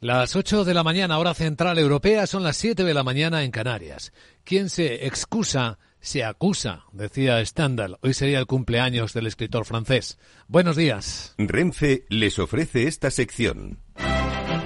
Las 0.00 0.36
8 0.36 0.64
de 0.64 0.74
la 0.74 0.84
mañana, 0.84 1.18
hora 1.18 1.34
central 1.34 1.76
europea, 1.76 2.28
son 2.28 2.44
las 2.44 2.56
7 2.56 2.84
de 2.84 2.94
la 2.94 3.02
mañana 3.02 3.42
en 3.42 3.50
Canarias. 3.50 4.12
Quien 4.44 4.70
se 4.70 5.06
excusa 5.08 5.80
se 5.98 6.22
acusa, 6.22 6.84
decía 6.92 7.44
Stendhal. 7.44 7.98
Hoy 8.00 8.14
sería 8.14 8.38
el 8.38 8.46
cumpleaños 8.46 9.12
del 9.12 9.26
escritor 9.26 9.64
francés. 9.64 10.16
Buenos 10.46 10.76
días. 10.76 11.34
Renfe 11.36 12.04
les 12.10 12.38
ofrece 12.38 12.86
esta 12.86 13.10
sección. 13.10 13.80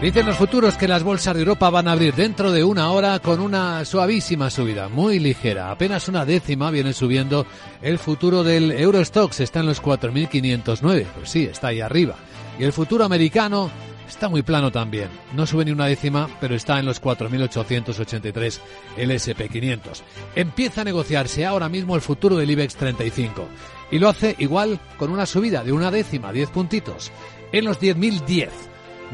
Dicen 0.03 0.27
los 0.27 0.37
futuros 0.37 0.77
que 0.77 0.87
las 0.87 1.03
bolsas 1.03 1.33
de 1.35 1.41
Europa 1.41 1.71
van 1.71 1.89
a 1.89 1.93
abrir 1.93 2.15
dentro 2.15 2.53
de 2.53 2.63
una 2.63 2.91
hora 2.91 3.19
con 3.21 3.41
una 3.41 3.87
suavísima 3.87 4.51
subida, 4.51 4.89
muy 4.91 5.19
ligera, 5.19 5.71
apenas 5.71 6.09
una 6.09 6.27
décima 6.27 6.71
viene 6.71 6.93
subiendo 6.93 7.47
el 7.81 7.99
futuro 7.99 8.43
del 8.45 8.73
Eurostox, 8.73 9.41
está 9.41 9.61
en 9.61 9.67
los 9.67 9.81
4.509, 9.81 11.07
pues 11.15 11.31
sí, 11.31 11.45
está 11.45 11.69
ahí 11.69 11.81
arriba. 11.81 12.17
Y 12.59 12.65
el 12.65 12.73
futuro 12.73 13.05
americano 13.05 13.71
Está 14.13 14.29
muy 14.29 14.43
plano 14.43 14.71
también. 14.71 15.09
No 15.33 15.47
sube 15.47 15.65
ni 15.65 15.71
una 15.71 15.87
décima, 15.87 16.29
pero 16.39 16.55
está 16.55 16.79
en 16.79 16.85
los 16.85 17.03
4.883 17.03 18.61
el 18.99 19.11
SP500. 19.11 20.03
Empieza 20.37 20.83
a 20.83 20.85
negociarse 20.85 21.47
ahora 21.47 21.71
mismo 21.71 21.97
el 21.97 22.03
futuro 22.03 22.37
del 22.37 22.51
IBEX 22.51 22.77
35. 22.77 23.49
Y 23.91 23.99
lo 23.99 24.11
hace 24.11 24.37
igual 24.39 24.79
con 24.99 25.11
una 25.11 25.25
subida 25.25 25.65
de 25.65 25.73
una 25.73 25.91
décima, 25.91 26.31
10 26.31 26.51
puntitos, 26.51 27.11
en 27.53 27.65
los 27.65 27.81
10.010 27.81 28.51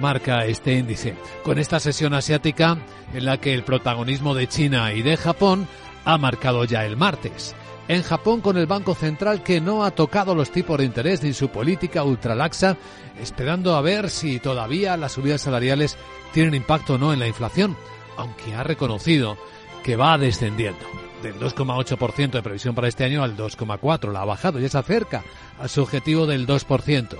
marca 0.01 0.45
este 0.45 0.73
índice. 0.73 1.15
Con 1.45 1.61
esta 1.61 1.79
sesión 1.79 2.13
asiática 2.13 2.79
en 3.15 3.25
la 3.25 3.39
que 3.39 3.55
el 3.55 3.63
protagonismo 3.63 4.35
de 4.35 4.49
China 4.49 4.93
y 4.95 5.03
de 5.03 5.17
Japón 5.17 5.69
ha 6.05 6.19
marcado 6.19 6.65
ya 6.65 6.85
el 6.85 6.97
martes 6.97 7.55
en 7.89 8.03
Japón 8.03 8.43
con 8.43 8.59
el 8.59 8.67
Banco 8.67 8.95
Central 8.95 9.43
que 9.43 9.61
no 9.61 9.83
ha 9.83 9.91
tocado 9.91 10.35
los 10.35 10.51
tipos 10.51 10.79
de 10.79 10.85
interés 10.85 11.23
ni 11.23 11.33
su 11.33 11.49
política 11.49 12.05
ultralaxa, 12.05 12.77
esperando 13.19 13.75
a 13.75 13.81
ver 13.81 14.11
si 14.11 14.39
todavía 14.39 14.97
las 14.97 15.13
subidas 15.13 15.41
salariales 15.41 15.97
tienen 16.33 16.55
impacto 16.55 16.95
o 16.95 16.99
no 16.99 17.13
en 17.15 17.19
la 17.19 17.27
inflación, 17.27 17.77
aunque 18.17 18.55
ha 18.55 18.63
reconocido 18.63 19.39
que 19.83 19.97
va 19.97 20.19
descendiendo. 20.19 20.85
Del 21.23 21.41
2,8% 21.41 22.31
de 22.31 22.43
previsión 22.43 22.75
para 22.75 22.87
este 22.89 23.05
año 23.05 23.25
al 23.25 23.37
2,4%. 23.37 24.13
La 24.13 24.21
ha 24.21 24.25
bajado 24.25 24.61
y 24.61 24.69
se 24.69 24.79
acerca 24.79 25.25
a 25.59 25.67
su 25.67 25.83
objetivo 25.83 26.27
del 26.27 26.47
2%. 26.47 27.19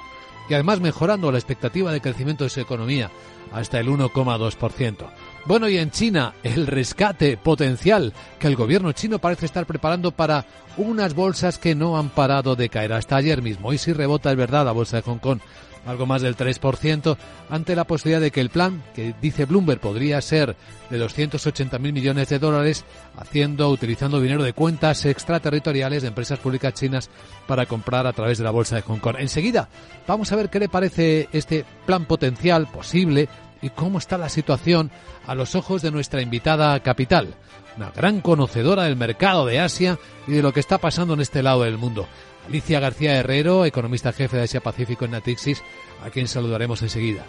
Y 0.49 0.55
además 0.55 0.81
mejorando 0.81 1.33
la 1.33 1.39
expectativa 1.39 1.93
de 1.93 2.01
crecimiento 2.01 2.45
de 2.45 2.51
su 2.51 2.61
economía 2.61 3.11
hasta 3.53 3.81
el 3.81 3.89
1,2%. 3.89 5.11
Bueno, 5.45 5.69
y 5.69 5.79
en 5.79 5.91
China, 5.91 6.35
el 6.43 6.67
rescate 6.67 7.37
potencial 7.37 8.13
que 8.39 8.49
el 8.49 8.57
gobierno 8.57 8.93
chino 8.93 9.19
parece 9.19 9.47
estar 9.47 9.67
preparando 9.67 10.11
para 10.11 10.45
unas 10.77 11.15
bolsas 11.15 11.59
que 11.59 11.75
no 11.75 11.99
han 11.99 12.11
parado 12.11 12.55
de 12.55 12.69
caer 12.69 12.93
hasta 12.93 13.17
ayer 13.17 13.41
mismo. 13.43 13.69
Hoy 13.69 13.79
sí 13.79 13.93
rebota, 13.93 14.31
es 14.31 14.37
verdad, 14.37 14.65
la 14.65 14.73
bolsa 14.73 14.97
de 14.99 15.03
Hong 15.03 15.19
Kong 15.19 15.41
algo 15.89 16.07
más 16.07 16.23
del 16.23 16.37
3%, 16.37 17.17
ante 17.49 17.75
la 17.75 17.85
posibilidad 17.85 18.21
de 18.21 18.31
que 18.31 18.41
el 18.41 18.51
plan, 18.51 18.83
que 18.95 19.15
dice 19.21 19.47
Bloomberg 19.47 19.81
podría 19.81 20.21
ser 20.21 20.55
de 20.91 21.01
280.000 21.03 21.79
millones 21.81 22.29
de 22.29 22.39
dólares, 22.39 22.85
haciendo, 23.17 23.71
utilizando 23.71 24.21
dinero 24.21 24.43
de 24.43 24.53
cuentas 24.53 25.05
extraterritoriales 25.07 26.03
de 26.03 26.09
empresas 26.09 26.39
públicas 26.39 26.75
chinas 26.75 27.09
para 27.47 27.67
comprar 27.67 28.07
a 28.07 28.13
través 28.13 28.39
de 28.39 28.45
la 28.45 28.51
bolsa 28.51 28.77
de 28.77 28.83
Hong 28.83 28.99
Kong. 28.99 29.17
Enseguida, 29.19 29.69
vamos 30.07 30.31
a 30.31 30.37
ver 30.37 30.51
qué 30.51 30.61
le 30.61 30.69
parece 30.69 31.29
este 31.33 31.65
plan 31.87 32.05
potencial 32.05 32.67
posible 32.71 33.29
y 33.63 33.71
cómo 33.71 33.99
está 33.99 34.19
la 34.19 34.29
situación 34.29 34.91
a 35.27 35.35
los 35.35 35.55
ojos 35.55 35.83
de 35.83 35.91
nuestra 35.91 36.23
invitada 36.23 36.79
capital, 36.81 37.35
una 37.77 37.91
gran 37.91 38.21
conocedora 38.21 38.85
del 38.85 38.97
mercado 38.97 39.47
de 39.47 39.61
Asia 39.61 39.99
y 40.27 40.33
de 40.33 40.43
lo 40.43 40.53
que 40.53 40.61
está 40.61 40.79
pasando 40.79 41.15
en 41.15 41.21
este 41.21 41.43
lado 41.43 41.63
del 41.63 41.79
mundo. 41.79 42.07
Alicia 42.47 42.81
García 42.81 43.17
Herrero, 43.17 43.65
economista 43.65 44.13
jefe 44.13 44.37
de 44.37 44.45
Asia 44.45 44.61
Pacífico 44.61 45.05
en 45.05 45.13
Natixis, 45.13 45.63
a 46.05 46.11
quien 46.11 46.29
saludaremos 46.29 46.83
enseguida. 46.83 47.25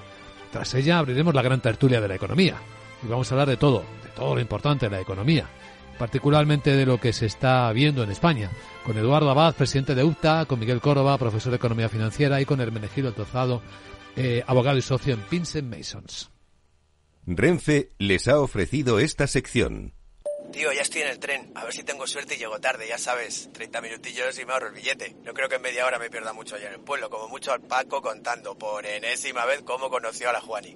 Tras 0.51 0.73
ella 0.73 0.97
abriremos 0.97 1.35
la 1.35 1.41
gran 1.41 1.61
tertulia 1.61 2.01
de 2.01 2.07
la 2.07 2.15
economía 2.15 2.55
y 3.03 3.07
vamos 3.07 3.31
a 3.31 3.35
hablar 3.35 3.49
de 3.49 3.57
todo, 3.57 3.83
de 4.03 4.09
todo 4.15 4.35
lo 4.35 4.41
importante 4.41 4.87
de 4.87 4.95
la 4.95 5.01
economía, 5.01 5.45
particularmente 5.97 6.75
de 6.75 6.85
lo 6.85 6.99
que 6.99 7.13
se 7.13 7.25
está 7.25 7.71
viendo 7.73 8.03
en 8.03 8.11
España, 8.11 8.49
con 8.85 8.97
Eduardo 8.97 9.29
Abad, 9.29 9.53
presidente 9.55 9.93
de 9.93 10.03
UPTA, 10.03 10.45
con 10.45 10.59
Miguel 10.59 10.81
Córdoba, 10.81 11.17
profesor 11.17 11.51
de 11.51 11.57
Economía 11.57 11.89
Financiera 11.89 12.41
y 12.41 12.45
con 12.45 12.61
Hermenegildo 12.61 13.11
Tozado, 13.11 13.61
eh, 14.15 14.43
abogado 14.47 14.77
y 14.77 14.81
socio 14.81 15.13
en 15.13 15.23
Vincent 15.29 15.75
Masons. 15.75 16.31
Renfe 17.25 17.91
les 17.99 18.27
ha 18.27 18.39
ofrecido 18.39 18.99
esta 18.99 19.27
sección. 19.27 19.93
Tío, 20.51 20.73
ya 20.73 20.81
estoy 20.81 21.01
en 21.01 21.09
el 21.09 21.19
tren. 21.19 21.51
A 21.53 21.63
ver 21.63 21.73
si 21.73 21.83
tengo 21.83 22.07
suerte 22.07 22.35
y 22.35 22.37
llego 22.39 22.59
tarde, 22.59 22.87
ya 22.87 22.97
sabes. 22.97 23.49
30 23.53 23.81
minutillos 23.81 24.39
y 24.39 24.45
me 24.45 24.53
ahorro 24.53 24.67
el 24.67 24.73
billete. 24.73 25.15
No 25.23 25.33
creo 25.33 25.47
que 25.47 25.55
en 25.57 25.61
media 25.61 25.85
hora 25.85 25.99
me 25.99 26.09
pierda 26.09 26.33
mucho 26.33 26.55
allá 26.55 26.67
en 26.67 26.73
el 26.73 26.79
pueblo. 26.79 27.09
Como 27.09 27.27
mucho 27.27 27.51
al 27.51 27.61
Paco 27.61 28.01
contando 28.01 28.57
por 28.57 28.85
enésima 28.85 29.45
vez 29.45 29.61
cómo 29.61 29.89
conoció 29.89 30.29
a 30.29 30.33
la 30.33 30.41
Juani. 30.41 30.75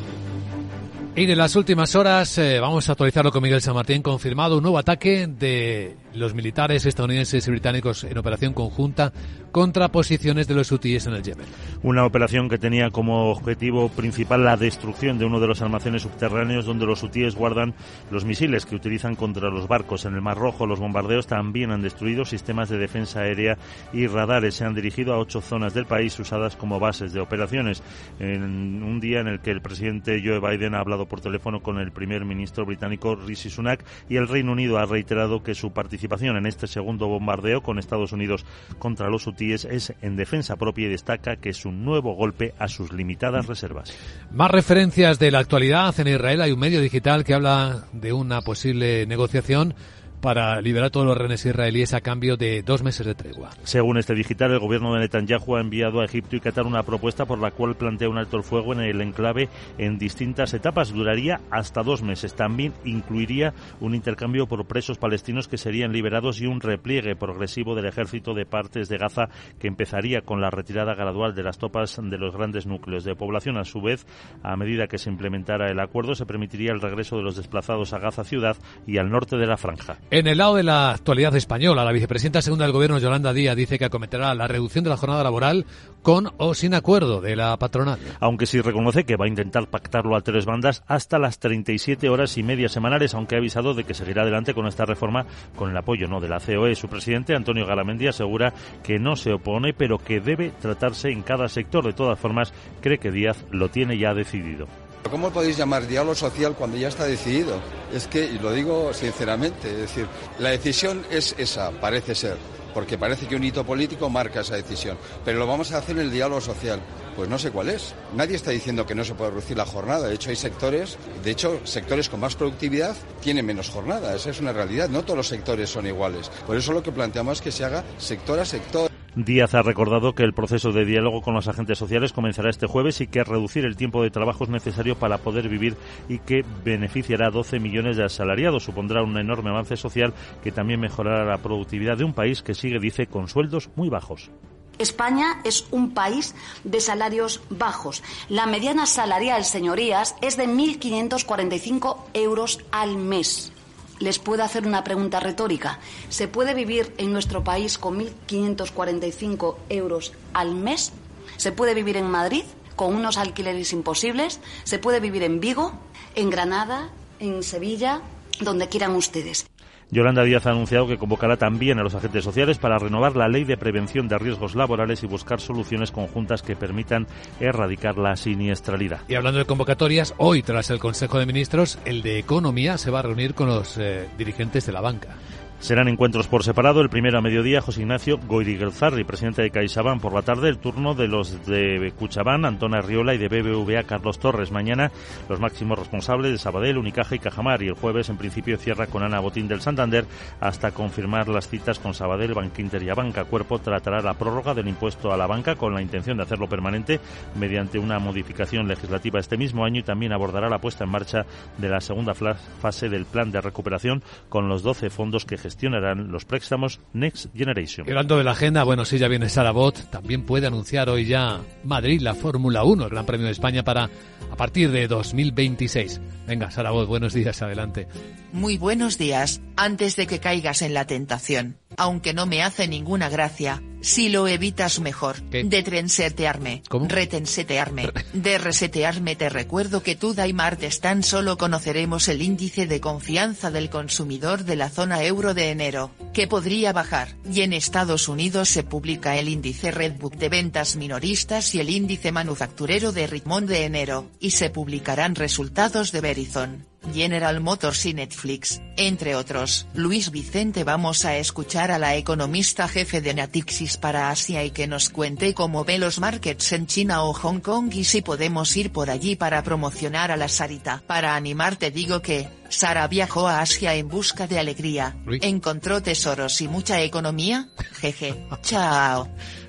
Y 1.13 1.25
de 1.25 1.35
las 1.35 1.57
últimas 1.57 1.93
horas 1.95 2.37
eh, 2.37 2.59
vamos 2.61 2.87
a 2.87 2.93
actualizarlo 2.93 3.31
con 3.31 3.43
Miguel 3.43 3.61
San 3.61 3.75
Martín. 3.75 4.01
Confirmado 4.01 4.55
un 4.57 4.63
nuevo 4.63 4.77
ataque 4.77 5.27
de 5.27 5.97
los 6.13 6.33
militares 6.33 6.85
estadounidenses 6.85 7.47
y 7.47 7.51
británicos 7.51 8.03
en 8.03 8.17
operación 8.17 8.53
conjunta 8.53 9.13
contra 9.51 9.89
posiciones 9.89 10.47
de 10.47 10.55
los 10.55 10.71
hutíes 10.71 11.07
en 11.07 11.13
el 11.13 11.23
Yemen. 11.23 11.45
Una 11.83 12.05
operación 12.05 12.49
que 12.49 12.57
tenía 12.57 12.89
como 12.89 13.31
objetivo 13.31 13.89
principal 13.89 14.43
la 14.43 14.57
destrucción 14.57 15.17
de 15.17 15.25
uno 15.25 15.39
de 15.39 15.47
los 15.47 15.61
almacenes 15.61 16.03
subterráneos 16.03 16.65
donde 16.65 16.85
los 16.85 17.03
hutíes 17.03 17.35
guardan 17.35 17.73
los 18.11 18.25
misiles 18.25 18.65
que 18.65 18.75
utilizan 18.75 19.15
contra 19.15 19.49
los 19.49 19.67
barcos. 19.67 20.05
En 20.05 20.15
el 20.15 20.21
Mar 20.21 20.37
Rojo 20.37 20.65
los 20.65 20.79
bombardeos 20.79 21.27
también 21.27 21.71
han 21.71 21.81
destruido 21.81 22.25
sistemas 22.25 22.69
de 22.69 22.77
defensa 22.77 23.21
aérea 23.21 23.57
y 23.93 24.07
radares. 24.07 24.55
Se 24.55 24.65
han 24.65 24.75
dirigido 24.75 25.13
a 25.13 25.19
ocho 25.19 25.41
zonas 25.41 25.73
del 25.73 25.85
país 25.85 26.17
usadas 26.19 26.55
como 26.55 26.79
bases 26.79 27.13
de 27.13 27.19
operaciones. 27.19 27.83
En 28.19 28.83
un 28.83 28.99
día 28.99 29.19
en 29.19 29.27
el 29.27 29.41
que 29.41 29.51
el 29.51 29.61
presidente 29.61 30.21
Joe 30.23 30.39
Biden 30.39 30.75
ha 30.75 30.79
hablado 30.79 31.07
por 31.07 31.21
teléfono 31.21 31.61
con 31.61 31.77
el 31.77 31.91
primer 31.91 32.25
ministro 32.25 32.65
británico 32.65 33.15
Rishi 33.15 33.49
Sunak 33.49 33.83
y 34.09 34.15
el 34.15 34.27
Reino 34.27 34.53
Unido 34.53 34.77
ha 34.77 34.85
reiterado 34.85 35.43
que 35.43 35.55
su 35.55 35.71
participación 35.71 36.00
en 36.01 36.45
este 36.45 36.67
segundo 36.67 37.07
bombardeo 37.07 37.61
con 37.61 37.79
Estados 37.79 38.11
Unidos 38.11 38.45
contra 38.79 39.09
los 39.09 39.27
hutíes 39.27 39.65
es 39.65 39.93
en 40.01 40.15
defensa 40.15 40.55
propia 40.55 40.87
y 40.87 40.89
destaca 40.89 41.35
que 41.35 41.49
es 41.49 41.65
un 41.65 41.85
nuevo 41.85 42.15
golpe 42.15 42.53
a 42.59 42.67
sus 42.67 42.91
limitadas 42.91 43.47
reservas. 43.47 43.93
Más 44.31 44.51
referencias 44.51 45.19
de 45.19 45.31
la 45.31 45.39
actualidad. 45.39 45.99
En 45.99 46.07
Israel 46.07 46.41
hay 46.41 46.51
un 46.51 46.59
medio 46.59 46.81
digital 46.81 47.23
que 47.23 47.33
habla 47.33 47.85
de 47.93 48.13
una 48.13 48.41
posible 48.41 49.05
negociación 49.05 49.73
para 50.21 50.61
liberar 50.61 50.91
todos 50.91 51.05
los 51.05 51.17
rehenes 51.17 51.45
israelíes 51.45 51.93
a 51.93 52.01
cambio 52.01 52.37
de 52.37 52.61
dos 52.61 52.83
meses 52.83 53.05
de 53.05 53.15
tregua. 53.15 53.49
Según 53.63 53.97
este 53.97 54.13
digital, 54.13 54.51
el 54.51 54.59
gobierno 54.59 54.93
de 54.93 55.01
Netanyahu 55.01 55.55
ha 55.55 55.61
enviado 55.61 55.99
a 55.99 56.05
Egipto 56.05 56.35
y 56.35 56.39
Qatar 56.39 56.65
una 56.65 56.83
propuesta 56.83 57.25
por 57.25 57.39
la 57.39 57.51
cual 57.51 57.75
plantea 57.75 58.07
un 58.07 58.17
alto 58.17 58.37
el 58.37 58.43
fuego 58.43 58.73
en 58.73 58.81
el 58.81 59.01
enclave 59.01 59.49
en 59.77 59.97
distintas 59.97 60.53
etapas. 60.53 60.93
Duraría 60.93 61.41
hasta 61.49 61.83
dos 61.83 62.03
meses. 62.03 62.35
También 62.35 62.73
incluiría 62.85 63.53
un 63.79 63.95
intercambio 63.95 64.47
por 64.47 64.65
presos 64.65 64.97
palestinos 64.97 65.47
que 65.47 65.57
serían 65.57 65.91
liberados 65.91 66.39
y 66.39 66.45
un 66.45 66.61
repliegue 66.61 67.15
progresivo 67.15 67.75
del 67.75 67.87
ejército 67.87 68.33
de 68.33 68.45
partes 68.45 68.87
de 68.89 68.97
Gaza 68.97 69.29
que 69.59 69.67
empezaría 69.67 70.21
con 70.21 70.39
la 70.39 70.51
retirada 70.51 70.93
gradual 70.93 71.33
de 71.33 71.43
las 71.43 71.57
tropas 71.57 71.99
de 72.01 72.17
los 72.17 72.35
grandes 72.35 72.67
núcleos 72.67 73.03
de 73.03 73.15
población. 73.15 73.57
A 73.57 73.65
su 73.65 73.81
vez, 73.81 74.05
a 74.43 74.55
medida 74.55 74.87
que 74.87 74.99
se 74.99 75.09
implementara 75.09 75.71
el 75.71 75.79
acuerdo, 75.79 76.13
se 76.13 76.27
permitiría 76.27 76.71
el 76.71 76.81
regreso 76.81 77.17
de 77.17 77.23
los 77.23 77.35
desplazados 77.35 77.93
a 77.93 77.99
Gaza 77.99 78.23
ciudad 78.23 78.55
y 78.85 78.97
al 78.97 79.09
norte 79.09 79.37
de 79.37 79.47
la 79.47 79.57
franja. 79.57 79.97
En 80.13 80.27
el 80.27 80.39
lado 80.39 80.55
de 80.55 80.63
la 80.63 80.91
actualidad 80.91 81.33
española, 81.37 81.85
la 81.85 81.93
vicepresidenta 81.93 82.41
segunda 82.41 82.65
del 82.65 82.73
Gobierno, 82.73 82.99
Yolanda 82.99 83.31
Díaz, 83.31 83.55
dice 83.55 83.79
que 83.79 83.85
acometerá 83.85 84.35
la 84.35 84.45
reducción 84.45 84.83
de 84.83 84.89
la 84.89 84.97
jornada 84.97 85.23
laboral 85.23 85.65
con 86.01 86.33
o 86.35 86.53
sin 86.53 86.73
acuerdo 86.73 87.21
de 87.21 87.37
la 87.37 87.55
patronal. 87.55 87.97
Aunque 88.19 88.45
sí 88.45 88.59
reconoce 88.59 89.05
que 89.05 89.15
va 89.15 89.23
a 89.23 89.29
intentar 89.29 89.69
pactarlo 89.69 90.17
a 90.17 90.21
tres 90.21 90.45
bandas 90.45 90.83
hasta 90.85 91.17
las 91.17 91.39
37 91.39 92.09
horas 92.09 92.37
y 92.37 92.43
media 92.43 92.67
semanales, 92.67 93.13
aunque 93.13 93.35
ha 93.35 93.37
avisado 93.37 93.73
de 93.73 93.85
que 93.85 93.93
seguirá 93.93 94.23
adelante 94.23 94.53
con 94.53 94.67
esta 94.67 94.83
reforma 94.83 95.27
con 95.55 95.71
el 95.71 95.77
apoyo 95.77 96.09
no 96.09 96.19
de 96.19 96.27
la 96.27 96.41
COE. 96.41 96.75
Su 96.75 96.89
presidente, 96.89 97.33
Antonio 97.33 97.65
Garamendi, 97.65 98.07
asegura 98.07 98.53
que 98.83 98.99
no 98.99 99.15
se 99.15 99.31
opone, 99.31 99.73
pero 99.73 99.97
que 99.97 100.19
debe 100.19 100.51
tratarse 100.61 101.09
en 101.09 101.21
cada 101.21 101.47
sector. 101.47 101.85
De 101.85 101.93
todas 101.93 102.19
formas, 102.19 102.53
cree 102.81 102.97
que 102.97 103.11
Díaz 103.11 103.45
lo 103.49 103.69
tiene 103.69 103.97
ya 103.97 104.13
decidido. 104.13 104.67
¿Cómo 105.09 105.31
podéis 105.31 105.57
llamar 105.57 105.87
diálogo 105.87 106.15
social 106.15 106.55
cuando 106.55 106.77
ya 106.77 106.87
está 106.87 107.05
decidido? 107.05 107.59
Es 107.93 108.07
que, 108.07 108.23
y 108.23 108.39
lo 108.39 108.53
digo 108.53 108.93
sinceramente, 108.93 109.69
es 109.71 109.77
decir, 109.77 110.07
la 110.39 110.49
decisión 110.49 111.05
es 111.09 111.35
esa, 111.37 111.71
parece 111.71 112.15
ser, 112.15 112.37
porque 112.73 112.97
parece 112.97 113.27
que 113.27 113.35
un 113.35 113.43
hito 113.43 113.65
político 113.65 114.09
marca 114.09 114.39
esa 114.41 114.55
decisión, 114.55 114.97
pero 115.25 115.39
lo 115.39 115.47
vamos 115.47 115.71
a 115.71 115.79
hacer 115.79 115.97
en 115.97 116.03
el 116.03 116.11
diálogo 116.11 116.39
social. 116.39 116.79
Pues 117.15 117.27
no 117.29 117.37
sé 117.37 117.51
cuál 117.51 117.69
es. 117.69 117.93
Nadie 118.15 118.37
está 118.37 118.51
diciendo 118.51 118.85
que 118.85 118.95
no 118.95 119.03
se 119.03 119.13
puede 119.13 119.31
reducir 119.31 119.57
la 119.57 119.65
jornada. 119.65 120.07
De 120.07 120.15
hecho, 120.15 120.29
hay 120.29 120.37
sectores, 120.37 120.97
de 121.21 121.31
hecho, 121.31 121.59
sectores 121.65 122.07
con 122.07 122.21
más 122.21 122.35
productividad 122.35 122.95
tienen 123.21 123.45
menos 123.45 123.69
jornada. 123.69 124.15
Esa 124.15 124.29
es 124.29 124.39
una 124.39 124.53
realidad. 124.53 124.87
No 124.87 125.03
todos 125.03 125.17
los 125.17 125.27
sectores 125.27 125.69
son 125.69 125.87
iguales. 125.87 126.31
Por 126.47 126.55
eso 126.55 126.71
lo 126.71 126.81
que 126.81 126.93
planteamos 126.93 127.39
es 127.39 127.41
que 127.41 127.51
se 127.51 127.65
haga 127.65 127.83
sector 127.97 128.39
a 128.39 128.45
sector. 128.45 128.90
Díaz 129.15 129.55
ha 129.55 129.61
recordado 129.61 130.15
que 130.15 130.23
el 130.23 130.33
proceso 130.33 130.71
de 130.71 130.85
diálogo 130.85 131.21
con 131.21 131.33
los 131.33 131.49
agentes 131.49 131.77
sociales 131.77 132.13
comenzará 132.13 132.49
este 132.49 132.65
jueves 132.65 133.01
y 133.01 133.07
que 133.07 133.25
reducir 133.25 133.65
el 133.65 133.75
tiempo 133.75 134.01
de 134.01 134.09
trabajo 134.09 134.45
es 134.45 134.49
necesario 134.49 134.97
para 134.97 135.17
poder 135.17 135.49
vivir 135.49 135.75
y 136.07 136.19
que 136.19 136.45
beneficiará 136.63 137.27
a 137.27 137.31
12 137.31 137.59
millones 137.59 137.97
de 137.97 138.05
asalariados. 138.05 138.63
Supondrá 138.63 139.03
un 139.03 139.17
enorme 139.17 139.49
avance 139.49 139.75
social 139.75 140.13
que 140.41 140.53
también 140.53 140.79
mejorará 140.79 141.25
la 141.25 141.39
productividad 141.39 141.97
de 141.97 142.05
un 142.05 142.13
país 142.13 142.41
que 142.41 142.53
sigue, 142.53 142.79
dice, 142.79 143.07
con 143.07 143.27
sueldos 143.27 143.69
muy 143.75 143.89
bajos. 143.89 144.31
España 144.77 145.41
es 145.43 145.67
un 145.71 145.93
país 145.93 146.33
de 146.63 146.79
salarios 146.79 147.43
bajos. 147.49 148.03
La 148.29 148.45
mediana 148.45 148.85
salarial, 148.85 149.43
señorías, 149.43 150.15
es 150.21 150.37
de 150.37 150.47
1.545 150.47 151.97
euros 152.13 152.59
al 152.71 152.95
mes 152.95 153.51
les 154.01 154.19
puedo 154.19 154.43
hacer 154.43 154.67
una 154.67 154.83
pregunta 154.83 155.19
retórica. 155.19 155.79
¿Se 156.09 156.27
puede 156.27 156.53
vivir 156.53 156.93
en 156.97 157.13
nuestro 157.13 157.43
país 157.43 157.77
con 157.77 157.99
1.545 157.99 159.55
euros 159.69 160.13
al 160.33 160.55
mes? 160.55 160.91
¿Se 161.37 161.51
puede 161.51 161.73
vivir 161.73 161.97
en 161.97 162.09
Madrid 162.09 162.43
con 162.75 162.95
unos 162.95 163.17
alquileres 163.17 163.71
imposibles? 163.73 164.39
¿Se 164.63 164.79
puede 164.79 164.99
vivir 164.99 165.23
en 165.23 165.39
Vigo, 165.39 165.73
en 166.15 166.29
Granada, 166.29 166.89
en 167.19 167.43
Sevilla, 167.43 168.01
donde 168.39 168.67
quieran 168.67 168.95
ustedes? 168.95 169.50
Yolanda 169.91 170.23
Díaz 170.23 170.45
ha 170.45 170.51
anunciado 170.51 170.87
que 170.87 170.97
convocará 170.97 171.35
también 171.35 171.77
a 171.77 171.83
los 171.83 171.95
agentes 171.95 172.23
sociales 172.23 172.57
para 172.57 172.79
renovar 172.79 173.17
la 173.17 173.27
ley 173.27 173.43
de 173.43 173.57
prevención 173.57 174.07
de 174.07 174.17
riesgos 174.17 174.55
laborales 174.55 175.03
y 175.03 175.07
buscar 175.07 175.41
soluciones 175.41 175.91
conjuntas 175.91 176.41
que 176.41 176.55
permitan 176.55 177.07
erradicar 177.41 177.97
la 177.97 178.15
siniestralidad. 178.15 179.01
Y 179.09 179.15
hablando 179.15 179.39
de 179.39 179.45
convocatorias, 179.45 180.13
hoy 180.17 180.43
tras 180.43 180.69
el 180.69 180.79
Consejo 180.79 181.19
de 181.19 181.25
Ministros, 181.25 181.77
el 181.83 182.03
de 182.03 182.19
Economía 182.19 182.77
se 182.77 182.89
va 182.89 182.99
a 182.99 183.03
reunir 183.03 183.33
con 183.33 183.47
los 183.47 183.77
eh, 183.77 184.07
dirigentes 184.17 184.65
de 184.65 184.71
la 184.71 184.79
banca. 184.79 185.17
Serán 185.61 185.87
encuentros 185.87 186.27
por 186.27 186.43
separado. 186.43 186.81
El 186.81 186.89
primero 186.89 187.19
a 187.19 187.21
mediodía, 187.21 187.61
José 187.61 187.81
Ignacio 187.81 188.19
Goyri-Gelzarri, 188.19 189.05
presidente 189.05 189.43
de 189.43 189.51
CaixaBank. 189.51 190.01
Por 190.01 190.11
la 190.11 190.23
tarde, 190.23 190.49
el 190.49 190.57
turno 190.57 190.95
de 190.95 191.07
los 191.07 191.45
de 191.45 191.93
Cuchabán, 191.99 192.45
Antona 192.45 192.79
Arriola 192.79 193.13
y 193.13 193.19
de 193.19 193.27
BBVA, 193.27 193.83
Carlos 193.83 194.17
Torres. 194.17 194.51
Mañana, 194.51 194.91
los 195.29 195.39
máximos 195.39 195.77
responsables 195.77 196.31
de 196.31 196.39
Sabadell, 196.39 196.79
Unicaja 196.79 197.13
y 197.13 197.19
Cajamar. 197.19 197.61
Y 197.61 197.67
el 197.67 197.75
jueves, 197.75 198.09
en 198.09 198.17
principio, 198.17 198.57
cierra 198.57 198.87
con 198.87 199.03
Ana 199.03 199.19
Botín 199.19 199.47
del 199.47 199.61
Santander 199.61 200.05
hasta 200.39 200.71
confirmar 200.71 201.27
las 201.27 201.47
citas 201.47 201.77
con 201.77 201.93
Sabadell, 201.93 202.33
Bankinter 202.33 202.81
y 202.81 202.89
Abanca. 202.89 203.25
Cuerpo 203.25 203.59
tratará 203.59 204.01
la 204.01 204.15
prórroga 204.15 204.55
del 204.55 204.67
impuesto 204.67 205.13
a 205.13 205.17
la 205.17 205.27
banca 205.27 205.55
con 205.55 205.75
la 205.75 205.81
intención 205.83 206.17
de 206.17 206.23
hacerlo 206.23 206.49
permanente 206.49 206.99
mediante 207.35 207.77
una 207.77 207.99
modificación 207.99 208.67
legislativa 208.67 209.19
este 209.19 209.37
mismo 209.37 209.63
año 209.63 209.81
y 209.81 209.83
también 209.83 210.11
abordará 210.11 210.49
la 210.49 210.59
puesta 210.59 210.85
en 210.85 210.89
marcha 210.89 211.27
de 211.59 211.69
la 211.69 211.81
segunda 211.81 212.15
fase 212.15 212.89
del 212.89 213.05
plan 213.05 213.31
de 213.31 213.41
recuperación 213.41 214.01
con 214.27 214.49
los 214.49 214.63
12 214.63 214.89
fondos 214.89 215.23
que 215.23 215.37
gestionan 215.37 215.50
gestionarán 215.51 216.11
los 216.11 216.23
préstamos 216.23 216.79
Next 216.93 217.27
Generation. 217.35 217.87
hablando 217.87 218.17
de 218.17 218.23
la 218.23 218.31
agenda, 218.31 218.63
bueno, 218.63 218.85
si 218.85 218.97
ya 218.97 219.09
viene 219.09 219.27
Sara 219.27 219.51
Bot, 219.51 219.89
también 219.89 220.25
puede 220.25 220.47
anunciar 220.47 220.89
hoy 220.89 221.05
ya 221.05 221.41
Madrid 221.65 222.01
la 222.01 222.15
Fórmula 222.15 222.63
1, 222.63 222.85
el 222.85 222.89
Gran 222.89 223.05
Premio 223.05 223.25
de 223.25 223.33
España 223.33 223.63
para 223.63 223.89
a 224.31 224.35
partir 224.37 224.71
de 224.71 224.87
2026. 224.87 225.99
Venga, 226.25 226.51
Sara 226.51 226.71
Bot, 226.71 226.87
buenos 226.87 227.13
días, 227.13 227.41
adelante. 227.41 227.87
Muy 228.31 228.57
buenos 228.57 228.97
días, 228.97 229.41
antes 229.57 229.97
de 229.97 230.07
que 230.07 230.19
caigas 230.19 230.61
en 230.61 230.73
la 230.73 230.85
tentación, 230.85 231.57
aunque 231.75 232.13
no 232.13 232.25
me 232.25 232.41
hace 232.41 232.69
ninguna 232.69 233.09
gracia, 233.09 233.61
si 233.81 234.09
lo 234.09 234.27
evitas 234.27 234.79
mejor, 234.79 235.21
de 235.23 235.63
trensetearme, 235.63 236.63
retensetearme, 236.69 237.91
de 238.13 238.37
resetearme 238.37 239.15
te 239.15 239.29
recuerdo 239.29 239.83
que 239.83 239.95
tú 239.95 240.15
y 240.25 240.33
martes 240.33 240.79
tan 240.79 241.03
solo 241.03 241.37
conoceremos 241.37 242.07
el 242.07 242.21
índice 242.21 242.67
de 242.67 242.79
confianza 242.79 243.51
del 243.51 243.69
consumidor 243.69 244.43
de 244.43 244.55
la 244.55 244.69
zona 244.69 245.03
euro 245.03 245.33
de 245.33 245.49
enero, 245.49 245.91
que 246.13 246.27
podría 246.27 246.73
bajar, 246.73 247.15
y 247.31 247.41
en 247.41 247.53
Estados 247.53 248.07
Unidos 248.07 248.49
se 248.49 248.63
publica 248.63 249.17
el 249.17 249.29
índice 249.29 249.71
Redbook 249.71 250.15
de 250.15 250.29
ventas 250.29 250.75
minoristas 250.75 251.55
y 251.55 251.59
el 251.59 251.69
índice 251.69 252.11
manufacturero 252.11 252.91
de 252.91 253.07
Richmond 253.07 253.49
de 253.49 253.65
enero, 253.65 254.09
y 254.19 254.31
se 254.31 254.49
publicarán 254.49 255.15
resultados 255.15 255.91
de 255.91 256.01
Verizon. 256.01 256.70
General 256.93 257.39
Motors 257.39 257.85
y 257.85 257.93
Netflix, 257.93 258.61
entre 258.75 259.15
otros. 259.15 259.67
Luis 259.73 260.11
Vicente 260.11 260.63
vamos 260.63 261.05
a 261.05 261.17
escuchar 261.17 261.71
a 261.71 261.79
la 261.79 261.95
economista 261.95 262.67
jefe 262.67 263.01
de 263.01 263.13
Natixis 263.13 263.77
para 263.77 264.09
Asia 264.09 264.43
y 264.43 264.51
que 264.51 264.67
nos 264.67 264.89
cuente 264.89 265.33
cómo 265.33 265.63
ve 265.63 265.77
los 265.77 265.99
markets 265.99 266.51
en 266.53 266.67
China 266.67 267.03
o 267.03 267.13
Hong 267.13 267.39
Kong 267.39 267.73
y 267.73 267.83
si 267.83 268.01
podemos 268.01 268.55
ir 268.57 268.71
por 268.71 268.89
allí 268.89 269.15
para 269.15 269.43
promocionar 269.43 270.11
a 270.11 270.17
la 270.17 270.27
Sarita. 270.27 270.83
Para 270.87 271.15
animarte 271.15 271.71
digo 271.71 272.01
que, 272.01 272.27
Sara 272.49 272.87
viajó 272.87 273.27
a 273.27 273.41
Asia 273.41 273.75
en 273.75 273.87
busca 273.87 274.27
de 274.27 274.39
alegría. 274.39 274.95
¿Encontró 275.21 275.81
tesoros 275.81 276.41
y 276.41 276.47
mucha 276.47 276.81
economía? 276.81 277.47
Jeje. 277.79 278.15
Chao. 278.41 279.07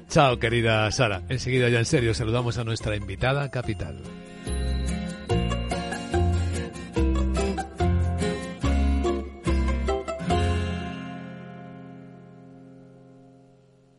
Chao, 0.08 0.38
querida 0.38 0.90
Sara. 0.92 1.22
Enseguida 1.28 1.68
ya 1.68 1.78
en 1.78 1.86
serio 1.86 2.14
saludamos 2.14 2.58
a 2.58 2.64
nuestra 2.64 2.94
invitada 2.94 3.50
capital. 3.50 4.02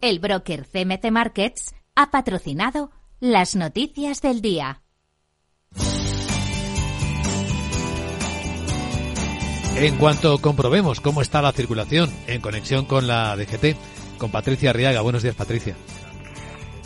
El 0.03 0.19
broker 0.19 0.67
CMC 0.67 1.11
Markets 1.11 1.73
ha 1.95 2.11
patrocinado 2.11 2.91
las 3.21 3.55
noticias 3.55 4.21
del 4.21 4.41
día. 4.41 4.81
En 9.77 9.97
cuanto 9.97 10.39
comprobemos 10.39 10.99
cómo 10.99 11.21
está 11.21 11.41
la 11.41 11.53
circulación 11.53 12.11
en 12.27 12.41
conexión 12.41 12.83
con 12.83 13.07
la 13.07 13.37
DGT, 13.37 13.77
con 14.17 14.29
Patricia 14.29 14.71
Arriaga. 14.71 14.99
Buenos 14.99 15.23
días, 15.23 15.35
Patricia. 15.35 15.77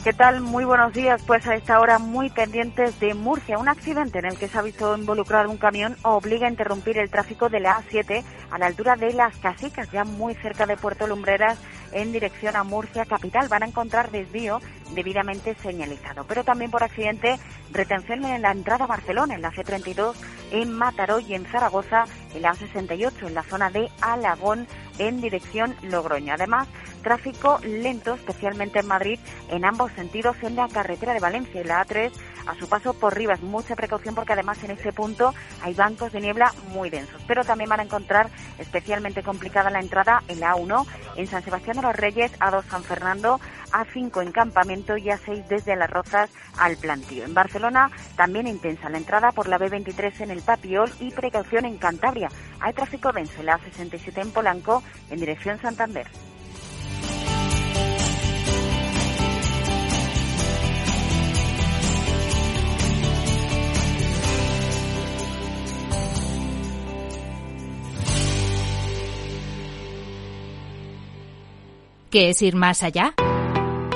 ¿Qué 0.04 0.14
tal? 0.14 0.42
Muy 0.42 0.64
buenos 0.64 0.94
días. 0.94 1.22
Pues 1.24 1.46
a 1.48 1.56
esta 1.56 1.80
hora 1.80 2.00
muy 2.00 2.30
pendientes 2.30 2.98
de 3.00 3.14
Murcia. 3.14 3.58
Un 3.58 3.68
accidente 3.68 4.20
en 4.20 4.26
el 4.26 4.38
que 4.38 4.48
se 4.48 4.58
ha 4.58 4.62
visto 4.62 4.96
involucrar 4.96 5.48
un 5.48 5.58
camión 5.58 5.98
obliga 6.04 6.48
a 6.48 6.50
interrumpir 6.50 6.98
el 6.98 7.10
tráfico 7.10 7.50
de 7.50 7.60
la 7.60 7.82
A7 7.82 8.24
a 8.52 8.58
la 8.58 8.68
altura 8.68 8.96
de 8.96 9.12
Las 9.14 9.36
Casicas, 9.38 9.92
ya 9.92 10.06
muy 10.06 10.36
cerca 10.36 10.66
de 10.66 10.78
Puerto 10.78 11.08
Lumbreras, 11.08 11.58
en 11.92 12.12
dirección 12.12 12.56
a 12.56 12.64
Murcia 12.64 13.06
capital. 13.06 13.50
Van 13.50 13.64
a 13.64 13.68
encontrar 13.68 14.12
desvío 14.12 14.62
debidamente 14.94 15.56
señalizado. 15.56 16.26
Pero 16.26 16.44
también 16.44 16.72
por 16.72 16.84
accidente, 16.84 17.38
retención 17.72 18.24
en 18.24 18.44
la 18.44 18.52
entrada 18.52 18.86
a 18.86 18.88
Barcelona, 18.88 19.36
en 19.36 19.42
la 19.42 19.52
C32, 19.52 20.16
en 20.52 20.72
Mataró 20.72 21.20
y 21.20 21.34
en 21.34 21.46
Zaragoza, 21.46 22.06
en 22.34 22.42
la 22.42 22.54
A68, 22.54 23.28
en 23.28 23.34
la 23.34 23.44
zona 23.44 23.70
de 23.70 23.90
Alagón, 24.02 24.68
en 24.98 25.22
dirección 25.22 25.76
Logroño. 25.84 26.34
Además, 26.34 26.68
tráfico 27.04 27.60
lento, 27.64 28.16
especialmente 28.16 28.80
en 28.80 28.88
Madrid, 28.88 29.20
en 29.50 29.66
ambos 29.66 29.92
sentidos 29.94 30.36
en 30.42 30.56
la 30.56 30.68
carretera 30.68 31.14
de 31.14 31.20
Valencia 31.20 31.62
y 31.62 31.64
la 31.64 31.86
A3 31.86 32.12
a 32.48 32.56
su 32.56 32.68
paso 32.68 32.94
por 32.94 33.16
Rivas. 33.16 33.42
Mucha 33.42 33.76
precaución 33.76 34.16
porque 34.16 34.34
además 34.34 34.64
en 34.64 34.72
ese 34.72 34.92
punto 34.92 35.34
hay 35.62 35.74
bancos 35.74 36.12
de 36.12 36.22
niebla 36.22 36.54
muy 36.74 36.90
densos. 36.90 37.22
Pero 37.28 37.44
también 37.44 37.70
van 37.70 37.82
a 37.82 37.84
encontrar 37.84 38.30
especialmente 38.58 39.24
complicada 39.24 39.70
la 39.70 39.80
entrada 39.80 40.24
en 40.28 40.40
la 40.40 40.54
A1, 40.54 40.86
en 41.16 41.28
San 41.28 41.44
Sebastián 41.44 41.78
de 41.78 41.84
los 41.84 41.96
Reyes, 41.96 42.38
A2 42.40 42.64
San 42.66 42.84
Fernando, 42.84 43.40
A5 43.78 44.24
en 44.24 44.32
Campamento 44.32 44.98
y 44.98 45.06
A6 45.06 45.48
desde 45.48 45.76
Las 45.76 45.90
Rozas 45.90 46.30
al 46.58 46.78
Plantío. 46.78 47.26
En 47.26 47.34
Barcelona 47.34 47.92
también 48.16 48.48
intensa 48.48 48.90
la 48.90 48.98
entrada 48.98 49.32
por 49.32 49.48
la 49.48 49.60
B23 49.60 50.22
en 50.22 50.32
el 50.32 50.42
Papiol 50.42 50.92
y 51.00 51.12
precaución 51.12 51.66
en 51.66 51.78
Cantabria. 51.78 52.30
Hay 52.60 52.74
tráfico 52.74 53.12
denso 53.12 53.40
en 53.40 53.46
la 53.46 53.60
A67 53.60 54.22
en 54.22 54.32
Polanco 54.32 54.84
en 55.10 55.20
dirección 55.20 55.60
Santander. 55.60 56.08
¿Qué 72.10 72.30
es 72.30 72.42
ir 72.42 72.56
más 72.56 72.84
allá? 72.84 73.14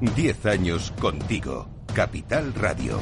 Diez 0.00 0.46
años 0.46 0.92
contigo. 1.00 1.66
Capital 1.92 2.54
Radio. 2.54 3.00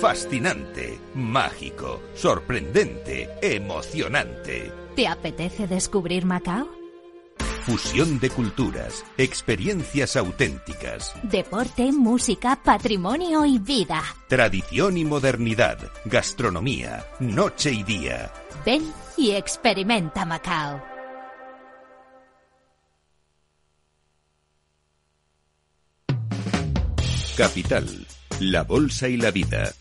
Fascinante, 0.00 0.98
mágico, 1.14 2.00
sorprendente, 2.14 3.28
emocionante. 3.40 4.72
¿Te 4.96 5.06
apetece 5.06 5.68
descubrir 5.68 6.24
Macao? 6.24 6.77
Fusión 7.68 8.18
de 8.18 8.30
culturas, 8.30 9.04
experiencias 9.18 10.16
auténticas. 10.16 11.12
Deporte, 11.22 11.92
música, 11.92 12.58
patrimonio 12.64 13.44
y 13.44 13.58
vida. 13.58 14.02
Tradición 14.26 14.96
y 14.96 15.04
modernidad, 15.04 15.78
gastronomía, 16.06 17.04
noche 17.20 17.70
y 17.70 17.82
día. 17.82 18.32
Ven 18.64 18.90
y 19.18 19.32
experimenta 19.32 20.24
Macao. 20.24 20.82
Capital, 27.36 28.06
la 28.40 28.62
bolsa 28.62 29.08
y 29.08 29.18
la 29.18 29.30
vida. 29.30 29.74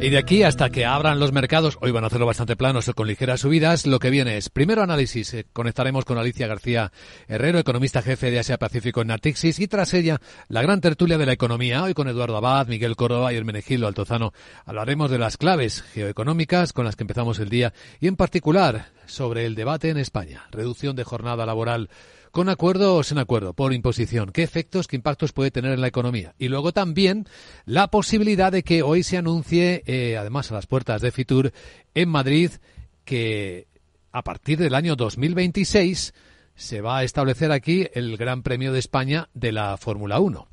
Y 0.00 0.10
de 0.10 0.18
aquí 0.18 0.44
hasta 0.44 0.70
que 0.70 0.86
abran 0.86 1.18
los 1.18 1.32
mercados, 1.32 1.76
hoy 1.80 1.90
van 1.90 2.04
a 2.04 2.06
hacerlo 2.06 2.24
bastante 2.24 2.54
planos 2.54 2.86
o 2.86 2.94
con 2.94 3.08
ligeras 3.08 3.40
subidas, 3.40 3.84
lo 3.84 3.98
que 3.98 4.10
viene 4.10 4.36
es, 4.36 4.48
primero 4.48 4.80
análisis, 4.80 5.34
eh, 5.34 5.44
conectaremos 5.52 6.04
con 6.04 6.18
Alicia 6.18 6.46
García 6.46 6.92
Herrero, 7.26 7.58
economista 7.58 8.00
jefe 8.00 8.30
de 8.30 8.38
Asia 8.38 8.58
Pacífico 8.58 9.02
en 9.02 9.08
Natixis, 9.08 9.58
y 9.58 9.66
tras 9.66 9.92
ella, 9.94 10.20
la 10.48 10.62
gran 10.62 10.80
tertulia 10.80 11.18
de 11.18 11.26
la 11.26 11.32
economía, 11.32 11.82
hoy 11.82 11.94
con 11.94 12.06
Eduardo 12.06 12.36
Abad, 12.36 12.68
Miguel 12.68 12.94
Córdoba 12.94 13.32
y 13.32 13.36
Hermenegildo 13.36 13.88
Altozano, 13.88 14.32
hablaremos 14.64 15.10
de 15.10 15.18
las 15.18 15.36
claves 15.36 15.82
geoeconómicas 15.82 16.72
con 16.72 16.84
las 16.84 16.94
que 16.94 17.02
empezamos 17.02 17.40
el 17.40 17.48
día, 17.48 17.72
y 17.98 18.06
en 18.06 18.14
particular 18.14 18.92
sobre 19.06 19.46
el 19.46 19.56
debate 19.56 19.90
en 19.90 19.98
España, 19.98 20.46
reducción 20.52 20.94
de 20.94 21.02
jornada 21.02 21.44
laboral 21.44 21.90
con 22.30 22.48
acuerdo 22.48 22.96
o 22.96 23.02
sin 23.02 23.18
acuerdo, 23.18 23.54
por 23.54 23.72
imposición. 23.72 24.30
¿Qué 24.32 24.42
efectos, 24.42 24.86
qué 24.86 24.96
impactos 24.96 25.32
puede 25.32 25.50
tener 25.50 25.72
en 25.72 25.80
la 25.80 25.88
economía? 25.88 26.34
Y 26.38 26.48
luego 26.48 26.72
también 26.72 27.26
la 27.64 27.88
posibilidad 27.88 28.52
de 28.52 28.62
que 28.62 28.82
hoy 28.82 29.02
se 29.02 29.16
anuncie, 29.16 29.82
eh, 29.86 30.16
además 30.16 30.50
a 30.50 30.54
las 30.54 30.66
puertas 30.66 31.02
de 31.02 31.12
Fitur, 31.12 31.52
en 31.94 32.08
Madrid, 32.08 32.52
que 33.04 33.66
a 34.12 34.22
partir 34.22 34.58
del 34.58 34.74
año 34.74 34.96
2026 34.96 36.14
se 36.54 36.80
va 36.80 36.98
a 36.98 37.04
establecer 37.04 37.52
aquí 37.52 37.86
el 37.94 38.16
Gran 38.16 38.42
Premio 38.42 38.72
de 38.72 38.80
España 38.80 39.28
de 39.32 39.52
la 39.52 39.76
Fórmula 39.76 40.18
1 40.18 40.48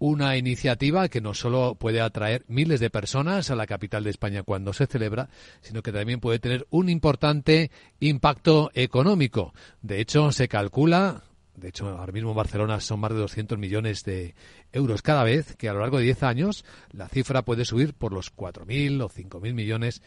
una 0.00 0.36
iniciativa 0.38 1.08
que 1.08 1.20
no 1.20 1.34
solo 1.34 1.76
puede 1.76 2.00
atraer 2.00 2.44
miles 2.48 2.80
de 2.80 2.88
personas 2.88 3.50
a 3.50 3.54
la 3.54 3.66
capital 3.66 4.02
de 4.02 4.10
España 4.10 4.42
cuando 4.42 4.72
se 4.72 4.86
celebra, 4.86 5.28
sino 5.60 5.82
que 5.82 5.92
también 5.92 6.20
puede 6.20 6.38
tener 6.38 6.66
un 6.70 6.88
importante 6.88 7.70
impacto 8.00 8.70
económico. 8.74 9.52
De 9.82 10.00
hecho, 10.00 10.32
se 10.32 10.48
calcula, 10.48 11.22
de 11.54 11.68
hecho, 11.68 11.86
ahora 11.86 12.12
mismo 12.12 12.30
en 12.30 12.36
Barcelona 12.36 12.80
son 12.80 13.00
más 13.00 13.12
de 13.12 13.18
200 13.18 13.58
millones 13.58 14.02
de 14.04 14.34
euros 14.72 15.02
cada 15.02 15.22
vez, 15.22 15.54
que 15.56 15.68
a 15.68 15.74
lo 15.74 15.80
largo 15.80 15.98
de 15.98 16.04
10 16.04 16.22
años 16.22 16.64
la 16.92 17.06
cifra 17.08 17.42
puede 17.42 17.66
subir 17.66 17.92
por 17.92 18.14
los 18.14 18.34
4.000 18.34 19.02
o 19.02 19.10
5.000 19.10 19.52
millones 19.52 20.02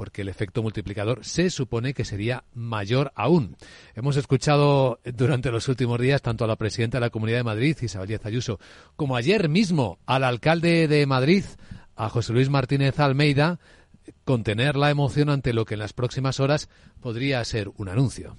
porque 0.00 0.22
el 0.22 0.30
efecto 0.30 0.62
multiplicador 0.62 1.26
se 1.26 1.50
supone 1.50 1.92
que 1.92 2.06
sería 2.06 2.44
mayor 2.54 3.12
aún. 3.16 3.58
Hemos 3.94 4.16
escuchado 4.16 4.98
durante 5.04 5.50
los 5.50 5.68
últimos 5.68 6.00
días 6.00 6.22
tanto 6.22 6.42
a 6.42 6.48
la 6.48 6.56
presidenta 6.56 6.96
de 6.96 7.02
la 7.02 7.10
Comunidad 7.10 7.36
de 7.36 7.44
Madrid, 7.44 7.76
Isabel 7.82 8.08
Díaz 8.08 8.24
Ayuso, 8.24 8.58
como 8.96 9.14
ayer 9.14 9.50
mismo 9.50 9.98
al 10.06 10.24
alcalde 10.24 10.88
de 10.88 11.04
Madrid, 11.04 11.44
a 11.96 12.08
José 12.08 12.32
Luis 12.32 12.48
Martínez 12.48 12.98
Almeida, 12.98 13.60
contener 14.24 14.74
la 14.74 14.88
emoción 14.88 15.28
ante 15.28 15.52
lo 15.52 15.66
que 15.66 15.74
en 15.74 15.80
las 15.80 15.92
próximas 15.92 16.40
horas 16.40 16.70
podría 17.02 17.44
ser 17.44 17.68
un 17.76 17.90
anuncio 17.90 18.38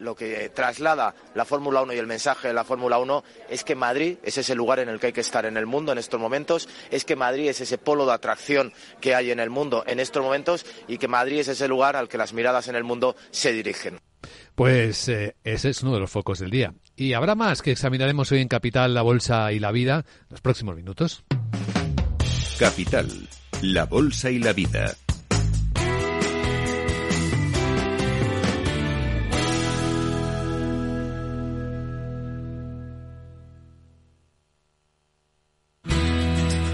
lo 0.00 0.16
que 0.16 0.48
traslada 0.48 1.14
la 1.34 1.44
Fórmula 1.44 1.82
1 1.82 1.92
y 1.92 1.98
el 1.98 2.06
mensaje 2.06 2.48
de 2.48 2.54
la 2.54 2.64
Fórmula 2.64 2.98
1 2.98 3.22
es 3.48 3.62
que 3.62 3.74
Madrid 3.76 4.16
es 4.22 4.36
ese 4.38 4.54
lugar 4.54 4.80
en 4.80 4.88
el 4.88 4.98
que 4.98 5.08
hay 5.08 5.12
que 5.12 5.20
estar 5.20 5.46
en 5.46 5.56
el 5.56 5.66
mundo 5.66 5.92
en 5.92 5.98
estos 5.98 6.18
momentos, 6.18 6.68
es 6.90 7.04
que 7.04 7.16
Madrid 7.16 7.48
es 7.48 7.60
ese 7.60 7.78
polo 7.78 8.06
de 8.06 8.12
atracción 8.12 8.72
que 9.00 9.14
hay 9.14 9.30
en 9.30 9.38
el 9.38 9.50
mundo 9.50 9.84
en 9.86 10.00
estos 10.00 10.22
momentos 10.22 10.66
y 10.88 10.98
que 10.98 11.06
Madrid 11.06 11.40
es 11.40 11.48
ese 11.48 11.68
lugar 11.68 11.96
al 11.96 12.08
que 12.08 12.18
las 12.18 12.32
miradas 12.32 12.68
en 12.68 12.74
el 12.74 12.84
mundo 12.84 13.14
se 13.30 13.52
dirigen. 13.52 14.00
Pues 14.54 15.08
eh, 15.08 15.36
ese 15.44 15.70
es 15.70 15.82
uno 15.82 15.94
de 15.94 16.00
los 16.00 16.10
focos 16.10 16.38
del 16.38 16.50
día. 16.50 16.74
Y 16.96 17.14
habrá 17.14 17.34
más 17.34 17.62
que 17.62 17.70
examinaremos 17.70 18.30
hoy 18.32 18.40
en 18.40 18.48
Capital, 18.48 18.94
la 18.94 19.02
Bolsa 19.02 19.52
y 19.52 19.58
la 19.58 19.72
Vida 19.72 20.04
los 20.28 20.40
próximos 20.40 20.76
minutos. 20.76 21.24
Capital, 22.58 23.08
la 23.62 23.86
Bolsa 23.86 24.30
y 24.30 24.38
la 24.38 24.52
Vida. 24.52 24.94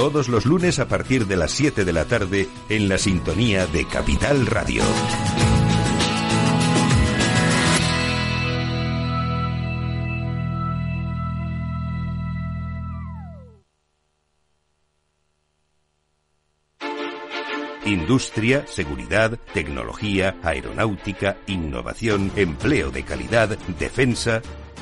todos 0.00 0.30
los 0.30 0.46
lunes 0.46 0.78
a 0.78 0.88
partir 0.88 1.26
de 1.26 1.36
las 1.36 1.50
7 1.50 1.84
de 1.84 1.92
la 1.92 2.06
tarde 2.06 2.48
en 2.70 2.88
la 2.88 2.96
sintonía 2.96 3.66
de 3.66 3.84
Capital 3.84 4.46
Radio. 4.46 4.82
Industria, 17.84 18.66
seguridad, 18.66 19.38
tecnología, 19.52 20.38
aeronáutica, 20.42 21.36
innovación, 21.46 22.32
empleo 22.36 22.90
de 22.90 23.02
calidad, 23.02 23.50
defensa. 23.78 24.40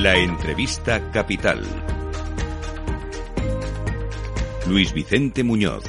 La 0.00 0.16
entrevista 0.16 1.10
capital. 1.10 1.60
Luis 4.68 4.92
Vicente 4.92 5.42
Muñoz. 5.42 5.82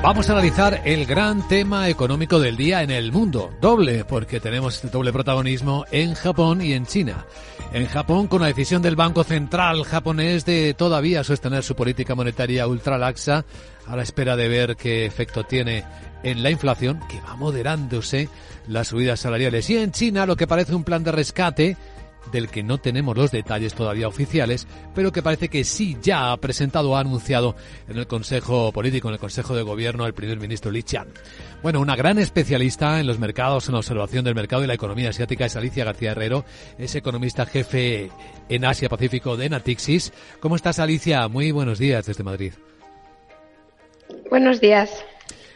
Vamos 0.00 0.30
a 0.30 0.34
analizar 0.34 0.80
el 0.84 1.06
gran 1.06 1.48
tema 1.48 1.88
económico 1.88 2.38
del 2.38 2.56
día 2.56 2.84
en 2.84 2.92
el 2.92 3.10
mundo, 3.10 3.50
doble, 3.60 4.04
porque 4.04 4.38
tenemos 4.38 4.76
este 4.76 4.90
doble 4.90 5.12
protagonismo 5.12 5.84
en 5.90 6.14
Japón 6.14 6.62
y 6.62 6.72
en 6.72 6.86
China. 6.86 7.26
En 7.72 7.86
Japón, 7.86 8.28
con 8.28 8.42
la 8.42 8.46
decisión 8.46 8.80
del 8.80 8.94
Banco 8.94 9.24
Central 9.24 9.82
japonés 9.82 10.44
de 10.44 10.74
todavía 10.74 11.24
sostener 11.24 11.64
su 11.64 11.74
política 11.74 12.14
monetaria 12.14 12.68
ultralaxa, 12.68 13.44
a 13.88 13.96
la 13.96 14.04
espera 14.04 14.36
de 14.36 14.46
ver 14.46 14.76
qué 14.76 15.04
efecto 15.04 15.42
tiene 15.42 15.84
en 16.22 16.44
la 16.44 16.50
inflación, 16.50 17.00
que 17.08 17.20
va 17.22 17.34
moderándose 17.34 18.28
las 18.68 18.88
subidas 18.88 19.18
salariales. 19.18 19.68
Y 19.68 19.78
en 19.78 19.90
China, 19.90 20.26
lo 20.26 20.36
que 20.36 20.46
parece 20.46 20.76
un 20.76 20.84
plan 20.84 21.02
de 21.02 21.10
rescate 21.12 21.76
del 22.32 22.48
que 22.48 22.62
no 22.62 22.78
tenemos 22.78 23.16
los 23.16 23.30
detalles 23.30 23.74
todavía 23.74 24.08
oficiales, 24.08 24.66
pero 24.94 25.12
que 25.12 25.22
parece 25.22 25.48
que 25.48 25.64
sí 25.64 25.96
ya 26.02 26.32
ha 26.32 26.36
presentado 26.36 26.90
o 26.90 26.96
ha 26.96 27.00
anunciado 27.00 27.56
en 27.88 27.98
el 27.98 28.06
Consejo 28.06 28.72
Político, 28.72 29.08
en 29.08 29.14
el 29.14 29.20
Consejo 29.20 29.54
de 29.54 29.62
Gobierno, 29.62 30.06
el 30.06 30.14
primer 30.14 30.38
ministro 30.38 30.70
Li 30.70 30.82
Qiang. 30.82 31.08
Bueno, 31.62 31.80
una 31.80 31.96
gran 31.96 32.18
especialista 32.18 33.00
en 33.00 33.06
los 33.06 33.18
mercados, 33.18 33.68
en 33.68 33.74
la 33.74 33.80
observación 33.80 34.24
del 34.24 34.34
mercado 34.34 34.64
y 34.64 34.66
la 34.66 34.74
economía 34.74 35.10
asiática 35.10 35.46
es 35.46 35.56
Alicia 35.56 35.84
García 35.84 36.12
Herrero, 36.12 36.44
es 36.78 36.94
economista 36.94 37.46
jefe 37.46 38.10
en 38.48 38.64
Asia 38.64 38.88
Pacífico 38.88 39.36
de 39.36 39.48
Natixis. 39.48 40.12
¿Cómo 40.40 40.56
estás, 40.56 40.78
Alicia? 40.78 41.26
Muy 41.28 41.52
buenos 41.52 41.78
días 41.78 42.06
desde 42.06 42.24
Madrid. 42.24 42.52
Buenos 44.30 44.60
días. 44.60 45.04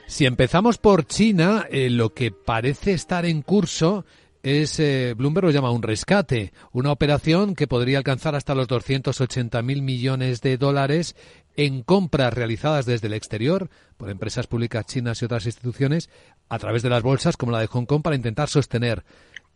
Si 0.06 0.26
empezamos 0.26 0.78
por 0.78 1.06
China, 1.06 1.66
eh, 1.70 1.88
lo 1.88 2.12
que 2.12 2.30
parece 2.30 2.92
estar 2.92 3.24
en 3.24 3.42
curso 3.42 4.04
es, 4.44 4.78
eh, 4.78 5.14
Bloomberg 5.16 5.46
lo 5.46 5.50
llama 5.50 5.70
un 5.70 5.82
rescate, 5.82 6.52
una 6.70 6.92
operación 6.92 7.54
que 7.54 7.66
podría 7.66 7.96
alcanzar 7.96 8.34
hasta 8.34 8.54
los 8.54 8.68
280.000 8.68 9.80
millones 9.80 10.42
de 10.42 10.58
dólares 10.58 11.16
en 11.56 11.82
compras 11.82 12.34
realizadas 12.34 12.84
desde 12.84 13.06
el 13.06 13.14
exterior 13.14 13.70
por 13.96 14.10
empresas 14.10 14.46
públicas 14.46 14.84
chinas 14.84 15.22
y 15.22 15.24
otras 15.24 15.46
instituciones 15.46 16.10
a 16.50 16.58
través 16.58 16.82
de 16.82 16.90
las 16.90 17.02
bolsas 17.02 17.38
como 17.38 17.52
la 17.52 17.60
de 17.60 17.68
Hong 17.68 17.86
Kong 17.86 18.02
para 18.02 18.16
intentar 18.16 18.50
sostener 18.50 19.02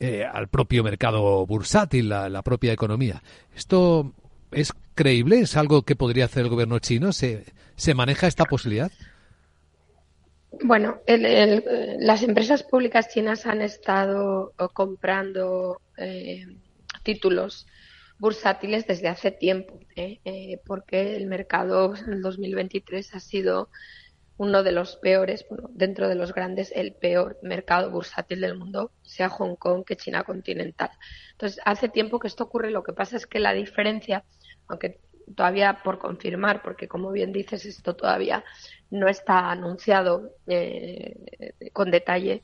eh, 0.01 0.25
al 0.25 0.49
propio 0.49 0.83
mercado 0.83 1.45
bursátil, 1.45 2.09
la, 2.09 2.31
la, 2.31 2.41
propia 2.41 2.73
economía. 2.73 3.23
¿Esto 3.55 4.15
es 4.53 4.73
creíble? 4.95 5.41
¿Es 5.41 5.59
algo 5.59 5.83
que 5.83 5.97
podría 5.97 6.25
hacer 6.25 6.45
el 6.45 6.51
gobierno 6.51 6.79
chino? 6.79 7.13
¿Se, 7.13 7.45
se 7.77 7.93
maneja 7.93 8.27
esta 8.27 8.47
posibilidad? 8.47 8.91
Bueno, 10.51 11.01
las 11.07 12.23
empresas 12.23 12.63
públicas 12.63 13.09
chinas 13.09 13.47
han 13.47 13.61
estado 13.61 14.55
eh, 14.59 14.67
comprando 14.73 15.81
eh, 15.97 16.47
títulos 17.03 17.67
bursátiles 18.19 18.87
desde 18.87 19.09
hace 19.09 19.31
tiempo, 19.31 19.79
¿eh? 19.95 20.61
porque 20.67 21.17
el 21.17 21.27
mercado 21.27 21.95
en 21.95 22.15
el 22.15 22.23
2023 22.23 23.15
ha 23.15 23.21
sido 23.21 23.69
uno 24.39 24.63
de 24.63 24.73
los 24.73 24.97
peores, 24.97 25.45
dentro 25.71 26.09
de 26.09 26.15
los 26.15 26.33
grandes, 26.33 26.73
el 26.75 26.95
peor 26.95 27.39
mercado 27.43 27.91
bursátil 27.91 28.41
del 28.41 28.57
mundo, 28.57 28.93
sea 29.03 29.29
Hong 29.29 29.57
Kong 29.57 29.85
que 29.85 29.97
China 29.97 30.25
continental. 30.25 30.91
Entonces, 31.33 31.61
hace 31.65 31.89
tiempo 31.89 32.19
que 32.19 32.29
esto 32.29 32.45
ocurre, 32.45 32.71
lo 32.71 32.85
que 32.85 32.93
pasa 32.93 33.17
es 33.17 33.27
que 33.27 33.41
la 33.41 33.53
diferencia, 33.53 34.25
aunque 34.69 35.01
todavía 35.35 35.81
por 35.83 35.99
confirmar, 35.99 36.63
porque 36.63 36.89
como 36.89 37.11
bien 37.11 37.33
dices, 37.33 37.67
esto 37.67 37.97
todavía 37.97 38.45
no 38.91 39.09
está 39.09 39.51
anunciado 39.51 40.33
eh, 40.47 41.15
con 41.73 41.91
detalle. 41.91 42.43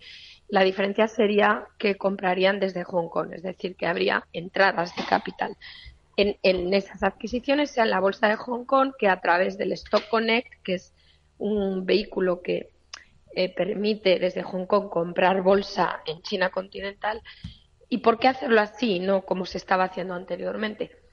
La 0.49 0.63
diferencia 0.63 1.09
sería 1.09 1.67
que 1.79 1.97
comprarían 1.97 2.61
desde 2.61 2.85
Hong 2.85 3.09
Kong, 3.09 3.33
es 3.33 3.43
decir, 3.43 3.77
que 3.77 3.87
habría 3.87 4.27
entradas 4.33 4.95
de 4.97 5.05
capital 5.05 5.57
en, 6.17 6.75
esas 6.75 7.03
adquisiciones, 7.03 7.71
sea 7.71 7.85
en 7.85 7.91
la 7.91 8.01
bolsa 8.01 8.29
de 8.29 8.37
Hong 8.37 8.65
Kong, 8.65 8.93
que 8.99 9.09
a 9.09 9.21
través 9.21 9.59
del 9.59 9.73
Stock 9.73 10.09
Connect, 10.09 10.63
que 10.63 10.75
es 10.75 10.95
un 11.39 11.85
vehículo 11.85 12.43
que 12.43 12.71
eh, 13.35 13.53
permite 13.53 14.19
desde 14.19 14.43
Hong 14.43 14.67
Kong 14.67 14.89
comprar 14.89 15.43
bolsa 15.43 16.03
en 16.07 16.23
China 16.23 16.51
continental. 16.51 17.21
¿Y 17.89 17.99
por 17.99 18.19
qué 18.19 18.29
hacerlo 18.29 18.61
así, 18.61 19.01
no 19.01 19.23
como 19.23 19.45
se 19.45 19.59
estaba 19.59 19.85
haciendo 19.85 20.15
anteriormente? 20.15 21.04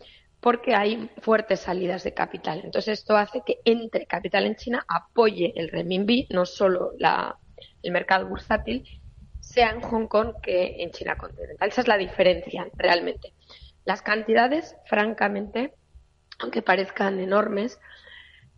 Porque 0.41 0.73
hay 0.75 1.09
fuertes 1.21 1.61
salidas 1.61 2.03
de 2.03 2.13
capital. 2.13 2.61
Entonces, 2.63 2.99
esto 2.99 3.15
hace 3.15 3.43
que 3.45 3.59
entre 3.63 4.07
capital 4.07 4.45
en 4.45 4.55
China, 4.55 4.83
apoye 4.87 5.53
el 5.55 5.69
renminbi, 5.69 6.27
no 6.31 6.45
solo 6.45 6.93
el 7.83 7.91
mercado 7.91 8.27
bursátil, 8.27 8.83
sea 9.39 9.69
en 9.69 9.81
Hong 9.81 10.07
Kong 10.07 10.33
que 10.41 10.81
en 10.81 10.91
China 10.91 11.15
continental. 11.15 11.69
Esa 11.69 11.81
es 11.81 11.87
la 11.87 11.97
diferencia 11.97 12.67
realmente. 12.75 13.33
Las 13.85 14.01
cantidades, 14.01 14.75
francamente, 14.85 15.75
aunque 16.39 16.63
parezcan 16.63 17.19
enormes, 17.19 17.79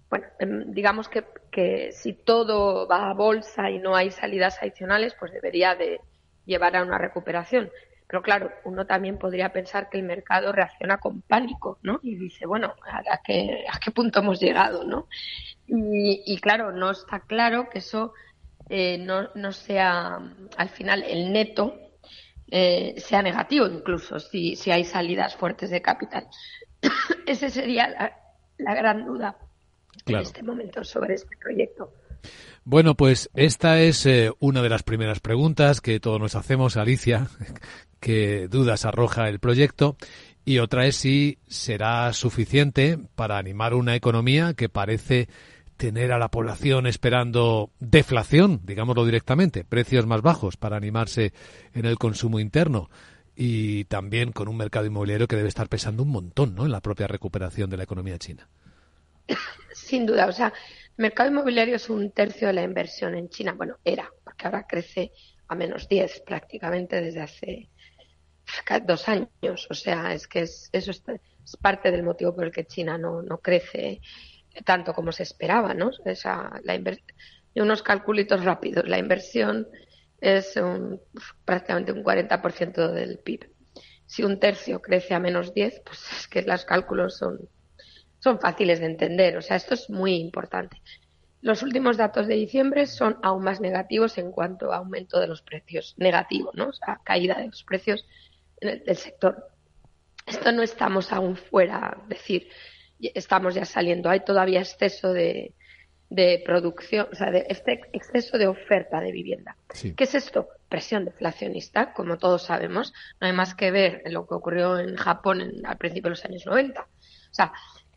bueno, 0.10 0.26
em, 0.39 0.72
digamos 0.72 1.10
que, 1.10 1.26
que 1.52 1.91
si 1.91 2.13
todo 2.13 2.88
va 2.88 3.10
a 3.10 3.13
bolsa 3.13 3.69
y 3.72 3.80
no 3.80 3.96
hay 3.96 4.10
salidas 4.12 4.62
adicionales, 4.62 5.15
pues 5.19 5.34
debería 5.34 5.76
de 5.76 6.00
llevar 6.46 6.78
a 6.78 6.84
una 6.84 6.98
recuperación. 6.98 7.69
Pero 8.13 8.21
claro, 8.21 8.52
uno 8.65 8.86
también 8.86 9.17
podría 9.17 9.52
pensar 9.52 9.89
que 9.89 9.97
el 9.97 10.04
mercado 10.04 10.52
reacciona 10.52 10.99
con 10.99 11.23
pánico, 11.23 11.80
¿no? 11.82 11.99
Y 12.04 12.13
dice, 12.13 12.45
bueno, 12.45 12.76
¿a 12.88 13.19
qué, 13.26 13.65
a 13.67 13.80
qué 13.80 13.89
punto 13.89 14.19
hemos 14.19 14.39
llegado, 14.39 14.84
no? 14.84 15.08
Y, 15.65 16.38
claro, 16.39 16.71
no 16.71 16.91
está 16.91 17.21
claro 17.21 17.69
que 17.71 17.80
eso 17.80 18.13
eh, 18.69 18.99
no, 18.99 19.30
no, 19.34 19.52
sea, 19.52 20.19
al 20.58 20.69
final, 20.69 21.02
el 21.02 21.34
neto 21.34 21.76
eh, 22.52 22.93
sea 22.99 23.23
negativo 23.23 23.65
incluso, 23.65 24.19
si, 24.19 24.56
si 24.58 24.69
hay 24.69 24.86
salidas 24.86 25.36
fuertes 25.36 25.71
de 25.71 25.82
capital. 25.82 26.28
Esa 27.26 27.49
sería 27.49 28.13
la, 28.60 28.76
gran 28.76 29.08
duda 29.08 29.39
en 30.06 30.17
este 30.17 30.43
momento 30.43 30.84
sobre 30.84 31.15
este 31.15 31.36
proyecto. 31.36 31.91
Bueno, 32.65 32.95
pues 32.95 33.30
esta 33.34 33.82
es 33.82 34.06
eh, 34.06 34.32
una 34.39 34.62
de 34.62 34.69
las 34.69 34.84
primeras 34.84 35.19
preguntas 35.19 35.82
que 35.82 35.99
todos 35.99 36.19
nos 36.19 36.36
hacemos, 36.36 36.78
Alicia, 36.78 37.28
qué 37.99 38.47
dudas 38.47 38.86
arroja 38.86 39.28
el 39.28 39.39
proyecto 39.39 39.97
y 40.45 40.60
otra 40.60 40.86
es 40.86 40.95
si 40.95 41.39
será 41.47 42.12
suficiente 42.13 42.97
para 43.15 43.38
animar 43.38 43.73
una 43.73 43.95
economía 43.95 44.54
que 44.54 44.69
parece 44.69 45.28
tener 45.76 46.13
a 46.13 46.19
la 46.19 46.30
población 46.30 46.88
esperando 46.88 47.71
deflación, 47.80 48.62
digámoslo 48.63 49.04
directamente, 49.06 49.65
precios 49.65 50.06
más 50.06 50.21
bajos 50.21 50.56
para 50.56 50.78
animarse 50.78 51.34
en 51.73 51.86
el 51.86 51.97
consumo 51.97 52.39
interno 52.39 52.89
y 53.36 53.86
también 53.86 54.32
con 54.32 54.47
un 54.47 54.56
mercado 54.56 54.86
inmobiliario 54.86 55.28
que 55.28 55.36
debe 55.36 55.49
estar 55.49 55.67
pesando 55.67 56.04
un 56.04 56.10
montón 56.10 56.56
¿no? 56.56 56.65
en 56.65 56.71
la 56.71 56.82
propia 56.82 57.08
recuperación 57.08 57.69
de 57.69 57.78
la 57.78 57.84
economía 57.84 58.17
china. 58.17 58.47
Sin 59.73 60.06
duda, 60.06 60.28
o 60.28 60.32
sea, 60.32 60.54
el 60.97 61.01
mercado 61.01 61.29
inmobiliario 61.29 61.75
es 61.75 61.89
un 61.89 62.12
tercio 62.12 62.47
de 62.47 62.53
la 62.53 62.63
inversión 62.63 63.15
en 63.15 63.29
China. 63.29 63.53
Bueno, 63.53 63.77
era, 63.84 64.10
porque 64.23 64.45
ahora 64.45 64.67
crece 64.67 65.12
a 65.47 65.56
menos 65.56 65.88
10 65.88 66.21
prácticamente 66.21 67.01
desde 67.01 67.21
hace 67.21 67.69
dos 68.86 69.10
años. 69.10 69.67
O 69.69 69.73
sea, 69.73 70.13
es 70.13 70.27
que 70.27 70.41
es, 70.41 70.69
eso 70.71 70.91
es, 70.91 71.03
parte 71.62 71.91
del 71.91 72.03
motivo 72.03 72.36
por 72.36 72.45
el 72.45 72.51
que 72.51 72.65
China 72.65 72.97
no, 72.97 73.21
no 73.21 73.39
crece 73.39 74.01
tanto 74.65 74.93
como 74.93 75.12
se 75.12 75.23
esperaba, 75.23 75.73
¿no? 75.73 75.91
Esa, 76.06 76.62
la 76.63 76.75
y 77.56 77.62
unos 77.62 77.84
calculitos 77.84 78.43
rápidos. 78.43 78.88
La 78.88 78.97
inversión 78.97 79.67
es 80.21 80.56
un, 80.58 81.01
prácticamente 81.45 81.91
un 81.91 82.03
40% 82.03 82.91
del 82.91 83.19
PIB. 83.19 83.49
Si 84.06 84.23
un 84.23 84.39
tercio 84.39 84.82
crece 84.82 85.13
a 85.13 85.19
menos 85.19 85.53
10, 85.53 85.82
pues 85.86 85.99
es 86.12 86.27
que 86.27 86.41
los 86.43 86.65
cálculos 86.65 87.17
son, 87.17 87.49
son 88.23 88.39
fáciles 88.39 88.79
de 88.79 88.86
entender. 88.86 89.36
O 89.36 89.41
sea, 89.41 89.57
esto 89.57 89.73
es 89.73 89.89
muy 89.89 90.15
importante. 90.15 90.81
Los 91.41 91.62
últimos 91.62 91.97
datos 91.97 92.25
de 92.25 92.36
diciembre 92.36 92.86
son 92.86 93.17
aún 93.21 93.43
más 93.43 93.59
negativos 93.59 94.17
en 94.17 94.31
cuanto 94.31 94.71
a 94.71 94.77
aumento 94.77 95.19
de 95.19 95.27
los 95.27 95.41
precios. 95.41 95.93
Negativo, 95.97 96.51
¿no? 96.53 96.69
O 96.69 96.73
sea, 96.73 97.01
caída 97.03 97.36
de 97.36 97.47
los 97.47 97.65
precios 97.65 98.07
del 98.62 98.95
sector. 98.95 99.49
Esto 100.25 100.53
no 100.53 100.63
estamos 100.63 101.12
aún 101.12 101.36
fuera, 101.36 101.97
es 102.03 102.07
decir, 102.07 102.47
estamos 103.01 103.55
ya 103.55 103.65
saliendo. 103.65 104.09
Hay 104.09 104.21
todavía 104.21 104.62
exceso 104.62 105.12
de, 105.12 105.53
producción, 106.45 107.09
o 107.12 107.15
sea, 107.15 107.29
de 107.29 107.45
este 107.49 107.81
exceso 107.91 108.38
de 108.38 108.47
oferta 108.47 109.01
de 109.01 109.12
vivienda. 109.12 109.57
¿Qué 109.67 110.05
es 110.05 110.15
esto? 110.15 110.47
Presión 110.69 111.03
deflacionista, 111.03 111.91
como 111.91 112.17
todos 112.17 112.43
sabemos. 112.43 112.93
No 113.19 113.27
hay 113.27 113.33
más 113.33 113.53
que 113.53 113.69
ver 113.69 114.01
en 114.05 114.13
lo 114.13 114.25
que 114.25 114.36
ocurrió 114.36 114.79
en 114.79 114.95
Japón 114.95 115.41
al 115.65 115.77
principio 115.77 116.03
de 116.03 116.12
los 116.12 116.23
años 116.23 116.45
90. 116.45 116.81
O 116.81 116.88
sea, 117.36 117.51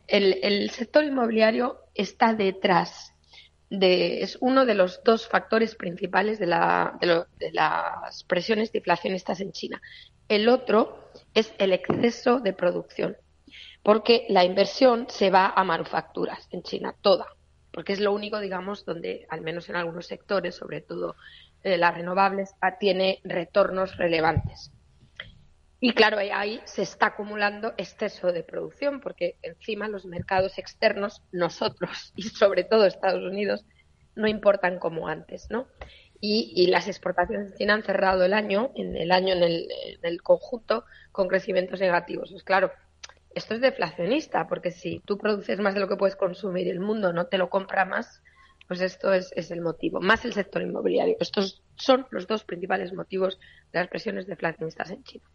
el, 0.07 0.71
sector 0.71 1.05
inmobiliario 1.05 1.81
está 1.95 2.35
detrás 2.35 3.13
de, 3.71 4.23
es 4.23 4.39
uno 4.41 4.65
de 4.65 4.75
los 4.75 5.03
dos 5.05 5.27
factores 5.27 5.75
principales 5.75 6.39
de, 6.39 6.47
la, 6.47 6.99
de 7.01 7.53
las 7.53 8.25
presiones 8.25 8.73
deflacionistas 8.73 9.41
en 9.41 9.53
China. 9.53 9.83
El 10.29 10.49
otro 10.49 11.11
es 11.35 11.53
el 11.59 11.73
exceso 11.73 12.41
de 12.41 12.53
producción, 12.53 13.17
porque 13.83 14.27
la 14.29 14.45
inversión 14.45 15.07
se 15.09 15.31
va 15.31 15.53
a 15.55 15.65
manufacturas 15.65 16.49
en 16.51 16.63
China, 16.63 16.95
toda, 17.01 17.27
porque 17.73 17.93
es 17.93 18.01
lo 18.01 18.13
único, 18.13 18.41
digamos, 18.41 18.85
donde, 18.85 19.27
al 19.29 19.41
menos 19.41 19.69
en 19.69 19.77
algunos 19.77 20.07
sectores, 20.07 20.55
sobre 20.55 20.81
todo 20.81 21.17
eh, 21.63 21.77
las 21.77 21.95
renovables, 21.95 22.55
ah, 22.61 22.79
tiene 22.79 23.21
retornos 23.25 23.97
relevantes. 23.97 24.73
Y 25.87 25.93
claro, 25.93 26.19
ahí 26.19 26.61
se 26.65 26.83
está 26.83 27.07
acumulando 27.07 27.73
exceso 27.77 28.33
de 28.33 28.43
producción, 28.43 28.99
porque 28.99 29.37
encima 29.41 29.87
los 29.87 30.05
mercados 30.05 30.59
externos, 30.59 31.23
nosotros 31.31 32.13
y 32.17 32.25
sobre 32.25 32.65
todo 32.65 32.87
Estados 32.87 33.23
Unidos, 33.23 33.65
no 34.17 34.27
importan 34.27 34.81
como 34.81 35.07
antes, 35.07 35.47
¿no? 35.49 35.69
Y, 36.21 36.67
las 36.73 36.89
exportaciones 36.89 37.53
de 37.53 37.59
China 37.59 37.75
han 37.75 37.85
cerrado 37.85 38.25
el 38.25 38.33
año, 38.33 38.73
en 38.75 38.97
el 38.97 39.13
año 39.13 39.35
en 39.35 39.45
el, 40.03 40.23
conjunto, 40.23 40.87
con 41.13 41.29
crecimientos 41.29 41.79
negativos. 41.79 42.33
Pues 42.33 42.43
claro, 42.43 42.73
esto 43.37 43.55
es 43.55 43.61
deflacionista, 43.61 44.49
porque 44.49 44.73
si 44.73 44.99
tú 45.05 45.19
produces 45.19 45.61
más 45.61 45.75
de 45.75 45.81
lo 45.81 45.89
que 45.89 45.95
puedes 45.95 46.17
consumir 46.17 46.67
y 46.67 46.71
el 46.71 46.81
mundo 46.81 47.13
no 47.13 47.27
te 47.27 47.39
lo 47.39 47.49
compra 47.49 47.85
más, 47.85 48.25
pues 48.67 48.81
esto 48.81 49.13
es, 49.13 49.31
es 49.37 49.53
el 49.53 49.61
motivo, 49.61 50.01
más 50.01 50.25
el 50.25 50.33
sector 50.33 50.63
inmobiliario. 50.63 51.17
Estos 51.21 51.63
son 51.77 52.09
los 52.11 52.27
dos 52.27 52.43
principales 52.43 52.93
motivos 52.93 53.39
de 53.73 53.79
las 53.79 53.89
presiones 53.89 54.27
deflacionistas 54.27 54.91
en 54.91 55.05
China. 55.05 55.27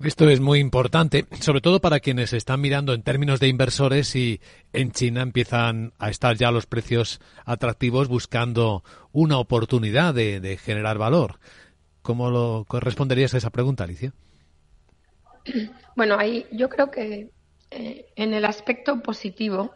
Esto 0.00 0.28
es 0.28 0.40
muy 0.40 0.58
importante, 0.58 1.24
sobre 1.40 1.60
todo 1.60 1.80
para 1.80 2.00
quienes 2.00 2.32
están 2.32 2.60
mirando 2.60 2.94
en 2.94 3.02
términos 3.02 3.38
de 3.38 3.48
inversores 3.48 4.14
y 4.16 4.40
en 4.72 4.90
China 4.90 5.22
empiezan 5.22 5.92
a 5.98 6.10
estar 6.10 6.36
ya 6.36 6.50
los 6.50 6.66
precios 6.66 7.20
atractivos 7.44 8.08
buscando 8.08 8.82
una 9.12 9.38
oportunidad 9.38 10.12
de, 10.12 10.58
generar 10.62 10.98
valor. 10.98 11.38
¿Cómo 12.02 12.28
lo 12.28 12.66
responderías 12.80 13.34
a 13.34 13.38
esa 13.38 13.50
pregunta, 13.50 13.84
Alicia? 13.84 14.12
Bueno, 15.96 16.18
ahí 16.18 16.46
yo 16.50 16.68
creo 16.68 16.90
que 16.90 17.30
eh, 17.70 18.06
en 18.16 18.34
el 18.34 18.44
aspecto 18.44 19.00
positivo, 19.00 19.72